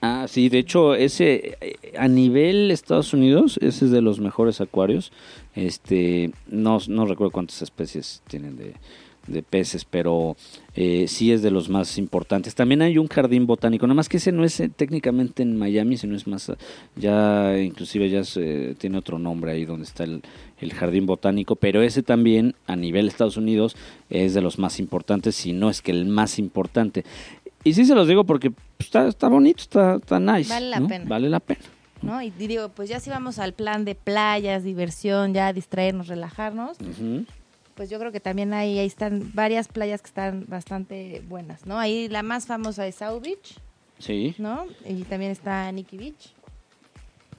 Ah, 0.03 0.27
sí, 0.29 0.49
de 0.51 0.59
hecho, 0.59 0.95
ese 0.95 1.57
eh, 1.63 1.77
a 1.99 2.07
nivel 2.07 2.71
Estados 2.71 3.15
Unidos, 3.15 3.59
ese 3.63 3.87
es 3.87 3.91
de 3.91 4.03
los 4.03 4.21
mejores 4.21 4.61
acuarios. 4.61 5.11
Este, 5.55 6.33
no, 6.47 6.79
no 6.87 7.07
recuerdo 7.07 7.33
cuántas 7.33 7.63
especies 7.63 8.23
tienen 8.29 8.57
de, 8.57 8.75
de 9.29 9.43
peces, 9.43 9.85
pero 9.85 10.37
eh, 10.75 11.07
sí 11.09 11.33
es 11.33 11.43
de 11.43 11.51
los 11.51 11.69
más 11.69 11.99
importantes. 11.99 12.55
También 12.55 12.83
hay 12.83 12.99
un 12.99 13.09
jardín 13.09 13.47
botánico, 13.47 13.87
nada 13.87 13.95
más 13.95 14.09
que 14.09 14.17
ese 14.17 14.33
no 14.33 14.45
es 14.45 14.59
eh, 14.61 14.69
técnicamente 14.69 15.43
en 15.43 15.57
Miami, 15.57 15.97
sino 15.97 16.17
es 16.17 16.27
más, 16.27 16.49
eh, 16.49 16.55
ya 16.97 17.59
inclusive 17.59 18.11
ya 18.11 18.25
se- 18.25 18.75
tiene 18.79 18.99
otro 18.99 19.19
nombre 19.19 19.53
ahí 19.53 19.65
donde 19.65 19.85
está 19.85 20.05
el, 20.05 20.23
el 20.61 20.73
jardín 20.73 21.07
botánico, 21.07 21.57
pero 21.57 21.83
ese 21.83 22.03
también 22.03 22.55
a 22.67 22.77
nivel 22.77 23.09
Estados 23.09 23.37
Unidos 23.37 23.77
es 24.11 24.35
de 24.35 24.41
los 24.41 24.59
más 24.59 24.79
importantes, 24.81 25.35
si 25.37 25.53
no 25.53 25.71
es 25.71 25.83
que 25.83 25.91
el 25.93 26.07
más 26.07 26.39
importante. 26.39 27.05
Y 27.65 27.75
sí 27.75 27.85
se 27.85 27.95
los 27.95 28.07
digo 28.09 28.25
porque 28.25 28.51
pues, 28.51 28.63
está, 28.81 29.09
está 29.09 29.29
bonito, 29.29 29.61
está, 29.63 29.97
está 29.97 30.21
nice. 30.21 30.49
Vale 30.53 30.71
la 30.71 30.81
¿no? 30.81 30.89
pena. 30.89 31.05
Vale 31.07 31.29
la 31.29 31.41
pena. 31.41 31.61
¿no? 32.01 32.23
Y, 32.23 32.31
digo, 32.31 32.69
pues 32.69 32.89
ya 32.89 33.01
si 33.01 33.11
vamos 33.11 33.41
al 33.41 33.53
plan 33.55 33.85
de 33.85 33.97
playas, 33.97 34.63
diversión, 34.63 35.35
ya 35.35 35.53
distraernos, 35.53 36.07
relajarnos, 36.07 36.77
Ujú. 36.81 37.25
Pues 37.79 37.91
yo 37.91 38.01
creo 38.01 38.11
que 38.11 38.19
también 38.19 38.53
ahí, 38.55 38.77
ahí 38.81 38.87
están 38.89 39.31
varias 39.35 39.69
playas 39.69 40.03
que 40.03 40.09
están 40.09 40.47
bastante 40.49 41.23
buenas, 41.29 41.65
¿no? 41.65 41.79
Ahí 41.79 42.09
la 42.09 42.25
más 42.25 42.47
famosa 42.47 42.85
es 42.89 42.97
South 42.97 43.23
Beach, 43.23 43.61
Sí. 44.01 44.35
¿no? 44.39 44.67
Y 44.85 45.05
también 45.05 45.31
está 45.31 45.71
Nikki 45.71 45.97
Beach. 45.97 46.35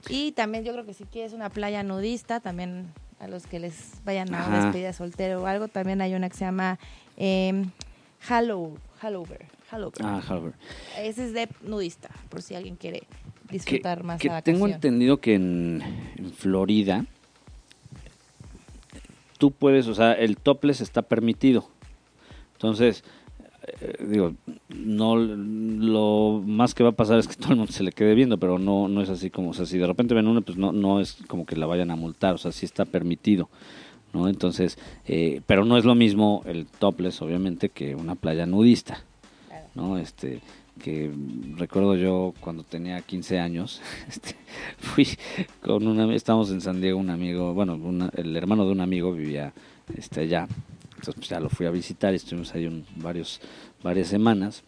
Y 0.08 0.32
también 0.32 0.64
yo 0.64 0.72
creo 0.72 0.86
que 0.86 0.94
si 0.94 1.04
quieres 1.04 1.34
una 1.34 1.50
playa 1.50 1.82
nudista, 1.82 2.40
también 2.40 2.86
a 3.18 3.28
los 3.28 3.46
que 3.46 3.60
les 3.60 4.02
vayan 4.06 4.34
a 4.34 4.46
una 4.46 4.64
despedida 4.64 4.94
soltero 4.94 5.42
o 5.42 5.46
algo, 5.46 5.68
también 5.68 6.00
hay 6.00 6.14
una 6.14 6.30
que 6.30 6.36
se 6.38 6.46
llama 6.46 6.78
eh, 7.18 7.66
Hallow, 8.26 8.78
Hallover, 9.02 9.44
Hallover. 9.70 10.00
Ah, 10.02 10.22
Harvard. 10.26 10.54
Ese 10.98 11.26
es 11.26 11.34
de 11.34 11.50
nudista, 11.62 12.08
por 12.30 12.40
si 12.40 12.54
alguien 12.54 12.76
quiere 12.76 13.02
disfrutar 13.50 14.04
más 14.04 14.18
que 14.22 14.28
la 14.28 14.40
tengo 14.40 14.66
entendido 14.66 15.20
que 15.20 15.34
en, 15.34 15.82
en 16.16 16.32
Florida 16.32 17.04
tú 19.40 19.50
puedes, 19.50 19.88
o 19.88 19.94
sea, 19.94 20.12
el 20.12 20.36
topless 20.36 20.82
está 20.82 21.00
permitido. 21.00 21.64
Entonces, 22.52 23.02
eh, 23.80 24.04
digo, 24.06 24.34
no 24.68 25.16
lo 25.16 26.42
más 26.46 26.74
que 26.74 26.84
va 26.84 26.90
a 26.90 26.92
pasar 26.92 27.18
es 27.18 27.26
que 27.26 27.34
todo 27.40 27.52
el 27.52 27.56
mundo 27.56 27.72
se 27.72 27.82
le 27.82 27.90
quede 27.90 28.14
viendo, 28.14 28.38
pero 28.38 28.58
no 28.58 28.86
no 28.86 29.02
es 29.02 29.08
así 29.08 29.30
como, 29.30 29.50
o 29.50 29.54
sea, 29.54 29.64
si 29.64 29.78
de 29.78 29.86
repente 29.86 30.14
ven 30.14 30.28
una, 30.28 30.42
pues 30.42 30.58
no 30.58 30.72
no 30.72 31.00
es 31.00 31.16
como 31.26 31.46
que 31.46 31.56
la 31.56 31.66
vayan 31.66 31.90
a 31.90 31.96
multar, 31.96 32.34
o 32.34 32.38
sea, 32.38 32.52
sí 32.52 32.66
está 32.66 32.84
permitido. 32.84 33.48
¿No? 34.12 34.28
Entonces, 34.28 34.76
eh, 35.06 35.40
pero 35.46 35.64
no 35.64 35.78
es 35.78 35.84
lo 35.84 35.94
mismo 35.94 36.42
el 36.44 36.66
topless, 36.66 37.22
obviamente, 37.22 37.68
que 37.68 37.94
una 37.94 38.16
playa 38.16 38.44
nudista. 38.44 39.04
Claro. 39.46 39.66
¿no? 39.76 39.98
Este, 39.98 40.40
que 40.82 41.12
recuerdo 41.56 41.94
yo 41.96 42.34
cuando 42.40 42.64
tenía 42.64 43.00
15 43.02 43.38
años, 43.38 43.80
este, 44.08 44.34
fui 44.78 45.06
con 45.62 45.86
una, 45.86 46.12
estábamos 46.14 46.50
en 46.50 46.60
San 46.60 46.80
Diego, 46.80 46.98
un 46.98 47.10
amigo, 47.10 47.54
bueno, 47.54 47.78
el 48.16 48.36
hermano 48.36 48.64
de 48.66 48.72
un 48.72 48.80
amigo 48.80 49.12
vivía 49.12 49.52
este, 49.96 50.22
allá, 50.22 50.48
entonces 50.88 51.14
pues, 51.14 51.28
ya 51.28 51.40
lo 51.40 51.48
fui 51.48 51.66
a 51.66 51.70
visitar 51.70 52.12
estuvimos 52.14 52.54
ahí 52.54 52.66
un- 52.66 52.84
varios, 52.96 53.40
varias 53.82 54.08
semanas, 54.08 54.62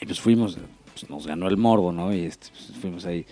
y 0.00 0.06
pues 0.06 0.20
fuimos, 0.20 0.58
pues, 0.92 1.08
nos 1.10 1.26
ganó 1.26 1.48
el 1.48 1.56
morbo, 1.56 1.92
¿no? 1.92 2.12
Y 2.14 2.20
este, 2.20 2.48
pues, 2.50 2.72
fuimos 2.80 3.04
ahí 3.06 3.24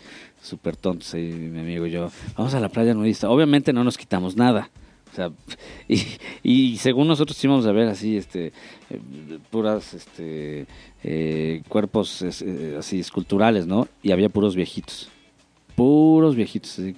súper 0.42 0.76
tontos, 0.76 1.12
ahí 1.14 1.32
mi 1.32 1.60
amigo 1.60 1.86
y 1.86 1.90
yo, 1.90 2.10
vamos 2.36 2.54
a 2.54 2.60
la 2.60 2.68
playa 2.68 2.94
nudista, 2.94 3.28
obviamente 3.30 3.72
no 3.72 3.84
nos 3.84 3.96
quitamos 3.98 4.36
nada, 4.36 4.70
o 5.12 5.14
sea, 5.16 5.30
y, 5.88 6.02
y 6.42 6.76
según 6.78 7.08
nosotros 7.08 7.42
íbamos 7.44 7.66
a 7.66 7.72
ver 7.72 7.88
así, 7.88 8.16
este, 8.16 8.52
eh, 8.90 9.00
puras, 9.50 9.94
este, 9.94 10.66
eh, 11.04 11.62
cuerpos 11.68 12.22
es- 12.22 12.42
eh, 12.42 12.76
así 12.78 13.00
esculturales, 13.00 13.66
¿no? 13.66 13.88
Y 14.02 14.12
había 14.12 14.28
puros 14.28 14.54
viejitos, 14.54 15.08
puros 15.76 16.36
viejitos, 16.36 16.78
así. 16.78 16.94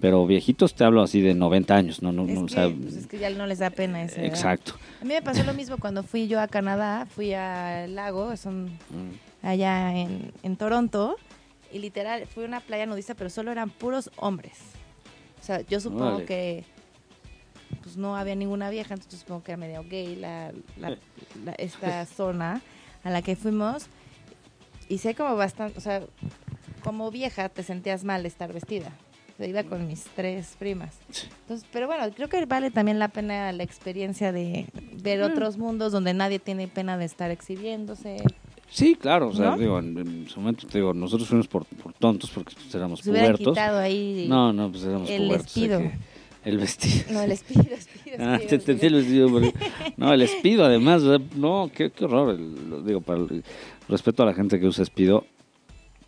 pero 0.00 0.26
viejitos 0.26 0.74
te 0.74 0.84
hablo 0.84 1.02
así 1.02 1.20
de 1.20 1.34
90 1.34 1.74
años, 1.74 2.02
¿no? 2.02 2.12
no, 2.12 2.26
Es, 2.26 2.34
no, 2.34 2.42
o 2.42 2.46
que, 2.46 2.52
sea, 2.54 2.68
pues, 2.70 2.94
es 2.96 3.06
que 3.06 3.18
ya 3.18 3.30
no 3.30 3.46
les 3.46 3.58
da 3.58 3.70
pena 3.70 4.02
ese. 4.02 4.24
exacto. 4.26 4.74
A 5.00 5.04
mí 5.04 5.14
me 5.14 5.22
pasó 5.22 5.42
lo 5.44 5.54
mismo 5.54 5.78
cuando 5.78 6.02
fui 6.02 6.28
yo 6.28 6.40
a 6.40 6.48
Canadá, 6.48 7.06
fui 7.06 7.32
al 7.34 7.94
lago, 7.94 8.32
es 8.32 8.44
un- 8.46 8.66
Mm. 8.90 9.46
allá 9.46 9.96
en, 9.96 10.32
en 10.42 10.56
Toronto, 10.56 11.16
y 11.72 11.78
literal, 11.80 12.26
fui 12.26 12.44
a 12.44 12.46
una 12.48 12.60
playa 12.60 12.86
nudista, 12.86 13.14
pero 13.14 13.28
solo 13.30 13.50
eran 13.52 13.70
puros 13.70 14.10
hombres. 14.16 14.54
O 15.40 15.44
sea, 15.44 15.60
yo 15.62 15.80
supongo 15.80 16.24
que 16.24 16.64
pues 17.88 17.96
no 17.96 18.16
había 18.16 18.34
ninguna 18.34 18.68
vieja, 18.70 18.94
entonces 18.94 19.20
supongo 19.20 19.42
que 19.44 19.52
era 19.52 19.56
medio 19.58 19.82
gay 19.88 20.14
la, 20.16 20.52
la- 20.78 20.96
la- 21.44 21.52
esta 21.54 22.04
zona 22.16 22.60
a 23.02 23.10
la 23.10 23.22
que 23.22 23.34
fuimos. 23.34 23.86
Y 24.90 24.98
sé 24.98 25.14
como 25.14 25.36
bastante, 25.36 25.78
o 25.78 25.80
sea, 25.80 26.02
como 26.84 27.10
vieja 27.10 27.48
te 27.48 27.62
sentías 27.62 28.04
mal 28.04 28.24
estar 28.26 28.52
vestida. 28.52 28.92
O 29.34 29.36
sea, 29.38 29.46
iba 29.46 29.62
con 29.64 29.86
mis 29.86 30.04
tres 30.16 30.56
primas. 30.58 30.96
Entonces, 31.42 31.66
pero 31.72 31.86
bueno, 31.86 32.04
creo 32.14 32.28
que 32.28 32.44
vale 32.46 32.70
también 32.70 32.98
la 32.98 33.08
pena 33.08 33.52
la 33.52 33.62
experiencia 33.62 34.32
de 34.32 34.66
ver 35.02 35.22
otros 35.22 35.56
mundos 35.56 35.92
donde 35.92 36.12
nadie 36.12 36.38
tiene 36.40 36.68
pena 36.68 36.98
de 36.98 37.04
estar 37.04 37.30
exhibiéndose. 37.30 38.16
Sí, 38.70 38.96
claro, 38.96 39.28
o 39.28 39.32
sea, 39.34 39.50
¿No? 39.52 39.56
digo, 39.58 39.78
en, 39.78 39.96
en 39.96 40.28
su 40.28 40.40
momento, 40.40 40.66
te 40.66 40.76
digo, 40.78 40.92
nosotros 40.92 41.28
fuimos 41.28 41.48
por, 41.48 41.64
por 41.64 41.92
tontos 41.94 42.28
porque 42.30 42.54
pues, 42.54 42.74
éramos 42.74 43.00
Se 43.00 43.10
hubieran 43.10 43.32
pubertos. 43.32 43.54
quitado 43.54 43.78
ahí 43.78 44.26
No, 44.28 44.52
no, 44.52 44.70
pues 44.70 44.84
éramos 44.84 45.08
el 45.08 45.22
pubertos. 45.26 45.52
que, 45.54 45.92
El 46.48 46.58
vestido. 46.58 47.04
No, 47.12 47.20
el 47.22 47.32
espido, 47.32 47.62
espido, 47.74 48.16
Ah, 48.20 48.36
espido, 48.36 48.48
te 48.48 48.54
entendí 48.72 48.86
el 48.86 48.94
vestido. 48.94 49.28
No, 49.96 50.12
el 50.14 50.22
espido, 50.22 50.64
además. 50.64 51.02
No, 51.36 51.70
qué, 51.74 51.90
qué 51.90 52.04
horror. 52.06 52.38
lo 52.38 52.82
digo, 52.82 53.00
para 53.00 53.18
el- 53.20 53.44
respeto 53.88 54.22
a 54.22 54.26
la 54.26 54.34
gente 54.34 54.58
que 54.58 54.66
usa 54.66 54.82
espido, 54.82 55.24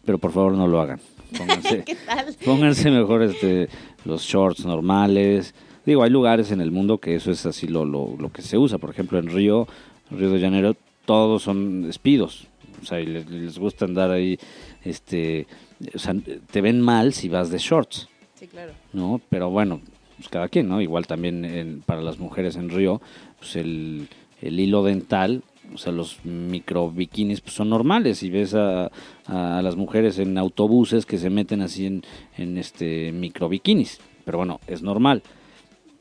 pero 0.05 0.19
por 0.19 0.33
favor 0.33 0.53
no 0.53 0.67
lo 0.67 0.81
hagan. 0.81 1.01
Pónganse, 1.37 1.85
¿Qué 1.87 1.95
tal? 1.95 2.35
pónganse 2.45 2.91
mejor 2.91 3.23
este, 3.23 3.69
los 4.05 4.23
shorts 4.23 4.65
normales. 4.65 5.55
Digo, 5.85 6.03
hay 6.03 6.11
lugares 6.11 6.51
en 6.53 6.61
el 6.61 6.71
mundo 6.71 6.99
que 6.99 7.15
eso 7.17 7.31
es 7.31 7.45
así 7.47 7.67
lo, 7.67 7.85
lo, 7.85 8.17
lo 8.19 8.31
que 8.33 8.43
se 8.43 8.57
usa. 8.59 8.79
Por 8.79 8.91
ejemplo, 8.91 9.19
en 9.19 9.29
Río, 9.29 9.67
Río 10.11 10.31
de 10.31 10.41
Janeiro, 10.41 10.75
todos 11.05 11.43
son 11.43 11.87
espidos. 11.89 12.47
O 12.83 12.87
sea, 12.87 12.99
y 13.01 13.07
les, 13.07 13.29
les 13.31 13.59
gusta 13.59 13.85
andar 13.85 14.11
ahí, 14.11 14.39
este, 14.85 15.47
o 15.95 15.99
sea, 15.99 16.15
te 16.51 16.61
ven 16.63 16.81
mal 16.81 17.13
si 17.13 17.29
vas 17.29 17.51
de 17.51 17.59
shorts. 17.59 18.09
Sí, 18.37 18.47
claro. 18.47 18.73
¿no? 18.95 19.21
Pero 19.29 19.51
bueno, 19.51 19.81
pues 20.21 20.29
cada 20.29 20.49
quien, 20.49 20.69
¿no? 20.69 20.83
Igual 20.83 21.07
también 21.07 21.45
en- 21.47 21.81
para 21.81 22.03
las 22.03 22.19
mujeres 22.19 22.57
en 22.57 22.69
Río, 22.69 23.01
pues 23.39 23.57
el, 23.57 24.07
el 24.43 24.61
hilo 24.61 24.85
dental, 24.85 25.43
o 25.75 25.79
sea, 25.79 25.93
los 25.93 26.23
micro 26.27 26.91
bikinis 26.91 27.41
pues 27.41 27.55
son 27.55 27.71
normales 27.71 28.23
y 28.23 28.29
ves 28.29 28.55
a, 28.55 28.91
a 29.27 29.63
las 29.63 29.77
mujeres 29.77 30.19
en 30.19 30.37
autobuses 30.37 31.07
que 31.07 31.17
se 31.17 31.31
meten 31.31 31.63
así 31.63 31.87
en, 31.87 32.03
en 32.37 32.59
este 32.59 33.13
micro 33.13 33.49
bikinis, 33.49 33.99
pero 34.27 34.37
bueno, 34.39 34.61
es 34.67 34.83
normal. 34.83 35.23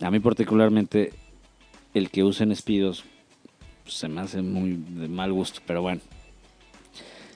A 0.02 0.12
mí 0.12 0.20
particularmente 0.20 1.14
el 1.94 2.10
que 2.10 2.24
usen 2.26 2.52
espidos 2.52 3.06
pues, 3.84 3.96
se 3.96 4.10
me 4.10 4.20
hace 4.20 4.42
muy 4.42 4.74
de 4.74 5.08
mal 5.08 5.32
gusto, 5.32 5.62
pero 5.66 5.82
bueno. 5.82 6.02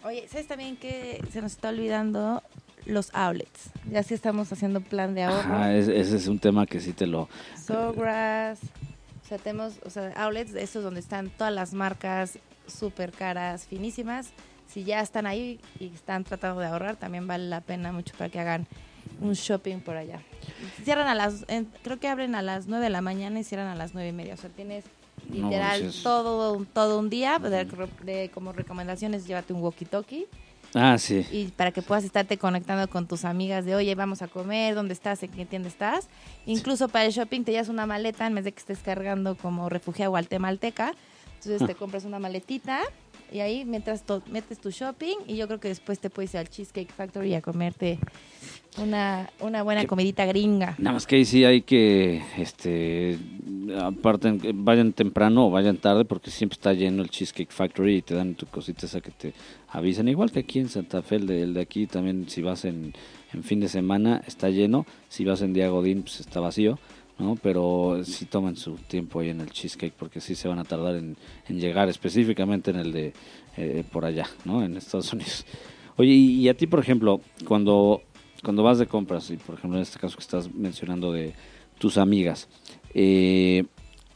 Oye, 0.06 0.28
¿sabes 0.28 0.48
también 0.48 0.76
que 0.76 1.24
se 1.32 1.42
nos 1.42 1.54
está 1.54 1.70
olvidando 1.70 2.44
los 2.86 3.10
outlets? 3.14 3.72
Ya 3.90 4.04
sí 4.04 4.14
estamos 4.14 4.52
haciendo 4.52 4.82
plan 4.82 5.14
de 5.16 5.24
ahorro. 5.24 5.54
Ajá, 5.54 5.74
es- 5.76 5.88
ese 5.88 6.16
es 6.18 6.28
un 6.28 6.40
tema 6.40 6.66
que 6.66 6.80
sí 6.80 6.94
te 6.94 7.08
lo... 7.08 7.30
Sawgrass. 7.56 8.60
O 9.24 9.28
sea, 9.28 9.38
tenemos, 9.38 9.74
o 9.86 9.90
sea, 9.90 10.12
outlets 10.18 10.54
esos 10.56 10.84
donde 10.84 11.00
están 11.00 11.30
todas 11.30 11.54
las 11.54 11.74
marcas 11.74 12.38
súper 12.68 13.12
caras, 13.12 13.66
finísimas. 13.68 14.30
Si 14.68 14.84
ya 14.84 15.02
están 15.02 15.28
ahí 15.28 15.60
y 15.80 15.88
están 15.88 16.24
tratando 16.24 16.60
de 16.60 16.68
ahorrar, 16.68 16.96
también 16.98 17.28
vale 17.28 17.48
la 17.48 17.62
pena 17.62 17.92
mucho 17.92 18.14
para 18.18 18.30
que 18.30 18.40
hagan 18.40 18.68
un 19.22 19.34
shopping 19.34 19.80
por 19.80 19.96
allá. 19.96 20.22
Cierran 20.84 21.08
a 21.08 21.16
las, 21.16 21.46
en- 21.48 21.68
creo 21.84 22.00
que 22.00 22.08
abren 22.08 22.36
a 22.36 22.42
las 22.42 22.68
9 22.68 22.84
de 22.84 22.90
la 22.90 23.02
mañana 23.02 23.40
y 23.40 23.44
cierran 23.44 23.68
a 23.68 23.76
las 23.76 23.94
nueve 23.94 24.10
y 24.10 24.14
media. 24.14 24.34
O 24.34 24.38
sea, 24.38 24.50
tienes 24.50 24.84
No, 25.30 25.48
literal 25.48 25.84
es- 25.84 26.04
todo, 26.04 26.54
un- 26.54 26.66
todo 26.66 27.00
un 27.00 27.10
día. 27.10 27.40
De, 27.40 27.66
de- 28.04 28.30
como 28.34 28.52
recomendaciones, 28.52 29.26
llévate 29.28 29.54
un 29.54 29.62
walkie-talkie 29.62 30.26
Ah, 30.76 30.97
sí. 30.97 31.26
y 31.32 31.45
para 31.47 31.71
que 31.71 31.82
puedas 31.82 32.03
estarte 32.03 32.38
conectando 32.38 32.89
con 32.89 33.07
tus 33.07 33.26
amigas 33.26 33.65
de, 33.65 33.76
oye, 33.76 33.93
vamos 33.95 34.21
a 34.21 34.28
comer, 34.28 34.76
¿dónde 34.76 34.93
estás? 34.93 35.21
¿En 35.24 35.32
qué 35.32 35.45
tienda 35.45 35.67
estás? 35.67 36.07
Incluso 36.45 36.89
para 36.89 37.05
el 37.05 37.11
shopping 37.11 37.43
te 37.43 37.51
llevas 37.51 37.69
una 37.69 37.86
maleta 37.86 38.26
en 38.26 38.36
vez 38.36 38.45
de 38.45 38.51
que 38.51 38.59
estés 38.59 38.80
cargando 38.80 39.36
como 39.36 39.69
refugiado 39.69 40.11
guatemalteca. 40.11 40.93
Entonces 41.43 41.67
te 41.67 41.76
compras 41.76 42.05
una 42.05 42.19
maletita 42.19 42.80
y 43.32 43.39
ahí 43.39 43.65
mientras 43.65 44.03
metes 44.32 44.59
tu 44.59 44.69
shopping 44.69 45.15
y 45.28 45.36
yo 45.36 45.47
creo 45.47 45.59
que 45.59 45.67
después 45.67 45.99
te 45.99 46.09
puedes 46.09 46.34
ir 46.34 46.39
al 46.39 46.49
Cheesecake 46.49 46.91
Factory 46.91 47.34
a 47.36 47.41
comerte 47.41 47.99
una, 48.78 49.30
una 49.39 49.63
buena 49.63 49.86
comidita 49.86 50.26
gringa. 50.26 50.76
Nada 50.78 50.93
más 50.93 51.05
que 51.05 51.17
ahí 51.17 51.26
sí 51.26 51.45
hay 51.45 51.61
que, 51.61 52.21
este, 52.38 53.17
aparte, 53.80 54.39
vayan 54.53 54.93
temprano 54.93 55.47
o 55.47 55.51
vayan 55.51 55.78
tarde 55.78 56.05
porque 56.05 56.32
siempre 56.32 56.55
está 56.55 56.74
lleno 56.74 57.03
el 57.03 57.09
Cheesecake 57.09 57.51
Factory 57.51 57.97
y 57.97 58.01
te 58.01 58.15
dan 58.15 58.36
tu 58.36 58.45
cosita 58.47 58.86
esa 58.86 59.01
que 59.01 59.11
te 59.11 59.34
avisan. 59.69 60.07
Igual 60.07 60.32
que 60.32 60.39
aquí 60.39 60.59
en 60.59 60.69
Santa 60.69 61.01
Fe, 61.01 61.17
el 61.17 61.28
de, 61.28 61.43
el 61.43 61.53
de 61.53 61.61
aquí 61.61 61.88
también 61.88 62.30
si 62.30 62.41
vas 62.41 62.65
en, 62.65 62.93
en 63.34 63.43
fin 63.43 63.59
de 63.59 63.67
semana 63.67 64.21
está 64.28 64.49
lleno, 64.49 64.86
si 65.09 65.26
vas 65.26 65.41
en 65.41 65.53
día 65.53 65.69
Godín 65.69 66.03
pues 66.03 66.19
está 66.19 66.39
vacío, 66.39 66.80
¿no? 67.24 67.36
Pero 67.41 68.01
sí 68.03 68.26
toman 68.26 68.55
su 68.55 68.76
tiempo 68.76 69.19
ahí 69.21 69.30
en 69.30 69.41
el 69.41 69.49
Cheesecake 69.51 69.93
porque 69.97 70.19
sí 70.21 70.36
se 70.36 70.47
van 70.47 70.59
a 70.59 70.63
tardar 70.65 70.95
en, 70.95 71.15
en 71.47 71.59
llegar, 71.59 71.89
específicamente 71.89 72.71
en 72.71 72.78
el 72.78 72.91
de 72.91 73.13
eh, 73.57 73.84
por 73.91 74.03
allá, 74.05 74.28
¿no? 74.45 74.63
En 74.63 74.76
Estados 74.78 75.11
Unidos. 75.13 75.45
Oye, 75.95 76.11
y, 76.11 76.41
y 76.41 76.49
a 76.49 76.57
ti, 76.57 76.67
por 76.67 76.80
ejemplo, 76.80 77.21
cuando, 77.47 78.01
cuando 78.43 78.63
vas 78.63 78.78
de 78.80 78.88
compras, 78.88 79.30
y 79.30 79.38
por 79.38 79.55
ejemplo 79.55 79.78
en 79.78 79.84
este 79.84 79.99
caso 79.99 80.15
que 80.17 80.24
estás 80.24 80.53
mencionando 80.53 81.11
de 81.11 81.34
tus 81.80 81.97
amigas, 81.97 82.47
eh, 82.93 83.63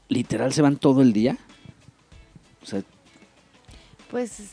¿literal 0.09 0.51
se 0.53 0.61
van 0.61 0.77
todo 0.77 1.01
el 1.01 1.13
día? 1.13 1.37
O 2.61 2.65
sea, 2.65 2.83
Pues, 4.09 4.51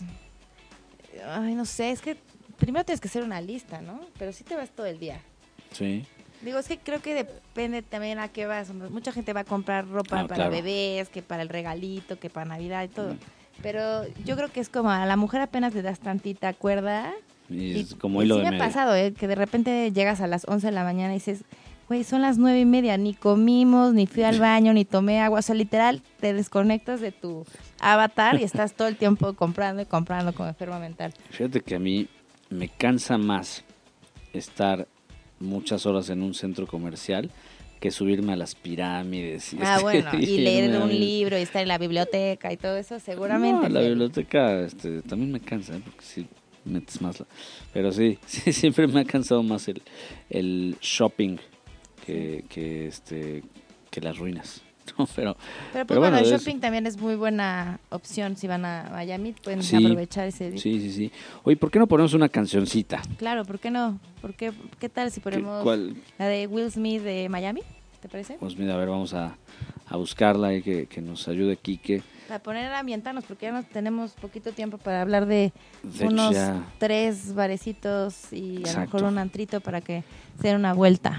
ay, 1.27 1.55
no 1.55 1.65
sé, 1.65 1.91
es 1.91 2.01
que 2.01 2.17
primero 2.59 2.85
tienes 2.85 3.01
que 3.01 3.09
hacer 3.09 3.23
una 3.25 3.41
lista, 3.41 3.81
¿no? 3.81 4.01
Pero 4.19 4.33
sí 4.33 4.45
te 4.45 4.55
vas 4.57 4.71
todo 4.71 4.87
el 4.87 4.99
día. 4.99 5.21
sí. 5.73 6.05
Digo, 6.45 6.59
es 6.59 6.69
que 6.69 6.79
creo 6.79 7.01
que 7.01 7.15
depende 7.15 7.83
también 7.83 8.19
a 8.19 8.29
qué 8.29 8.47
vas. 8.47 8.73
Mucha 8.75 9.13
gente 9.13 9.33
va 9.33 9.41
a 9.41 9.45
comprar 9.45 9.89
ropa 9.89 10.21
Ah, 10.21 10.23
para 10.27 10.35
claro. 10.37 10.51
bebés, 10.51 11.09
que 11.09 11.23
para 11.23 11.43
el 11.43 11.49
regalito, 11.49 12.19
que 12.19 12.29
para 12.31 12.45
Navidad 12.47 12.85
y 12.85 12.89
todo. 12.89 13.17
Pero 13.63 14.05
yo 14.25 14.37
creo 14.37 14.51
que 14.53 14.61
es 14.61 14.69
como 14.69 14.91
a 14.91 15.07
la 15.07 15.17
mujer 15.17 15.41
apenas 15.41 15.75
le 15.75 15.83
das 15.83 16.01
tantita 16.01 16.53
cuerda. 16.53 17.13
Y 17.49 17.81
es 17.81 17.93
y- 17.93 17.95
como 17.97 18.21
y 18.23 18.27
hilo 18.27 18.37
sí 18.37 18.45
de 18.45 18.51
me 18.51 18.57
ha 18.57 18.59
pasado, 18.59 18.95
¿eh? 18.95 19.13
que 19.13 19.27
de 19.27 19.35
repente 19.35 19.91
llegas 19.93 20.21
a 20.21 20.27
las 20.27 20.45
11 20.49 20.67
de 20.67 20.73
la 20.73 20.85
mañana 20.85 21.13
y 21.15 21.17
dices, 21.17 21.45
güey, 21.89 22.05
son 22.05 22.21
las 22.23 22.37
nueve 22.39 22.61
y 22.61 22.65
media, 22.67 22.97
ni 22.99 23.15
comimos, 23.15 23.95
ni 23.95 24.07
fui 24.07 24.23
al 24.25 24.39
baño, 24.41 24.73
ni 24.75 24.85
tomé 24.85 25.21
agua. 25.21 25.39
O 25.39 25.43
sea, 25.43 25.55
literal, 25.55 26.03
te 26.21 26.33
desconectas 26.35 27.01
de 27.01 27.13
tu 27.13 27.47
avatar 27.81 28.39
y 28.39 28.45
estás 28.45 28.75
todo 28.75 28.89
el 28.89 28.97
tiempo 28.97 29.33
comprando 29.35 29.81
y 29.83 29.87
comprando 29.87 30.35
como 30.35 30.49
enferma 30.51 30.79
mental. 30.79 31.15
Fíjate 31.31 31.61
que 31.63 31.77
a 31.77 31.79
mí 31.79 32.07
me 32.51 32.69
cansa 32.69 33.17
más 33.19 33.65
estar 34.33 34.89
muchas 35.45 35.87
horas 35.87 36.09
en 36.11 36.23
un 36.23 36.35
centro 36.35 36.67
comercial 36.67 37.31
que 37.81 37.91
subirme 37.91 38.33
a 38.33 38.37
las 38.37 38.55
pirámides. 38.55 39.53
y 39.53 39.59
Ah, 39.61 39.75
este, 39.77 39.83
bueno, 39.83 40.11
y 40.21 40.39
leer 40.39 40.81
un 40.81 40.89
libro 40.89 41.39
y 41.39 41.43
estar 41.43 41.63
en 41.63 41.69
la 41.69 41.79
biblioteca 41.79 42.53
y 42.53 42.57
todo 42.57 42.77
eso, 42.77 42.99
seguramente. 42.99 43.69
No, 43.69 43.75
la 43.75 43.81
biblioteca 43.87 44.61
este, 44.63 45.03
también 45.03 45.31
me 45.33 45.41
cansa, 45.41 45.77
¿eh? 45.77 45.81
porque 45.85 46.03
sí 46.05 46.27
metes 46.65 47.01
más. 47.03 47.21
la- 47.21 47.27
Pero 47.73 47.93
sí, 47.93 48.19
sí, 48.27 48.53
siempre 48.53 48.87
me 48.87 49.01
ha 49.01 49.05
cansado 49.05 49.43
más 49.43 49.69
el, 49.69 49.83
el 50.31 50.77
shopping 50.81 51.37
que, 52.07 52.45
que, 52.49 52.87
este, 52.87 53.43
que 53.91 54.01
las 54.01 54.17
ruinas. 54.19 54.63
No, 54.99 55.07
pero, 55.17 55.35
Pero 55.73 55.87
pues 55.87 55.87
Pero 55.89 56.01
bueno, 56.01 56.17
bueno, 56.17 56.19
el 56.19 56.25
es- 56.35 56.41
shopping 56.43 56.61
también 56.61 56.87
es 56.87 56.97
muy 56.99 57.15
buena 57.17 57.81
opción 57.91 58.37
si 58.37 58.47
van 58.47 58.65
a 58.65 58.89
Miami, 58.93 59.33
pueden 59.33 59.63
Sí. 59.63 59.77
aprovechar 59.77 60.27
ese 60.29 60.51
día. 60.51 60.61
sí, 60.61 60.81
sí, 60.81 60.91
sí. 60.93 61.13
Oye, 61.43 61.57
¿por 61.57 61.71
qué 61.71 61.79
no 61.79 61.87
ponemos 61.87 62.13
una 62.15 62.29
cancioncita? 62.29 63.01
Claro, 63.17 63.45
¿por 63.45 63.59
qué 63.59 63.71
no? 63.71 63.99
¿Por 64.21 64.35
qué, 64.35 64.53
¿Qué 64.79 64.89
tal 64.89 65.11
si 65.11 65.21
¿Qué- 65.21 65.25
ponemos 65.25 65.63
¿Cuál? 65.63 65.97
la 66.19 66.27
de 66.27 66.47
Will 66.47 66.71
Smith 66.71 67.03
de 67.03 67.29
Miami? 67.29 67.63
¿Te 68.01 68.09
parece? 68.09 68.37
Pues 68.39 68.57
mira, 68.59 68.75
a 68.75 68.77
ver, 68.77 68.89
vamos 68.91 69.15
a, 69.15 69.37
a 69.89 69.97
buscarla 69.97 70.53
y 70.55 70.63
que, 70.63 70.87
que 70.87 71.01
nos 71.01 71.27
ayude 71.29 71.57
Quique. 71.57 72.03
Para 72.29 72.43
poner 72.43 72.71
a 72.73 72.79
ambientarnos, 72.79 73.25
porque 73.25 73.47
ya 73.47 73.53
no 73.53 73.63
tenemos 73.65 74.13
poquito 74.13 74.53
tiempo 74.53 74.77
para 74.79 75.01
hablar 75.03 75.25
de 75.27 75.53
De 75.83 76.07
unos 76.07 76.33
ya- 76.35 76.63
tres 76.79 77.35
barecitos 77.35 78.31
y 78.33 78.57
a 78.57 78.61
lo 78.61 78.67
Exacto. 78.67 78.81
mejor 78.99 79.05
un 79.13 79.19
antrito 79.19 79.61
para 79.61 79.81
que 79.81 80.05
se 80.41 80.49
den 80.49 80.57
una 80.59 80.75
vuelta. 80.75 81.19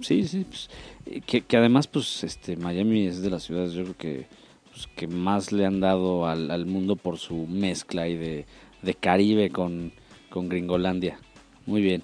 Sí, 0.00 0.26
sí, 0.28 0.44
pues, 0.48 0.68
eh, 1.06 1.20
que, 1.20 1.40
que 1.42 1.56
además, 1.56 1.86
pues, 1.86 2.22
este, 2.24 2.56
Miami 2.56 3.06
es 3.06 3.22
de 3.22 3.30
las 3.30 3.44
ciudades, 3.44 3.72
yo 3.72 3.82
creo 3.84 3.96
que, 3.96 4.26
pues, 4.70 4.86
que 4.88 5.06
más 5.06 5.52
le 5.52 5.64
han 5.66 5.80
dado 5.80 6.26
al, 6.26 6.50
al 6.50 6.66
mundo 6.66 6.96
por 6.96 7.18
su 7.18 7.46
mezcla 7.46 8.06
y 8.08 8.16
de, 8.16 8.46
de 8.82 8.94
Caribe 8.94 9.50
con, 9.50 9.92
con 10.30 10.48
Gringolandia. 10.48 11.18
Muy 11.64 11.80
bien. 11.80 12.02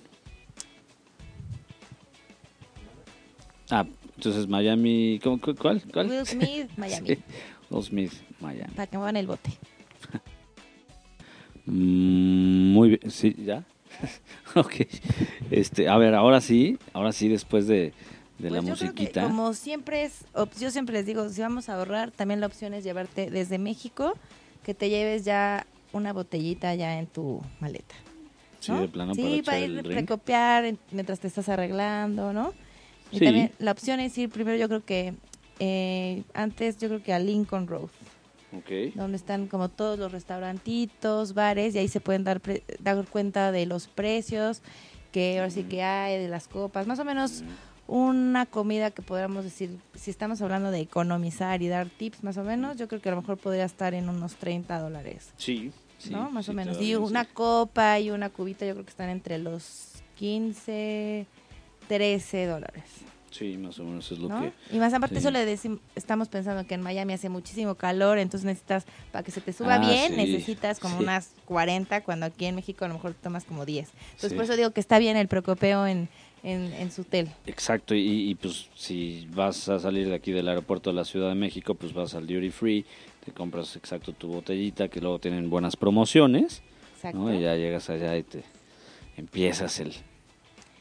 Ah, 3.70 3.86
entonces 4.16 4.46
Miami, 4.48 5.18
¿cómo, 5.22 5.40
cu- 5.40 5.54
¿cuál? 5.54 5.82
¿Cuál? 5.92 6.08
Will 6.08 6.26
Smith, 6.26 6.70
Miami. 6.76 7.08
Sí, 7.08 7.18
Will 7.70 7.82
Smith, 7.84 8.12
Miami. 8.40 8.72
Para 8.74 8.86
que 8.86 8.96
muevan 8.96 9.16
el 9.16 9.26
bote. 9.26 9.50
Mm, 11.64 12.72
Muy 12.72 12.88
bien, 12.88 13.08
sí, 13.08 13.36
¿ya? 13.38 13.64
ok. 14.54 14.74
Este, 15.50 15.88
a 15.88 15.96
ver, 15.98 16.14
ahora 16.14 16.40
sí, 16.40 16.78
ahora 16.92 17.12
sí, 17.12 17.28
después 17.28 17.66
de, 17.66 17.92
de 18.38 18.50
la 18.50 18.60
Pues 18.62 18.66
yo 18.66 18.74
creo 18.76 18.92
que 18.94 19.02
musiquita. 19.04 19.22
como 19.24 19.54
siempre 19.54 20.04
es, 20.04 20.24
yo 20.58 20.70
siempre 20.70 20.94
les 20.94 21.06
digo, 21.06 21.28
si 21.28 21.40
vamos 21.40 21.68
a 21.68 21.74
ahorrar, 21.74 22.10
también 22.10 22.40
la 22.40 22.46
opción 22.46 22.74
es 22.74 22.84
llevarte 22.84 23.30
desde 23.30 23.58
México, 23.58 24.14
que 24.64 24.74
te 24.74 24.88
lleves 24.90 25.24
ya 25.24 25.66
una 25.92 26.12
botellita 26.12 26.74
ya 26.74 26.98
en 26.98 27.06
tu 27.06 27.40
maleta. 27.60 27.94
Sí, 28.60 28.72
de 28.72 28.88
plano 28.88 29.14
Sí, 29.14 29.22
para 29.22 29.42
para 29.42 29.58
ir 29.60 29.82
recopiar 29.84 30.64
en- 30.64 30.78
mientras 30.92 31.18
te 31.20 31.26
estás 31.26 31.48
arreglando, 31.48 32.32
¿no? 32.32 32.52
Y 33.10 33.18
Sí. 33.18 33.24
también 33.24 33.50
la 33.58 33.72
opción 33.72 34.00
es 34.00 34.16
ir 34.16 34.30
primero, 34.30 34.56
yo 34.56 34.68
creo 34.68 34.84
que 34.84 35.14
eh, 35.58 36.22
antes, 36.34 36.78
yo 36.78 36.88
creo 36.88 37.02
que 37.02 37.12
a 37.12 37.18
Lincoln 37.18 37.66
Road, 37.66 37.88
Donde 38.94 39.16
están 39.16 39.46
como 39.46 39.68
todos 39.68 39.98
los 39.98 40.12
restaurantitos, 40.12 41.34
bares, 41.34 41.74
y 41.74 41.78
ahí 41.78 41.88
se 41.88 42.00
pueden 42.00 42.24
dar, 42.24 42.40
pre- 42.40 42.62
dar 42.80 43.04
cuenta 43.06 43.50
de 43.52 43.66
los 43.66 43.88
precios 43.88 44.62
que 45.10 45.38
ahora 45.38 45.50
sí 45.50 45.64
que 45.64 45.82
hay, 45.82 46.18
de 46.18 46.28
las 46.28 46.48
copas, 46.48 46.86
más 46.86 46.98
o 46.98 47.04
menos 47.04 47.42
una 47.88 48.46
comida 48.46 48.90
que 48.90 49.02
podríamos 49.02 49.44
decir, 49.44 49.76
si 49.94 50.10
estamos 50.10 50.40
hablando 50.40 50.70
de 50.70 50.80
economizar 50.80 51.60
y 51.62 51.68
dar 51.68 51.88
tips 51.88 52.22
más 52.24 52.36
o 52.38 52.44
menos, 52.44 52.76
yo 52.76 52.88
creo 52.88 53.00
que 53.02 53.08
a 53.10 53.12
lo 53.14 53.20
mejor 53.20 53.36
podría 53.36 53.64
estar 53.64 53.92
en 53.94 54.08
unos 54.08 54.36
30 54.36 54.78
dólares, 54.78 55.32
Sí. 55.36 55.72
sí, 55.98 56.10
¿no? 56.10 56.30
Más 56.30 56.46
sí, 56.46 56.50
o 56.52 56.54
menos. 56.54 56.76
Y 56.80 56.86
sí. 56.86 56.94
una 56.94 57.24
copa 57.26 57.98
y 58.00 58.10
una 58.10 58.30
cubita 58.30 58.64
yo 58.64 58.72
creo 58.74 58.84
que 58.84 58.90
están 58.90 59.10
entre 59.10 59.36
los 59.38 60.02
15, 60.16 61.26
13 61.88 62.46
dólares. 62.46 62.84
Sí, 63.32 63.56
más 63.56 63.78
o 63.78 63.84
menos 63.84 64.12
es 64.12 64.18
lo 64.18 64.28
¿no? 64.28 64.42
que... 64.42 64.52
Y 64.70 64.78
más 64.78 64.92
aparte 64.92 65.14
sí. 65.16 65.20
eso 65.20 65.30
le 65.30 65.44
decimos, 65.46 65.80
estamos 65.94 66.28
pensando 66.28 66.66
que 66.66 66.74
en 66.74 66.82
Miami 66.82 67.14
hace 67.14 67.30
muchísimo 67.30 67.74
calor, 67.76 68.18
entonces 68.18 68.44
necesitas, 68.44 68.84
para 69.10 69.24
que 69.24 69.30
se 69.30 69.40
te 69.40 69.54
suba 69.54 69.76
Ah, 69.76 69.78
bien, 69.78 70.10
sí, 70.10 70.16
necesitas 70.16 70.78
como 70.78 70.98
sí. 70.98 71.02
unas 71.04 71.32
40, 71.46 72.02
cuando 72.04 72.26
aquí 72.26 72.44
en 72.44 72.54
México 72.54 72.84
a 72.84 72.88
lo 72.88 72.94
mejor 72.94 73.14
tomas 73.14 73.44
como 73.44 73.64
10. 73.64 73.88
Entonces 74.12 74.34
por 74.34 74.44
eso 74.44 74.54
digo 74.54 74.70
que 74.72 74.80
está 74.80 74.98
bien 74.98 75.16
el 75.16 75.28
procopeo 75.28 75.86
en, 75.86 76.10
en, 76.42 76.72
en 76.74 76.92
su 76.92 77.02
hotel. 77.02 77.30
Exacto, 77.46 77.94
y, 77.94 78.30
y, 78.30 78.34
pues 78.34 78.68
si 78.74 79.26
vas 79.32 79.66
a 79.70 79.78
salir 79.78 80.08
de 80.08 80.14
aquí 80.14 80.30
del 80.32 80.46
aeropuerto 80.48 80.90
de 80.90 80.96
la 80.96 81.06
Ciudad 81.06 81.30
de 81.30 81.34
México, 81.34 81.74
pues 81.74 81.94
vas 81.94 82.14
al 82.14 82.26
Duty 82.26 82.50
Free, 82.50 82.84
te 83.24 83.32
compras 83.32 83.76
exacto 83.76 84.12
tu 84.12 84.28
botellita, 84.28 84.88
que 84.88 85.00
luego 85.00 85.18
tienen 85.18 85.48
buenas 85.48 85.76
promociones, 85.76 86.60
Exacto. 86.96 87.18
¿no? 87.18 87.34
Y 87.34 87.40
ya 87.40 87.56
llegas 87.56 87.88
allá 87.88 88.14
y 88.18 88.24
te 88.24 88.44
empiezas 89.16 89.80
el, 89.80 89.94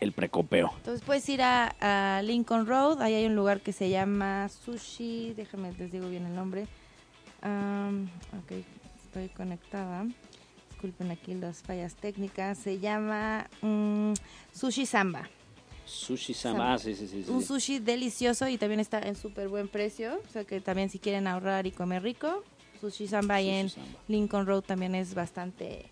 el 0.02 0.12
precopeo. 0.12 0.74
Entonces 0.78 1.02
puedes 1.06 1.28
ir 1.30 1.42
a, 1.42 1.76
a 1.80 2.22
Lincoln 2.24 2.66
Road, 2.66 3.02
ahí 3.02 3.14
hay 3.14 3.26
un 3.26 3.36
lugar 3.36 3.62
que 3.62 3.72
se 3.72 3.90
llama 3.90 4.50
Sushi, 4.50 5.34
déjame 5.36 5.72
les 5.74 5.92
digo 5.92 6.10
bien 6.10 6.26
el 6.26 6.36
nombre. 6.36 6.68
Am, 7.42 8.10
ok, 8.44 8.52
estoy 9.06 9.30
conectada. 9.30 10.06
Disculpen 10.70 11.12
aquí 11.12 11.36
las 11.36 11.62
fallas 11.62 11.96
técnicas. 11.96 12.58
Se 12.58 12.80
llama 12.80 13.48
mm, 13.62 14.14
Sushi 14.52 14.86
Samba. 14.86 15.30
Sushi 15.86 16.34
Samba. 16.34 16.74
Ah, 16.74 16.78
sí, 16.80 16.96
sí, 16.96 17.08
sí. 17.08 17.24
sí. 17.24 17.32
Un 17.32 17.44
sushi 17.44 17.80
delicioso 17.80 18.48
y 18.48 18.58
también 18.58 18.80
está 18.80 19.00
en 19.00 19.16
súper 19.16 19.50
buen 19.50 19.68
precio. 19.68 20.20
O 20.28 20.32
sea 20.32 20.44
que 20.46 20.62
también 20.62 20.90
si 20.90 20.98
quieren 20.98 21.28
ahorrar 21.28 21.68
y 21.68 21.72
comer 21.72 22.02
rico, 22.02 22.44
Sushi 22.80 23.08
Samba 23.08 23.36
ahí 23.36 23.50
en 23.50 23.70
Samba. 23.70 23.90
Lincoln 24.08 24.48
Road 24.48 24.64
también 24.64 24.96
es 24.96 25.14
bastante 25.14 25.86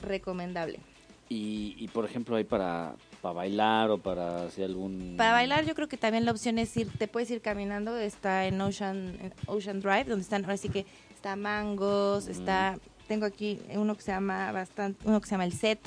recomendable. 0.00 0.80
Y, 1.28 1.74
y 1.78 1.88
por 1.88 2.04
ejemplo, 2.04 2.36
hay 2.36 2.44
para, 2.44 2.94
para 3.20 3.34
bailar 3.34 3.90
o 3.90 3.98
para 3.98 4.44
hacer 4.44 4.64
algún... 4.64 5.14
Para 5.16 5.32
bailar 5.32 5.64
yo 5.64 5.74
creo 5.74 5.88
que 5.88 5.96
también 5.96 6.24
la 6.24 6.30
opción 6.30 6.58
es 6.58 6.76
ir, 6.76 6.90
te 6.98 7.08
puedes 7.08 7.30
ir 7.30 7.40
caminando, 7.40 7.96
está 7.96 8.46
en 8.46 8.60
Ocean, 8.60 9.18
en 9.20 9.32
Ocean 9.46 9.80
Drive, 9.80 10.04
donde 10.04 10.22
están, 10.22 10.44
ahora 10.44 10.56
sí 10.56 10.68
que 10.68 10.86
está 11.14 11.36
Mangos, 11.36 12.28
está, 12.28 12.78
tengo 13.08 13.26
aquí 13.26 13.60
uno 13.74 13.96
que 13.96 14.02
se 14.02 14.12
llama 14.12 14.52
bastante, 14.52 15.06
uno 15.06 15.20
que 15.20 15.26
se 15.26 15.32
llama 15.32 15.44
el 15.44 15.52
Set, 15.52 15.80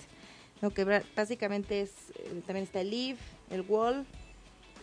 lo 0.61 0.71
que 0.71 1.03
básicamente 1.15 1.81
es, 1.81 1.91
eh, 2.15 2.41
también 2.45 2.65
está 2.65 2.81
el 2.81 2.89
Live, 2.89 3.19
el 3.49 3.61
Wall 3.61 4.05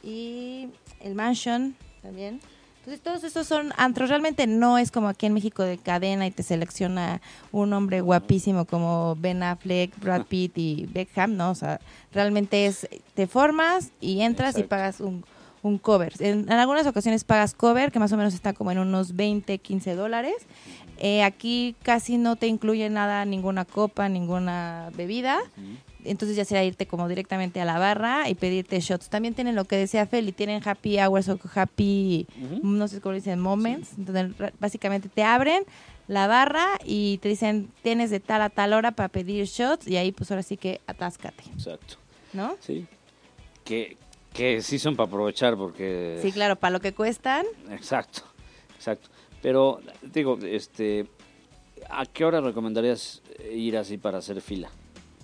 y 0.03 0.69
el 1.01 1.15
Mansion 1.15 1.77
también. 2.03 2.41
Entonces 2.87 3.03
todos 3.03 3.25
estos 3.25 3.49
son 3.49 3.73
antros, 3.79 4.11
realmente 4.11 4.47
no 4.47 4.79
es 4.79 4.93
como 4.93 5.09
aquí 5.09 5.27
en 5.27 5.35
México 5.35 5.65
de 5.65 5.77
cadena 5.77 6.25
y 6.25 6.31
te 6.31 6.45
selecciona 6.45 7.21
un 7.51 7.73
hombre 7.73 8.01
guapísimo 8.01 8.65
como 8.65 9.17
Ben 9.19 9.43
Affleck, 9.43 9.99
Brad 9.99 10.27
Pitt 10.27 10.57
y 10.57 10.87
Beckham, 10.87 11.37
no, 11.37 11.51
o 11.51 11.55
sea, 11.57 11.81
realmente 12.13 12.67
es, 12.67 12.89
te 13.15 13.27
formas 13.27 13.91
y 14.01 14.21
entras 14.21 14.57
y 14.57 14.63
pagas 14.63 15.01
un, 15.01 15.25
un 15.63 15.79
cover. 15.79 16.13
En, 16.21 16.43
en 16.43 16.53
algunas 16.53 16.87
ocasiones 16.87 17.25
pagas 17.25 17.55
cover, 17.55 17.91
que 17.91 17.99
más 17.99 18.13
o 18.13 18.17
menos 18.17 18.35
está 18.35 18.53
como 18.53 18.71
en 18.71 18.79
unos 18.79 19.17
20, 19.17 19.59
15 19.59 19.97
dólares. 19.97 20.37
Eh, 20.99 21.25
aquí 21.25 21.75
casi 21.83 22.19
no 22.19 22.37
te 22.37 22.47
incluye 22.47 22.89
nada, 22.89 23.25
ninguna 23.25 23.65
copa, 23.65 24.09
ninguna 24.09 24.91
bebida. 24.97 25.41
Entonces 26.07 26.37
ya 26.37 26.45
será 26.45 26.65
irte 26.65 26.87
como 26.87 27.09
directamente 27.09 27.61
a 27.61 27.65
la 27.65 27.79
barra 27.79 28.29
y 28.29 28.35
pedirte 28.35 28.79
shots. 28.81 29.09
También 29.09 29.35
tienen 29.35 29.55
lo 29.55 29.65
que 29.65 29.77
decía 29.77 30.07
Feli, 30.07 30.33
tienen 30.33 30.63
happy 30.67 30.99
hours 30.99 31.29
o 31.29 31.39
happy, 31.55 32.27
no 32.63 32.89
sé 32.89 33.01
cómo 33.01 33.15
dicen, 33.15 33.41
moments. 33.41 33.91
Entonces 33.99 34.37
ra- 34.39 34.53
básicamente 34.61 35.09
te 35.09 35.23
abren 35.23 35.65
la 36.09 36.27
barra 36.27 36.67
y 36.85 37.19
te 37.19 37.29
dicen 37.29 37.71
tienes 37.83 38.11
de 38.11 38.21
tal 38.21 38.41
a 38.43 38.49
tal 38.51 38.73
hora 38.73 38.93
para 38.93 39.09
pedir 39.09 39.45
shots 39.47 39.89
y 39.89 39.97
ahí 39.97 40.13
pues 40.13 40.31
ahora 40.31 40.43
sí 40.45 40.57
que 40.57 40.81
atáscate, 40.87 41.43
Exacto, 41.53 41.97
¿no? 42.33 42.57
sí. 42.61 42.87
Que, 43.65 43.97
que 44.33 44.63
sí 44.63 44.79
son 44.79 44.95
para 44.95 45.09
aprovechar 45.09 45.57
porque... 45.57 46.21
Sí, 46.23 46.31
claro, 46.31 46.55
para 46.57 46.71
lo 46.71 46.81
que 46.81 46.93
cuestan. 46.95 47.45
Exacto, 47.71 48.23
exacto. 48.77 49.09
Pero, 49.43 49.81
digo, 50.03 50.39
este, 50.43 51.07
¿a 51.91 52.07
qué 52.07 52.25
hora 52.25 52.41
recomendarías 52.41 53.23
ir 53.53 53.77
así 53.77 53.99
para 53.99 54.19
hacer 54.19 54.41
fila? 54.41 54.71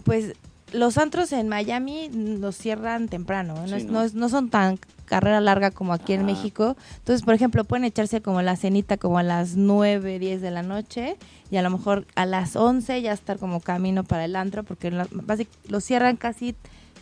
Pues 0.04 0.32
los 0.72 0.98
antros 0.98 1.32
en 1.32 1.48
Miami 1.48 2.08
los 2.12 2.56
cierran 2.56 3.08
temprano, 3.08 3.54
no, 3.54 3.68
Sí, 3.68 3.74
es- 3.74 3.84
¿no? 3.86 3.92
no 3.92 4.02
es- 4.02 4.14
no 4.14 4.28
son 4.28 4.50
tan 4.50 4.78
carrera 5.06 5.40
larga 5.40 5.70
como 5.70 5.92
aquí 5.92 6.14
en. 6.14 6.24
México. 6.24 6.76
Entonces, 6.98 7.22
por 7.24 7.34
ejemplo, 7.34 7.64
pueden 7.64 7.84
echarse 7.84 8.22
como 8.22 8.40
la 8.42 8.56
cenita 8.56 8.96
como 8.96 9.18
a 9.18 9.22
las 9.22 9.56
9, 9.56 10.18
10 10.18 10.40
de 10.40 10.50
la 10.50 10.62
noche 10.62 11.16
y 11.50 11.56
a 11.58 11.62
lo 11.62 11.68
mejor 11.70 12.06
a 12.14 12.24
las 12.24 12.56
11 12.56 13.02
ya 13.02 13.12
estar 13.12 13.38
como 13.38 13.60
camino 13.60 14.04
para 14.04 14.24
el 14.24 14.34
antro 14.36 14.62
porque 14.62 14.90
basic- 14.90 15.48
los 15.68 15.84
cierran 15.84 16.16
casi 16.16 16.54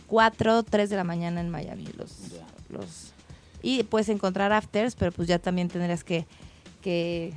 4, 0.07 0.63
3 0.63 0.89
de 0.89 0.97
la 0.97 1.03
mañana 1.05 1.39
en 1.39 1.49
Miami. 1.49 1.87
Los, 1.97 2.13
los 2.69 3.13
Y 3.63 3.83
puedes 3.83 4.09
encontrar 4.09 4.51
afters, 4.51 4.95
pero 4.95 5.11
pues 5.11 5.27
ya 5.27 5.39
también 5.39 5.69
tendrías 5.69 6.03
que... 6.03 6.25
que 6.81 7.33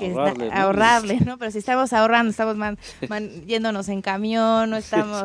que 0.00 0.10
Ahorrarle, 0.10 0.46
da- 0.48 0.54
¿no? 0.54 0.60
ahorrarle, 0.62 1.20
¿no? 1.26 1.38
Pero 1.38 1.50
si 1.50 1.58
estamos 1.58 1.92
ahorrando, 1.92 2.30
estamos 2.30 2.56
man- 2.56 2.78
man- 3.08 3.30
yéndonos 3.46 3.88
en 3.88 4.02
camión, 4.02 4.70
no 4.70 4.76
estamos... 4.76 5.24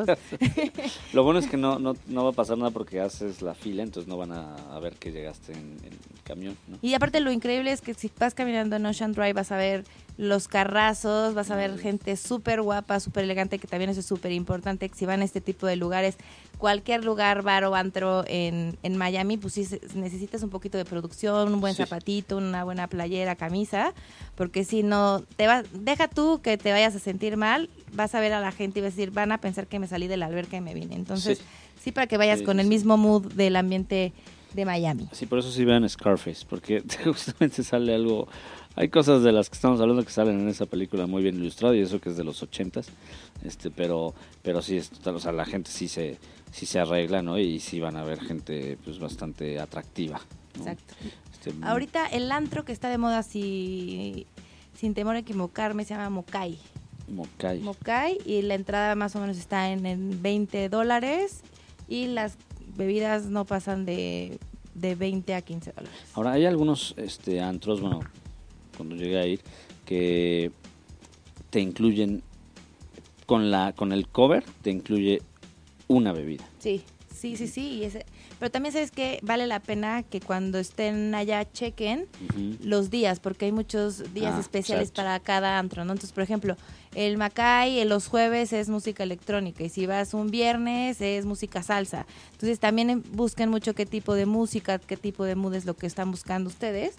Lo 1.13 1.23
bueno 1.23 1.39
es 1.39 1.47
que 1.47 1.57
no, 1.57 1.79
no, 1.79 1.95
no 2.07 2.23
va 2.23 2.29
a 2.31 2.33
pasar 2.33 2.57
nada 2.57 2.71
porque 2.71 2.99
haces 3.01 3.41
la 3.41 3.53
fila, 3.55 3.83
entonces 3.83 4.07
no 4.07 4.17
van 4.17 4.31
a, 4.31 4.55
a 4.73 4.79
ver 4.79 4.93
que 4.95 5.11
llegaste 5.11 5.53
en, 5.53 5.77
camión, 6.23 6.57
¿no? 6.67 6.77
Y 6.81 6.93
aparte 6.95 7.19
lo 7.19 7.31
increíble 7.31 7.71
es 7.71 7.81
que 7.81 7.93
si 7.93 8.11
vas 8.19 8.33
caminando 8.33 8.75
en 8.75 8.85
Ocean 8.87 9.13
Drive 9.13 9.33
vas 9.33 9.51
a 9.51 9.57
ver 9.57 9.83
los 10.17 10.47
carrazos, 10.47 11.33
vas 11.33 11.51
a 11.51 11.55
ver 11.57 11.77
gente 11.77 12.15
súper 12.15 12.61
guapa, 12.61 12.99
súper 13.01 13.25
elegante, 13.25 13.59
que 13.59 13.67
también 13.67 13.89
eso 13.89 13.99
es 13.99 14.05
súper 14.05 14.31
importante, 14.31 14.87
que 14.87 14.95
si 14.95 15.05
van 15.05 15.21
a 15.21 15.25
este 15.25 15.41
tipo 15.41 15.67
de 15.67 15.75
lugares, 15.75 16.15
cualquier 16.57 17.03
lugar, 17.03 17.41
bar 17.41 17.65
o 17.65 17.75
antro 17.75 18.23
en, 18.27 18.77
en 18.83 18.95
Miami, 18.95 19.35
pues 19.35 19.53
sí 19.55 19.67
necesitas 19.93 20.41
un 20.41 20.49
poquito 20.49 20.77
de 20.77 20.85
producción, 20.85 21.53
un 21.53 21.59
buen 21.59 21.75
Sí. 21.75 21.83
zapatito, 21.83 22.37
una 22.37 22.63
buena 22.63 22.87
playera, 22.87 23.35
camisa, 23.35 23.93
porque 24.35 24.63
si 24.63 24.83
no, 24.83 25.21
te 25.35 25.47
vas, 25.47 25.65
deja 25.73 26.07
tú 26.07 26.39
que 26.41 26.57
te 26.57 26.71
vayas 26.71 26.95
a 26.95 26.99
sentir 26.99 27.35
mal, 27.35 27.69
vas 27.91 28.15
a 28.15 28.21
ver 28.21 28.31
a 28.31 28.39
la 28.39 28.53
gente 28.53 28.79
y 28.79 28.83
vas 28.83 28.93
a 28.93 28.95
decir, 28.95 29.11
van 29.11 29.33
a 29.33 29.39
pensar 29.39 29.67
que 29.67 29.79
me 29.79 29.87
salí 29.87 30.07
de 30.07 30.15
la 30.15 30.27
alberca 30.27 30.55
y 30.55 30.61
me 30.61 30.73
vine. 30.73 30.95
Entonces, 30.95 31.39
Sí. 31.39 31.43
sí, 31.83 31.91
para 31.91 32.07
que 32.07 32.15
vayas 32.17 32.39
Sí, 32.39 32.45
con 32.45 32.61
el 32.61 32.67
mismo 32.67 32.95
mood 32.95 33.33
del 33.33 33.57
ambiente 33.57 34.13
de 34.53 34.63
Miami. 34.63 35.09
Sí, 35.11 35.25
por 35.25 35.39
eso 35.39 35.51
sí 35.51 35.65
vean 35.65 35.87
Scarface, 35.89 36.45
porque 36.49 36.81
justamente 37.03 37.63
sale 37.63 37.93
algo... 37.93 38.29
Hay 38.77 38.89
cosas 38.89 39.23
de 39.23 39.31
las 39.31 39.49
que 39.49 39.55
estamos 39.55 39.79
hablando 39.79 40.03
que 40.03 40.11
salen 40.11 40.39
en 40.39 40.49
esa 40.49 40.65
película 40.65 41.07
muy 41.07 41.23
bien 41.23 41.35
ilustrado 41.35 41.73
y 41.73 41.79
eso 41.79 42.01
que 42.01 42.09
es 42.09 42.17
de 42.17 42.25
los 42.25 42.43
ochentas, 42.43 42.87
este, 43.43 43.71
pero, 43.71 44.13
pero 44.41 44.61
sí, 44.61 44.77
es 44.77 44.89
total, 44.89 45.15
o 45.15 45.19
sea, 45.19 45.31
la 45.31 45.45
gente 45.45 45.71
sí 45.71 45.87
se, 45.87 46.17
sí 46.51 46.65
se 46.65 46.79
arregla, 46.79 47.21
¿no? 47.21 47.39
Y 47.39 47.59
sí 47.59 47.79
van 47.79 47.95
a 47.95 48.03
ver 48.03 48.19
gente 48.19 48.77
pues 48.83 48.99
bastante 48.99 49.59
atractiva. 49.59 50.19
¿no? 50.57 50.61
Exacto. 50.61 50.93
Este, 51.31 51.53
Ahorita 51.61 52.07
el 52.07 52.31
antro 52.31 52.65
que 52.65 52.73
está 52.73 52.89
de 52.89 52.97
moda, 52.97 53.23
si, 53.23 54.27
sin 54.77 54.93
temor 54.93 55.15
a 55.15 55.19
equivocarme, 55.19 55.85
se 55.85 55.93
llama 55.93 56.09
Mokai. 56.09 56.57
Mokai. 57.07 57.59
Mokai 57.59 58.17
y 58.25 58.41
la 58.41 58.55
entrada 58.55 58.95
más 58.95 59.15
o 59.15 59.21
menos 59.21 59.37
está 59.37 59.71
en, 59.71 59.85
en 59.85 60.21
20 60.21 60.67
dólares 60.69 61.43
y 61.87 62.07
las 62.07 62.37
bebidas 62.75 63.27
no 63.27 63.45
pasan 63.45 63.85
de, 63.85 64.39
de 64.73 64.95
20 64.95 65.33
a 65.33 65.41
15 65.41 65.71
dólares. 65.71 65.97
Ahora, 66.13 66.33
hay 66.33 66.45
algunos 66.45 66.93
este, 66.97 67.41
antros, 67.41 67.79
bueno, 67.81 68.01
cuando 68.75 68.95
llegué 68.95 69.17
a 69.19 69.25
ir, 69.25 69.41
que 69.85 70.51
te 71.49 71.59
incluyen 71.59 72.21
con 73.25 73.49
la 73.51 73.73
con 73.73 73.91
el 73.91 74.07
cover, 74.07 74.43
te 74.61 74.69
incluye 74.71 75.21
una 75.87 76.11
bebida. 76.13 76.45
Sí, 76.59 76.83
sí, 77.13 77.37
sí, 77.37 77.47
sí. 77.47 77.67
y 77.79 77.83
ese- 77.85 78.05
pero 78.39 78.51
también 78.51 78.73
sabes 78.73 78.91
que 78.91 79.19
vale 79.23 79.47
la 79.47 79.59
pena 79.61 80.03
que 80.03 80.19
cuando 80.19 80.59
estén 80.59 81.15
allá 81.15 81.49
chequen 81.51 82.05
los 82.61 82.89
días, 82.89 83.19
porque 83.19 83.45
hay 83.45 83.51
muchos 83.51 84.13
días 84.13 84.33
Ah, 84.35 84.39
especiales 84.41 84.89
exacto. 84.89 85.01
para 85.01 85.19
cada 85.21 85.57
antro, 85.57 85.85
¿no? 85.85 85.93
Entonces, 85.93 86.11
por 86.11 86.23
ejemplo, 86.23 86.57
el 86.93 87.17
Macay 87.17 87.79
en 87.79 87.87
los 87.89 88.07
jueves 88.07 88.51
es 88.53 88.67
música 88.69 89.03
electrónica 89.03 89.63
y 89.63 89.69
si 89.69 89.85
vas 89.85 90.13
un 90.13 90.31
viernes 90.31 90.99
es 91.01 91.25
música 91.25 91.63
salsa. 91.63 92.05
Entonces, 92.33 92.59
también 92.59 93.03
busquen 93.13 93.49
mucho 93.49 93.73
qué 93.73 93.85
tipo 93.85 94.13
de 94.15 94.25
música, 94.25 94.79
qué 94.79 94.97
tipo 94.97 95.23
de 95.23 95.35
mood 95.35 95.53
es 95.55 95.65
lo 95.65 95.75
que 95.75 95.87
están 95.87 96.11
buscando 96.11 96.49
ustedes. 96.49 96.95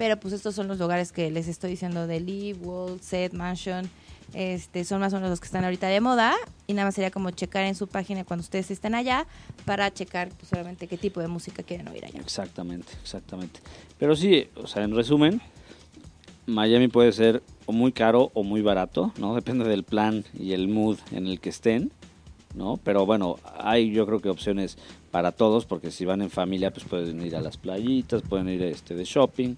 Pero 0.00 0.18
pues 0.18 0.32
estos 0.32 0.54
son 0.54 0.66
los 0.66 0.78
lugares 0.78 1.12
que 1.12 1.30
les 1.30 1.46
estoy 1.46 1.72
diciendo 1.72 2.06
de 2.06 2.20
Live, 2.20 2.60
Wall, 2.60 3.02
Set, 3.02 3.34
Mansion. 3.34 3.86
Este, 4.32 4.82
son 4.86 4.98
más 4.98 5.12
o 5.12 5.16
menos 5.16 5.28
los 5.28 5.40
que 5.40 5.44
están 5.44 5.62
ahorita 5.62 5.88
de 5.88 6.00
moda 6.00 6.34
y 6.66 6.72
nada 6.72 6.86
más 6.86 6.94
sería 6.94 7.10
como 7.10 7.30
checar 7.32 7.64
en 7.64 7.74
su 7.74 7.86
página 7.86 8.24
cuando 8.24 8.40
ustedes 8.40 8.70
estén 8.70 8.94
allá 8.94 9.26
para 9.66 9.92
checar 9.92 10.30
pues, 10.30 10.48
solamente 10.48 10.86
qué 10.86 10.96
tipo 10.96 11.20
de 11.20 11.28
música 11.28 11.62
quieren 11.62 11.86
oír 11.88 12.06
allá. 12.06 12.18
Exactamente, 12.18 12.94
exactamente. 13.02 13.60
Pero 13.98 14.16
sí, 14.16 14.48
o 14.56 14.66
sea, 14.66 14.84
en 14.84 14.96
resumen, 14.96 15.42
Miami 16.46 16.88
puede 16.88 17.12
ser 17.12 17.42
o 17.66 17.72
muy 17.72 17.92
caro 17.92 18.30
o 18.32 18.42
muy 18.42 18.62
barato, 18.62 19.12
¿no? 19.18 19.34
Depende 19.40 19.68
del 19.68 19.84
plan 19.84 20.24
y 20.32 20.52
el 20.52 20.66
mood 20.68 20.96
en 21.12 21.26
el 21.26 21.40
que 21.40 21.50
estén, 21.50 21.92
¿no? 22.54 22.80
Pero 22.82 23.04
bueno, 23.04 23.36
hay 23.58 23.92
yo 23.92 24.06
creo 24.06 24.20
que 24.20 24.30
opciones 24.30 24.78
para 25.10 25.32
todos, 25.32 25.66
porque 25.66 25.90
si 25.90 26.06
van 26.06 26.22
en 26.22 26.30
familia, 26.30 26.72
pues 26.72 26.86
pueden 26.86 27.20
ir 27.20 27.36
a 27.36 27.42
las 27.42 27.58
playitas, 27.58 28.22
pueden 28.22 28.48
ir 28.48 28.62
este 28.62 28.94
de 28.94 29.04
shopping, 29.04 29.56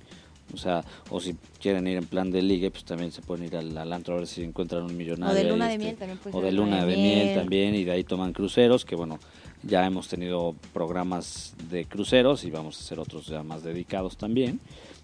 O 0.53 0.57
sea, 0.57 0.85
o 1.11 1.21
si 1.21 1.37
quieren 1.61 1.87
ir 1.87 1.97
en 1.97 2.07
plan 2.07 2.31
de 2.31 2.43
ligue, 2.43 2.71
pues 2.71 2.85
también 2.85 3.13
se 3.13 3.23
pueden 3.23 3.47
ir 3.47 3.57
al, 3.57 3.77
al 3.77 3.93
antro 3.93 4.15
a 4.15 4.19
ver 4.19 4.27
si 4.27 4.43
encuentran 4.43 4.83
un 4.85 4.97
millonario. 4.97 5.41
O 5.41 5.45
de 5.45 5.51
luna 5.51 5.67
de 5.67 5.73
este, 5.75 5.85
miel 5.85 5.97
también 5.97 6.19
puede 6.19 6.37
O 6.37 6.41
de 6.41 6.53
luna 6.53 6.85
de 6.85 6.97
miel 6.97 7.35
también, 7.35 7.75
y 7.75 7.85
de 7.85 7.93
ahí 7.93 8.05
toman 8.05 8.33
cruceros, 8.33 8.85
que 8.85 8.97
bueno, 8.97 9.19
ya 9.63 9.87
hemos 9.87 10.09
tenido 10.09 10.55
programas 10.73 11.55
de 11.71 11.85
cruceros 11.85 12.45
y 12.45 12.51
vamos 12.51 12.79
a 12.79 12.81
hacer 12.81 12.99
otros 12.99 13.27
ya 13.27 13.43
más 13.43 13.63
dedicados 13.63 14.17
también, 14.17 14.61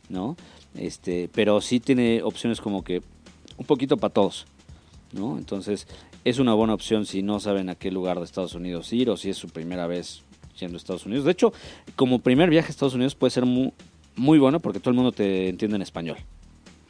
¿no? 0.09 0.37
Este, 0.75 1.29
pero 1.33 1.61
sí 1.61 1.81
tiene 1.81 2.23
opciones 2.23 2.61
como 2.61 2.83
que 2.83 3.03
un 3.57 3.67
poquito 3.67 3.97
para 3.97 4.13
todos, 4.13 4.47
¿no? 5.13 5.39
Entonces, 5.39 5.87
es 6.25 6.39
una 6.39 6.55
buena 6.55 6.75
opción 6.75 7.07
si 7.07 7.23
no 7.23 7.41
saben 7.41 7.69
a 7.69 7.75
qué 7.75 7.91
lugar 7.91 8.19
de 8.19 8.25
Estados 8.25 8.55
Unidos 8.55 8.93
ir 8.93 9.11
o 9.11 9.17
si 9.17 9.31
es 9.31 9.37
su 9.37 9.49
primera 9.49 9.87
vez 9.87 10.23
yendo 10.59 10.77
a 10.77 10.79
Estados 10.79 11.07
Unidos. 11.07 11.25
De 11.25 11.33
hecho, 11.33 11.53
como 11.97 12.19
primer 12.19 12.51
viaje 12.51 12.69
a 12.69 12.71
Estados 12.71 12.95
Unidos 12.95 13.15
puede 13.15 13.31
ser 13.31 13.47
muy, 13.47 13.73
muy 14.19 14.39
bueno 14.39 14.61
porque 14.61 14.81
todo 14.81 14.91
el 14.91 14.97
mundo 14.97 15.13
te 15.13 15.49
entiende 15.49 15.77
en 15.77 15.83
español. 15.83 16.19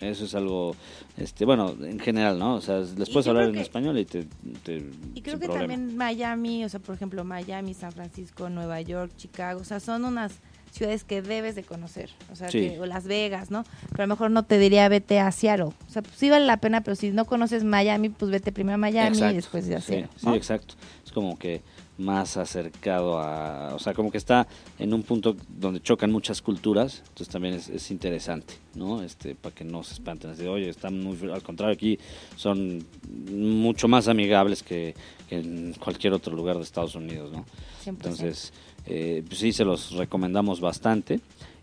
Eso 0.01 0.27
es 0.27 0.35
algo, 0.37 0.77
este, 1.17 1.45
bueno, 1.45 1.75
en 1.83 1.99
general, 1.99 2.39
¿no? 2.39 2.55
O 2.55 2.61
sea, 2.61 2.79
les 2.79 3.11
puedes 3.11 3.27
hablar 3.27 3.45
en 3.49 3.55
que- 3.55 3.61
español 3.61 3.99
y 3.99 4.05
te... 4.05 4.27
te- 4.63 4.89
Y 5.15 5.23
creo 5.23 5.41
que 5.41 5.47
problema. 5.47 5.73
también 5.75 5.97
Miami, 5.97 6.65
o 6.65 6.69
sea, 6.69 6.79
por 6.79 6.95
ejemplo, 6.95 7.25
Miami, 7.25 7.75
San 7.75 7.91
Francisco, 7.91 8.49
Nueva 8.49 8.81
York, 8.81 9.11
Chicago, 9.17 9.61
o 9.61 9.65
sea, 9.65 9.81
son 9.81 10.05
unas 10.05 10.35
ciudades 10.71 11.03
que 11.03 11.21
debes 11.21 11.57
de 11.57 11.65
conocer, 11.65 12.11
o 12.31 12.37
sea, 12.37 12.49
Sí. 12.49 12.61
que- 12.61 12.81
o 12.81 12.87
Las 12.87 13.07
Vegas, 13.09 13.51
¿no? 13.51 13.65
Pero 13.91 14.05
a 14.05 14.07
lo 14.07 14.15
mejor 14.15 14.31
no 14.31 14.45
te 14.45 14.59
diría 14.61 14.89
vete 14.89 15.19
a 15.19 15.33
Seattle, 15.33 15.65
o 15.65 15.91
sea, 15.91 16.03
pues 16.03 16.15
sí 16.17 16.31
vale 16.31 16.47
la 16.47 16.59
pena, 16.59 16.83
pero 16.83 16.95
si 16.95 17.11
no 17.11 17.25
conoces 17.25 17.65
Miami, 17.65 18.09
pues 18.11 18.31
vete 18.31 18.53
primero 18.53 18.75
a 18.77 18.79
Miami 18.79 19.09
Exacto. 19.09 19.33
y 19.33 19.37
después 19.37 19.67
ya 19.67 19.81
Sí, 19.81 19.87
Seattle, 19.95 20.11
sí, 20.17 20.27
¿no? 20.27 20.35
exacto. 20.37 20.75
Es 21.05 21.11
como 21.11 21.37
que 21.39 21.61
más 21.99 22.37
acercado 22.37 23.19
a, 23.19 23.75
o 23.75 23.79
sea, 23.79 23.93
como 23.93 24.11
que 24.11 24.19
está 24.19 24.47
en 24.79 24.95
un 24.95 25.03
punto 25.03 25.37
donde 25.49 25.81
chocan 25.81 26.11
muchas 26.11 26.41
culturas, 26.41 27.03
entonces 27.09 27.29
también 27.29 27.55
es, 27.55 27.69
es 27.69 27.91
interesante, 27.91 28.55
¿no? 28.75 29.03
Este, 29.03 29.35
para 29.35 29.55
que 29.55 29.65
no 29.65 29.83
se 29.83 29.95
espanten, 29.95 30.31
así, 30.31 30.47
oye, 30.47 30.69
están 30.69 31.01
muy, 31.01 31.19
al 31.31 31.43
contrario, 31.43 31.75
aquí 31.75 31.99
son 32.37 32.87
mucho 33.31 33.89
más 33.89 34.09
amigables 34.09 34.63
que, 34.63 34.95
que 35.29 35.39
en 35.39 35.75
cualquier 35.75 36.13
otro 36.13 36.35
lugar 36.35 36.57
de 36.57 36.63
Estados 36.63 36.95
Unidos, 36.95 37.33
¿no? 37.33 37.45
100%. 37.85 37.89
Entonces, 37.89 38.53
eh, 38.87 39.23
pues 39.27 39.41
sí, 39.41 39.53
se 39.53 39.65
los 39.65 39.93
recomendamos 39.93 40.61
bastante 40.61 41.21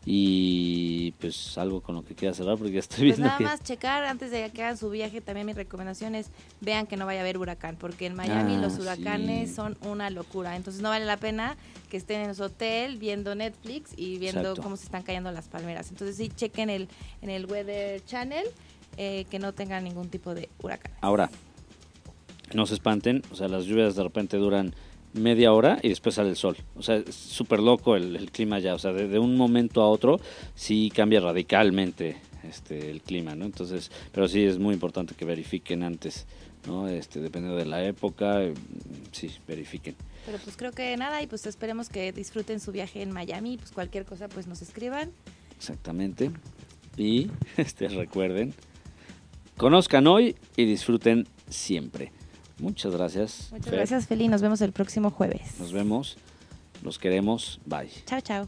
y 0.08 1.12
pues 1.20 1.58
algo 1.58 1.82
con 1.82 1.96
lo 1.96 2.06
que 2.06 2.14
quiera 2.14 2.34
cerrar 2.36 2.58
porque 2.58 2.74
ya 2.74 2.80
estoy 2.80 3.08
Pues 3.10 3.18
viendo 3.18 3.26
nada 3.26 3.38
que... 3.40 3.44
más 3.46 3.64
checar 3.64 4.04
antes 4.06 4.30
de 4.30 4.52
que 4.52 4.62
hagan 4.64 4.78
su 4.78 4.90
viaje, 4.92 5.20
también 5.20 5.48
mi 5.48 5.54
recomendación 5.54 6.14
es 6.14 6.28
vean 6.62 6.86
que 6.86 6.96
no 6.96 7.06
vaya 7.08 7.22
a 7.22 7.24
haber 7.24 7.38
huracán, 7.40 7.76
porque 7.76 8.06
en 8.06 8.16
Miami 8.16 8.56
Ah, 8.56 8.60
los 8.60 8.78
huracanes 8.78 9.50
sí. 9.50 9.56
son 9.56 9.78
una 9.82 10.10
locura, 10.12 10.56
entonces 10.56 10.82
no 10.84 10.90
vale 10.90 11.06
la 11.06 11.18
pena 11.18 11.58
que 11.90 11.98
estén 11.98 12.22
en 12.22 12.36
su 12.36 12.44
hotel 12.44 12.98
viendo 12.98 13.34
Netflix 13.34 13.92
y 13.98 14.20
viendo 14.20 14.42
Exacto. 14.42 14.62
cómo 14.62 14.78
se 14.78 14.86
están 14.86 15.02
cayendo 15.04 15.32
las 15.32 15.48
palmeras. 15.48 15.90
Entonces 15.90 16.16
sí 16.18 16.30
chequen 16.30 16.70
el 16.70 16.88
en 17.22 17.32
el 17.32 17.46
Weather 17.48 18.04
Channel 18.06 18.46
eh, 18.98 19.26
que 19.32 19.40
no 19.40 19.54
tengan 19.54 19.84
ningún 19.84 20.10
tipo 20.10 20.36
de 20.36 20.50
huracán. 20.62 20.92
Ahora, 21.02 21.30
no 22.54 22.66
se 22.68 22.76
espanten, 22.76 23.24
o 23.32 23.36
sea, 23.36 23.48
las 23.48 23.66
lluvias 23.66 23.96
de 23.96 24.04
repente 24.04 24.38
duran 24.38 24.74
media 25.16 25.54
hora 25.54 25.80
y 25.82 25.90
después 25.90 26.16
sale 26.16 26.30
el 26.30 26.36
sol. 26.36 26.58
O 26.76 26.84
sea, 26.84 26.98
es 26.98 27.16
súper 27.16 27.60
loco 27.60 27.96
el, 27.96 28.16
el 28.16 28.32
clima 28.32 28.60
ya, 28.60 28.76
o 28.76 28.80
sea, 28.80 28.94
de, 28.94 29.08
de 29.08 29.20
un 29.20 29.38
momento 29.38 29.82
a 29.82 29.90
otro 29.90 30.20
sí 30.54 30.92
cambia 30.94 31.20
radicalmente 31.20 32.18
este 32.44 32.92
el 32.92 33.02
clima, 33.02 33.36
¿no? 33.36 33.46
Entonces, 33.46 33.92
pero 34.12 34.28
sí 34.28 34.44
es 34.44 34.60
muy 34.60 34.74
importante 34.74 35.16
que 35.16 35.26
verifiquen 35.26 35.84
antes, 35.84 36.26
¿no? 36.68 36.88
Este, 36.88 37.20
dependiendo 37.20 37.58
de 37.58 37.66
la 37.66 37.84
época, 37.84 38.44
eh, 38.44 38.54
sí, 39.12 39.32
verifiquen. 39.48 39.96
Pero 40.26 40.38
pues 40.40 40.58
creo 40.58 40.72
que 40.72 40.96
nada 40.98 41.22
y 41.22 41.28
pues 41.28 41.46
esperemos 41.46 41.90
que 41.90 42.12
disfruten 42.12 42.60
su 42.60 42.72
viaje 42.72 43.02
en 43.02 43.12
Miami, 43.12 43.58
pues 43.58 43.72
cualquier 43.72 44.06
cosa 44.06 44.28
pues 44.28 44.48
nos 44.48 44.62
escriban. 44.62 45.12
Exactamente. 45.58 46.32
Y 46.98 47.30
este 47.58 47.88
recuerden, 47.88 48.54
conozcan 49.58 50.08
hoy 50.08 50.36
y 50.56 50.66
disfruten 50.66 51.28
siempre. 51.50 52.12
Muchas 52.60 52.94
gracias. 52.94 53.50
Muchas 53.52 53.70
Fer. 53.70 53.76
gracias, 53.76 54.08
Feli, 54.08 54.28
nos 54.28 54.42
vemos 54.42 54.62
el 54.62 54.72
próximo 54.72 55.12
jueves. 55.12 55.42
Nos 55.60 55.74
vemos. 55.74 56.18
Los 56.84 57.00
queremos. 57.00 57.60
Bye. 57.66 57.90
Chao, 58.06 58.22
chao. 58.22 58.48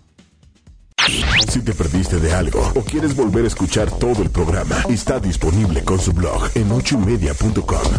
Si 1.49 1.61
te 1.61 1.73
perdiste 1.73 2.19
de 2.19 2.33
algo 2.33 2.59
o 2.75 2.81
quieres 2.81 3.15
volver 3.15 3.45
a 3.45 3.47
escuchar 3.47 3.89
todo 3.91 4.21
el 4.23 4.29
programa, 4.29 4.75
está 4.89 5.19
disponible 5.19 5.83
con 5.83 5.99
su 5.99 6.11
blog 6.11 6.49
en 6.55 6.71
ochoymedia.com. 6.71 7.91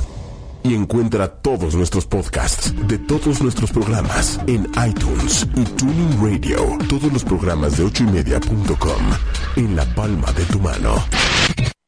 Y 0.65 0.75
encuentra 0.75 1.29
todos 1.29 1.75
nuestros 1.75 2.05
podcasts 2.05 2.75
de 2.87 2.99
todos 2.99 3.41
nuestros 3.41 3.71
programas 3.71 4.39
en 4.47 4.67
iTunes 4.87 5.47
y 5.57 5.65
Tuning 5.65 6.21
Radio. 6.21 6.59
Todos 6.89 7.11
los 7.13 7.25
programas 7.25 7.79
de 7.79 7.85
ochoymedia.com 7.85 9.03
en 9.57 9.77
la 9.77 9.85
palma 9.95 10.31
de 10.33 10.45
tu 10.45 10.59
mano. 10.59 10.97